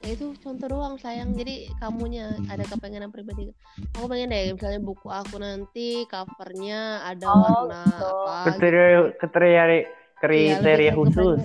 Ya 0.00 0.16
itu 0.16 0.32
contoh 0.40 0.64
doang 0.70 0.96
sayang 0.96 1.36
jadi 1.36 1.68
kamunya 1.76 2.32
ada 2.48 2.64
kepengenan 2.64 3.12
pribadi 3.12 3.52
aku 3.92 4.08
pengen 4.08 4.32
deh 4.32 4.56
misalnya 4.56 4.80
buku 4.80 5.12
aku 5.12 5.36
nanti 5.36 6.08
covernya 6.08 7.04
ada 7.04 7.28
Oh, 7.28 7.36
warna 7.68 7.84
gitu. 7.84 8.08
apa 8.08 8.36
Kriteria 8.48 8.88
kriteria 9.20 9.62
Iya, 9.68 9.84
kriteria 10.20 10.92
lebih 10.92 10.94
ke 10.94 10.96
khusus. 10.96 11.40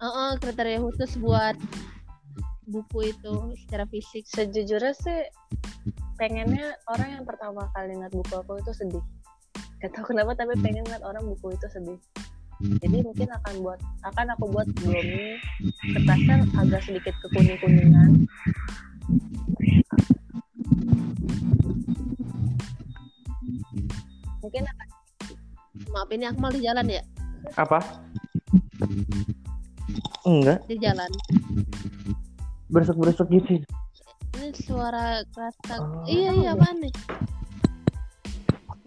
Heeh, 0.00 0.30
kriteria 0.40 0.78
khusus 0.80 1.10
buat 1.20 1.56
buku 2.64 3.12
itu 3.12 3.34
secara 3.64 3.84
fisik 3.88 4.24
Sejujurnya 4.24 4.96
sih 4.96 5.20
pengennya 6.16 6.80
orang 6.88 7.20
yang 7.20 7.24
pertama 7.28 7.68
kali 7.76 7.92
ngeliat 7.92 8.12
buku 8.12 8.34
aku 8.34 8.60
itu 8.60 8.72
sedih. 8.72 9.04
Gak 9.84 9.92
tau 9.92 10.04
kenapa 10.08 10.32
tapi 10.32 10.56
pengen 10.64 10.84
ngeliat 10.88 11.04
orang 11.04 11.24
buku 11.28 11.52
itu 11.52 11.66
sedih. 11.68 12.00
Jadi 12.80 13.02
mungkin 13.04 13.28
akan 13.28 13.54
buat 13.60 13.80
akan 14.08 14.26
aku 14.38 14.44
buat 14.48 14.68
gloomy 14.80 15.36
kertasnya 15.92 16.46
agak 16.56 16.80
sedikit 16.86 17.12
kekuning 17.20 17.58
kuningan. 17.60 18.10
Mungkin 24.40 24.62
akan 24.64 24.83
maaf 25.94 26.10
ini 26.10 26.26
Akmal 26.26 26.50
di 26.50 26.60
jalan 26.60 26.86
ya 26.86 27.02
Apa? 27.54 27.78
Enggak, 30.24 30.64
di 30.66 30.76
jalan 30.76 31.10
bersuk-bersuk 32.66 33.28
gitu. 33.30 33.62
ini 34.34 34.50
suara 34.56 35.22
kertas 35.30 35.78
Oh. 35.78 36.02
iya 36.04 36.34
iya 36.34 36.52
apaan 36.52 36.82
nih 36.82 36.92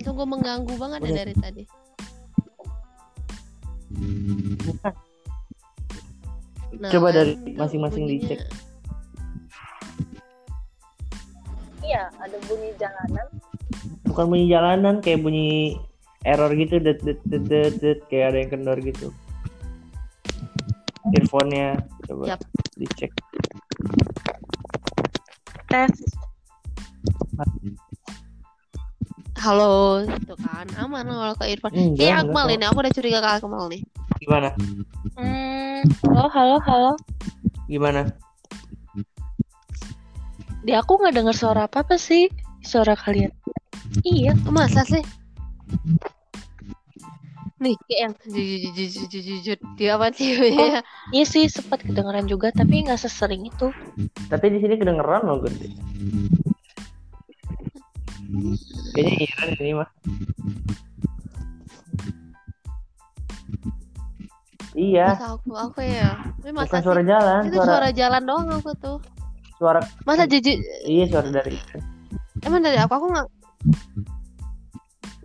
tunggu 0.04 0.24
mengganggu 0.24 0.72
banget 0.76 1.00
ya 1.02 1.08
Udah. 1.08 1.18
dari 1.18 1.34
tadi 1.36 1.64
Bukan. 4.68 4.94
Nah, 6.78 6.92
Coba 6.92 7.08
dari 7.10 7.34
kan 7.34 7.56
masing-masing 7.58 8.04
bunyinya. 8.06 8.28
dicek. 8.28 8.40
iya 11.82 12.12
ada 12.20 12.38
bunyi 12.46 12.76
jalanan. 12.76 13.28
Bukan 14.04 14.26
bunyi 14.28 14.46
jalanan, 14.48 14.96
kayak 15.00 15.24
bunyi 15.24 15.80
error 16.28 16.52
gitu, 16.52 16.84
det 16.84 17.00
det 17.08 17.16
det 17.32 17.40
det, 17.48 17.64
det, 17.80 17.94
kayak 18.12 18.36
ada 18.36 18.38
yang 18.44 18.52
kendor 18.52 18.78
gitu. 18.84 19.08
Earphone-nya 21.16 21.80
coba 22.04 22.36
Yap. 22.36 22.42
dicek. 22.76 23.12
Tes. 25.72 25.96
halo 29.38 30.02
gitu 30.04 30.34
kan 30.42 30.66
aman 30.82 31.06
kalau 31.06 31.36
ke 31.38 31.46
Irfan 31.54 31.70
Enggak, 31.72 32.10
Kayak 32.10 32.18
Akmal 32.26 32.48
ini 32.52 32.66
aku 32.66 32.82
udah 32.82 32.90
curiga 32.90 33.20
ke 33.22 33.30
Akmal 33.38 33.70
nih 33.70 33.82
Gimana? 34.18 34.50
Hmm, 35.14 35.86
halo 36.10 36.28
halo 36.34 36.58
halo. 36.66 36.92
Gimana? 37.70 38.10
Di 40.66 40.74
aku 40.74 40.98
nggak 40.98 41.16
dengar 41.22 41.38
suara 41.38 41.70
apa 41.70 41.86
apa 41.86 42.02
sih? 42.02 42.26
Suara 42.66 42.98
kalian. 42.98 43.30
Iya. 44.02 44.34
Masa 44.50 44.82
sih 44.90 45.06
nih 47.58 47.74
kayak 47.90 48.00
yang 48.02 48.14
jujur 48.30 48.60
jujur 48.62 48.88
jujur 49.10 49.22
jujur 49.26 49.58
dia 49.74 49.98
apa 49.98 50.14
sih 50.14 50.38
ya 50.38 50.82
Iya 51.10 51.26
sih 51.26 51.50
sempat 51.50 51.82
kedengeran 51.82 52.28
juga 52.30 52.52
tapi 52.52 52.84
nggak 52.84 53.00
sesering 53.00 53.48
itu. 53.48 53.72
Tapi 54.28 54.46
di 54.54 54.60
sini 54.60 54.76
kedengeran 54.76 55.24
loh 55.26 55.40
gede. 55.42 55.72
Kayaknya 58.94 59.16
Iran 59.24 59.50
ini 59.58 59.72
mah. 59.74 59.90
Iya, 64.78 65.18
masa 65.18 65.28
aku 65.34 65.52
aku 65.58 65.80
ya 65.82 66.22
tapi 66.38 66.54
masa 66.54 66.70
bukan 66.70 66.78
sih 66.78 66.86
suara 66.86 67.02
jalan, 67.02 67.42
itu 67.50 67.58
suara 67.58 67.66
suara 67.66 67.90
jalan 67.98 68.22
doang 68.30 68.48
aku 68.62 68.72
tuh 68.78 68.98
suara 69.58 69.82
masa 70.06 70.30
jujur 70.30 70.54
iya 70.86 71.10
suara 71.10 71.34
dari 71.34 71.58
emang 72.46 72.62
dari 72.62 72.78
aku 72.78 72.94
aku 72.94 73.08
nggak 73.10 73.28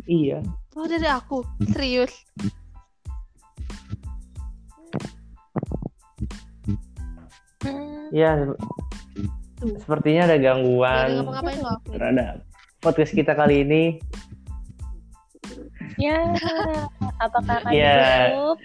iya. 0.09 0.41
Oh 0.77 0.87
dari 0.89 1.09
aku 1.09 1.45
serius 1.73 2.13
Hmm, 7.63 8.11
Iya, 8.11 8.51
Tuh. 9.63 9.79
sepertinya 9.87 10.27
ada 10.27 10.35
ada 10.35 10.43
gangguan 10.43 11.09
aku 11.23 11.95
terhadap 11.95 12.43
podcast 12.83 13.15
kita 13.15 13.33
kali 13.39 13.63
ini. 13.63 14.03
ya. 15.95 16.19
Apakah 17.23 17.63
akan 17.63 17.71
Ya. 17.71 17.95
ditutup? 18.35 18.59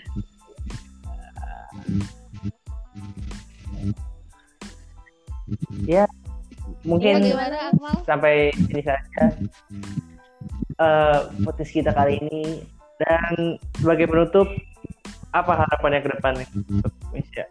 Mungkin 6.87 7.19
sampai 8.07 8.51
sini 8.55 8.81
saja 8.81 9.23
eh 10.77 11.19
podcast 11.41 11.73
kita 11.73 11.89
kali 11.89 12.21
ini 12.21 12.61
dan 13.01 13.57
sebagai 13.81 14.05
penutup 14.09 14.45
apa 15.33 15.65
harapannya 15.65 16.01
ke 16.05 16.09
depannya 16.13 16.45
untuk 16.53 16.93
Indonesia? 17.09 17.45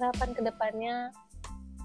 Harapan 0.00 0.28
ke 0.32 0.42
depannya 0.44 0.96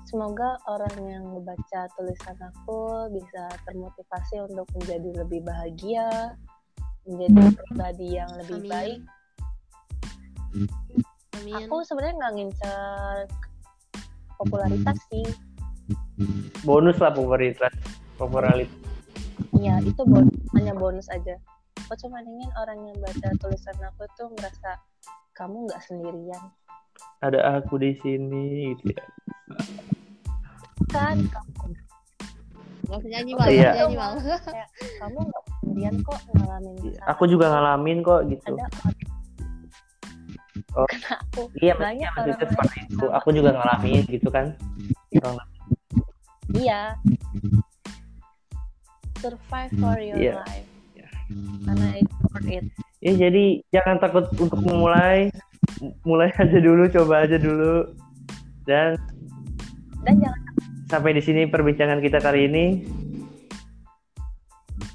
semoga 0.08 0.58
orang 0.66 0.96
yang 1.06 1.24
membaca 1.28 1.86
tulisan 1.94 2.38
aku 2.42 3.12
bisa 3.14 3.44
termotivasi 3.70 4.36
untuk 4.50 4.66
menjadi 4.80 5.10
lebih 5.22 5.46
bahagia, 5.46 6.34
menjadi 7.06 7.54
pribadi 7.54 8.08
yang 8.18 8.32
lebih 8.42 8.60
Amin. 8.66 8.72
baik. 8.72 9.00
Amin 11.38 11.56
Aku 11.68 11.86
sebenarnya 11.86 12.16
nggak 12.18 12.34
ngincer 12.36 13.16
popularitas 14.42 14.98
sih. 15.14 15.28
Bonus 16.66 16.98
lah 17.00 17.14
popularitas, 17.14 17.72
popularitas. 18.20 18.68
Iya, 19.56 19.80
itu 19.82 20.02
bon 20.04 20.28
hanya 20.54 20.76
bonus 20.76 21.08
aja. 21.08 21.40
Aku 21.88 21.96
cuma 21.98 22.20
ingin 22.22 22.52
orang 22.60 22.80
yang 22.86 22.98
baca 23.00 23.28
tulisan 23.40 23.78
aku 23.82 24.04
tuh 24.14 24.28
merasa 24.36 24.76
kamu 25.34 25.66
nggak 25.66 25.82
sendirian. 25.88 26.44
Ada 27.24 27.40
aku 27.58 27.80
di 27.80 27.96
sini 27.98 28.76
gitu 28.76 28.92
ya. 28.92 29.04
Kan 30.92 31.24
kamu, 31.26 31.72
Gak 32.90 32.98
usah 33.00 33.10
nyanyi 33.14 33.32
Iya. 33.54 33.86
mal. 33.94 34.14
kamu 35.00 35.18
nggak 35.22 35.44
sendirian 35.56 35.96
kok 36.02 36.20
ngalamin 36.34 36.74
masalah. 36.76 37.06
Aku 37.14 37.24
juga 37.26 37.46
ngalamin 37.48 37.98
kok 38.04 38.22
gitu. 38.28 38.54
ada 38.54 38.66
orang 38.68 38.98
Oh. 40.78 40.86
Aku 41.34 41.50
Iya, 41.58 41.74
banyak 41.74 42.10
maksudnya 42.14 42.36
orang 42.36 42.40
seperti 42.46 42.78
lain 42.78 42.88
itu. 42.92 43.06
Aku 43.10 43.28
juga 43.34 43.50
ngalamin 43.58 44.04
gitu 44.06 44.30
kan. 44.30 44.46
Orang 45.24 45.38
iya 46.50 46.98
survive 49.20 49.72
for 49.76 49.98
your 50.00 50.18
Iya. 50.18 50.42
life 50.42 50.68
Iya. 50.96 51.08
karena 51.64 51.88
it's 51.96 52.16
worth 52.26 52.50
it 52.50 52.66
Ya 53.00 53.16
jadi 53.16 53.64
jangan 53.72 53.96
takut 54.04 54.28
untuk 54.36 54.60
memulai. 54.60 55.32
Mulai 56.04 56.36
aja 56.36 56.60
dulu, 56.60 56.84
coba 56.92 57.24
aja 57.24 57.40
dulu. 57.40 57.96
Dan 58.68 59.00
dan 60.04 60.20
jangan 60.20 60.42
sampai 60.92 61.16
di 61.16 61.24
sini 61.24 61.48
perbincangan 61.48 62.04
kita 62.04 62.20
kali 62.20 62.52
ini. 62.52 62.66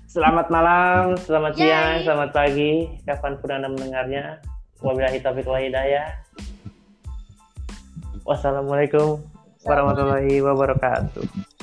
Selamat 0.05 0.53
malam, 0.53 1.17
selamat 1.17 1.53
siang, 1.57 1.93
Yay. 1.97 2.05
selamat 2.05 2.31
pagi, 2.37 2.73
kapan 3.09 3.33
pun 3.41 3.51
Anda 3.57 3.73
mendengarnya. 3.73 4.45
Wabillahi 4.85 5.25
taufiq 5.25 5.49
wal 5.49 5.65
hidayah. 5.65 6.07
Wassalamualaikum 8.23 9.25
warahmatullahi 9.65 10.45
wabarakatuh. 10.45 11.54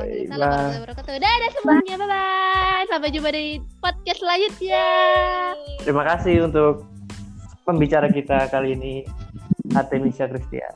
Waalaikumsalam 0.00 0.40
warahmatullahi 0.40 0.80
wabarakatuh. 0.80 1.14
Dadah 1.20 1.50
semuanya, 1.52 1.94
bye 2.00 2.08
bye. 2.08 2.84
Sampai 2.88 3.08
jumpa 3.12 3.30
di 3.36 3.44
podcast 3.84 4.18
selanjutnya. 4.24 4.86
Terima 5.84 6.04
kasih 6.08 6.34
untuk 6.48 6.88
pembicara 7.68 8.08
kita 8.08 8.48
kali 8.48 8.72
ini, 8.72 8.94
Artemisia 9.76 10.24
Kristia. 10.24 10.68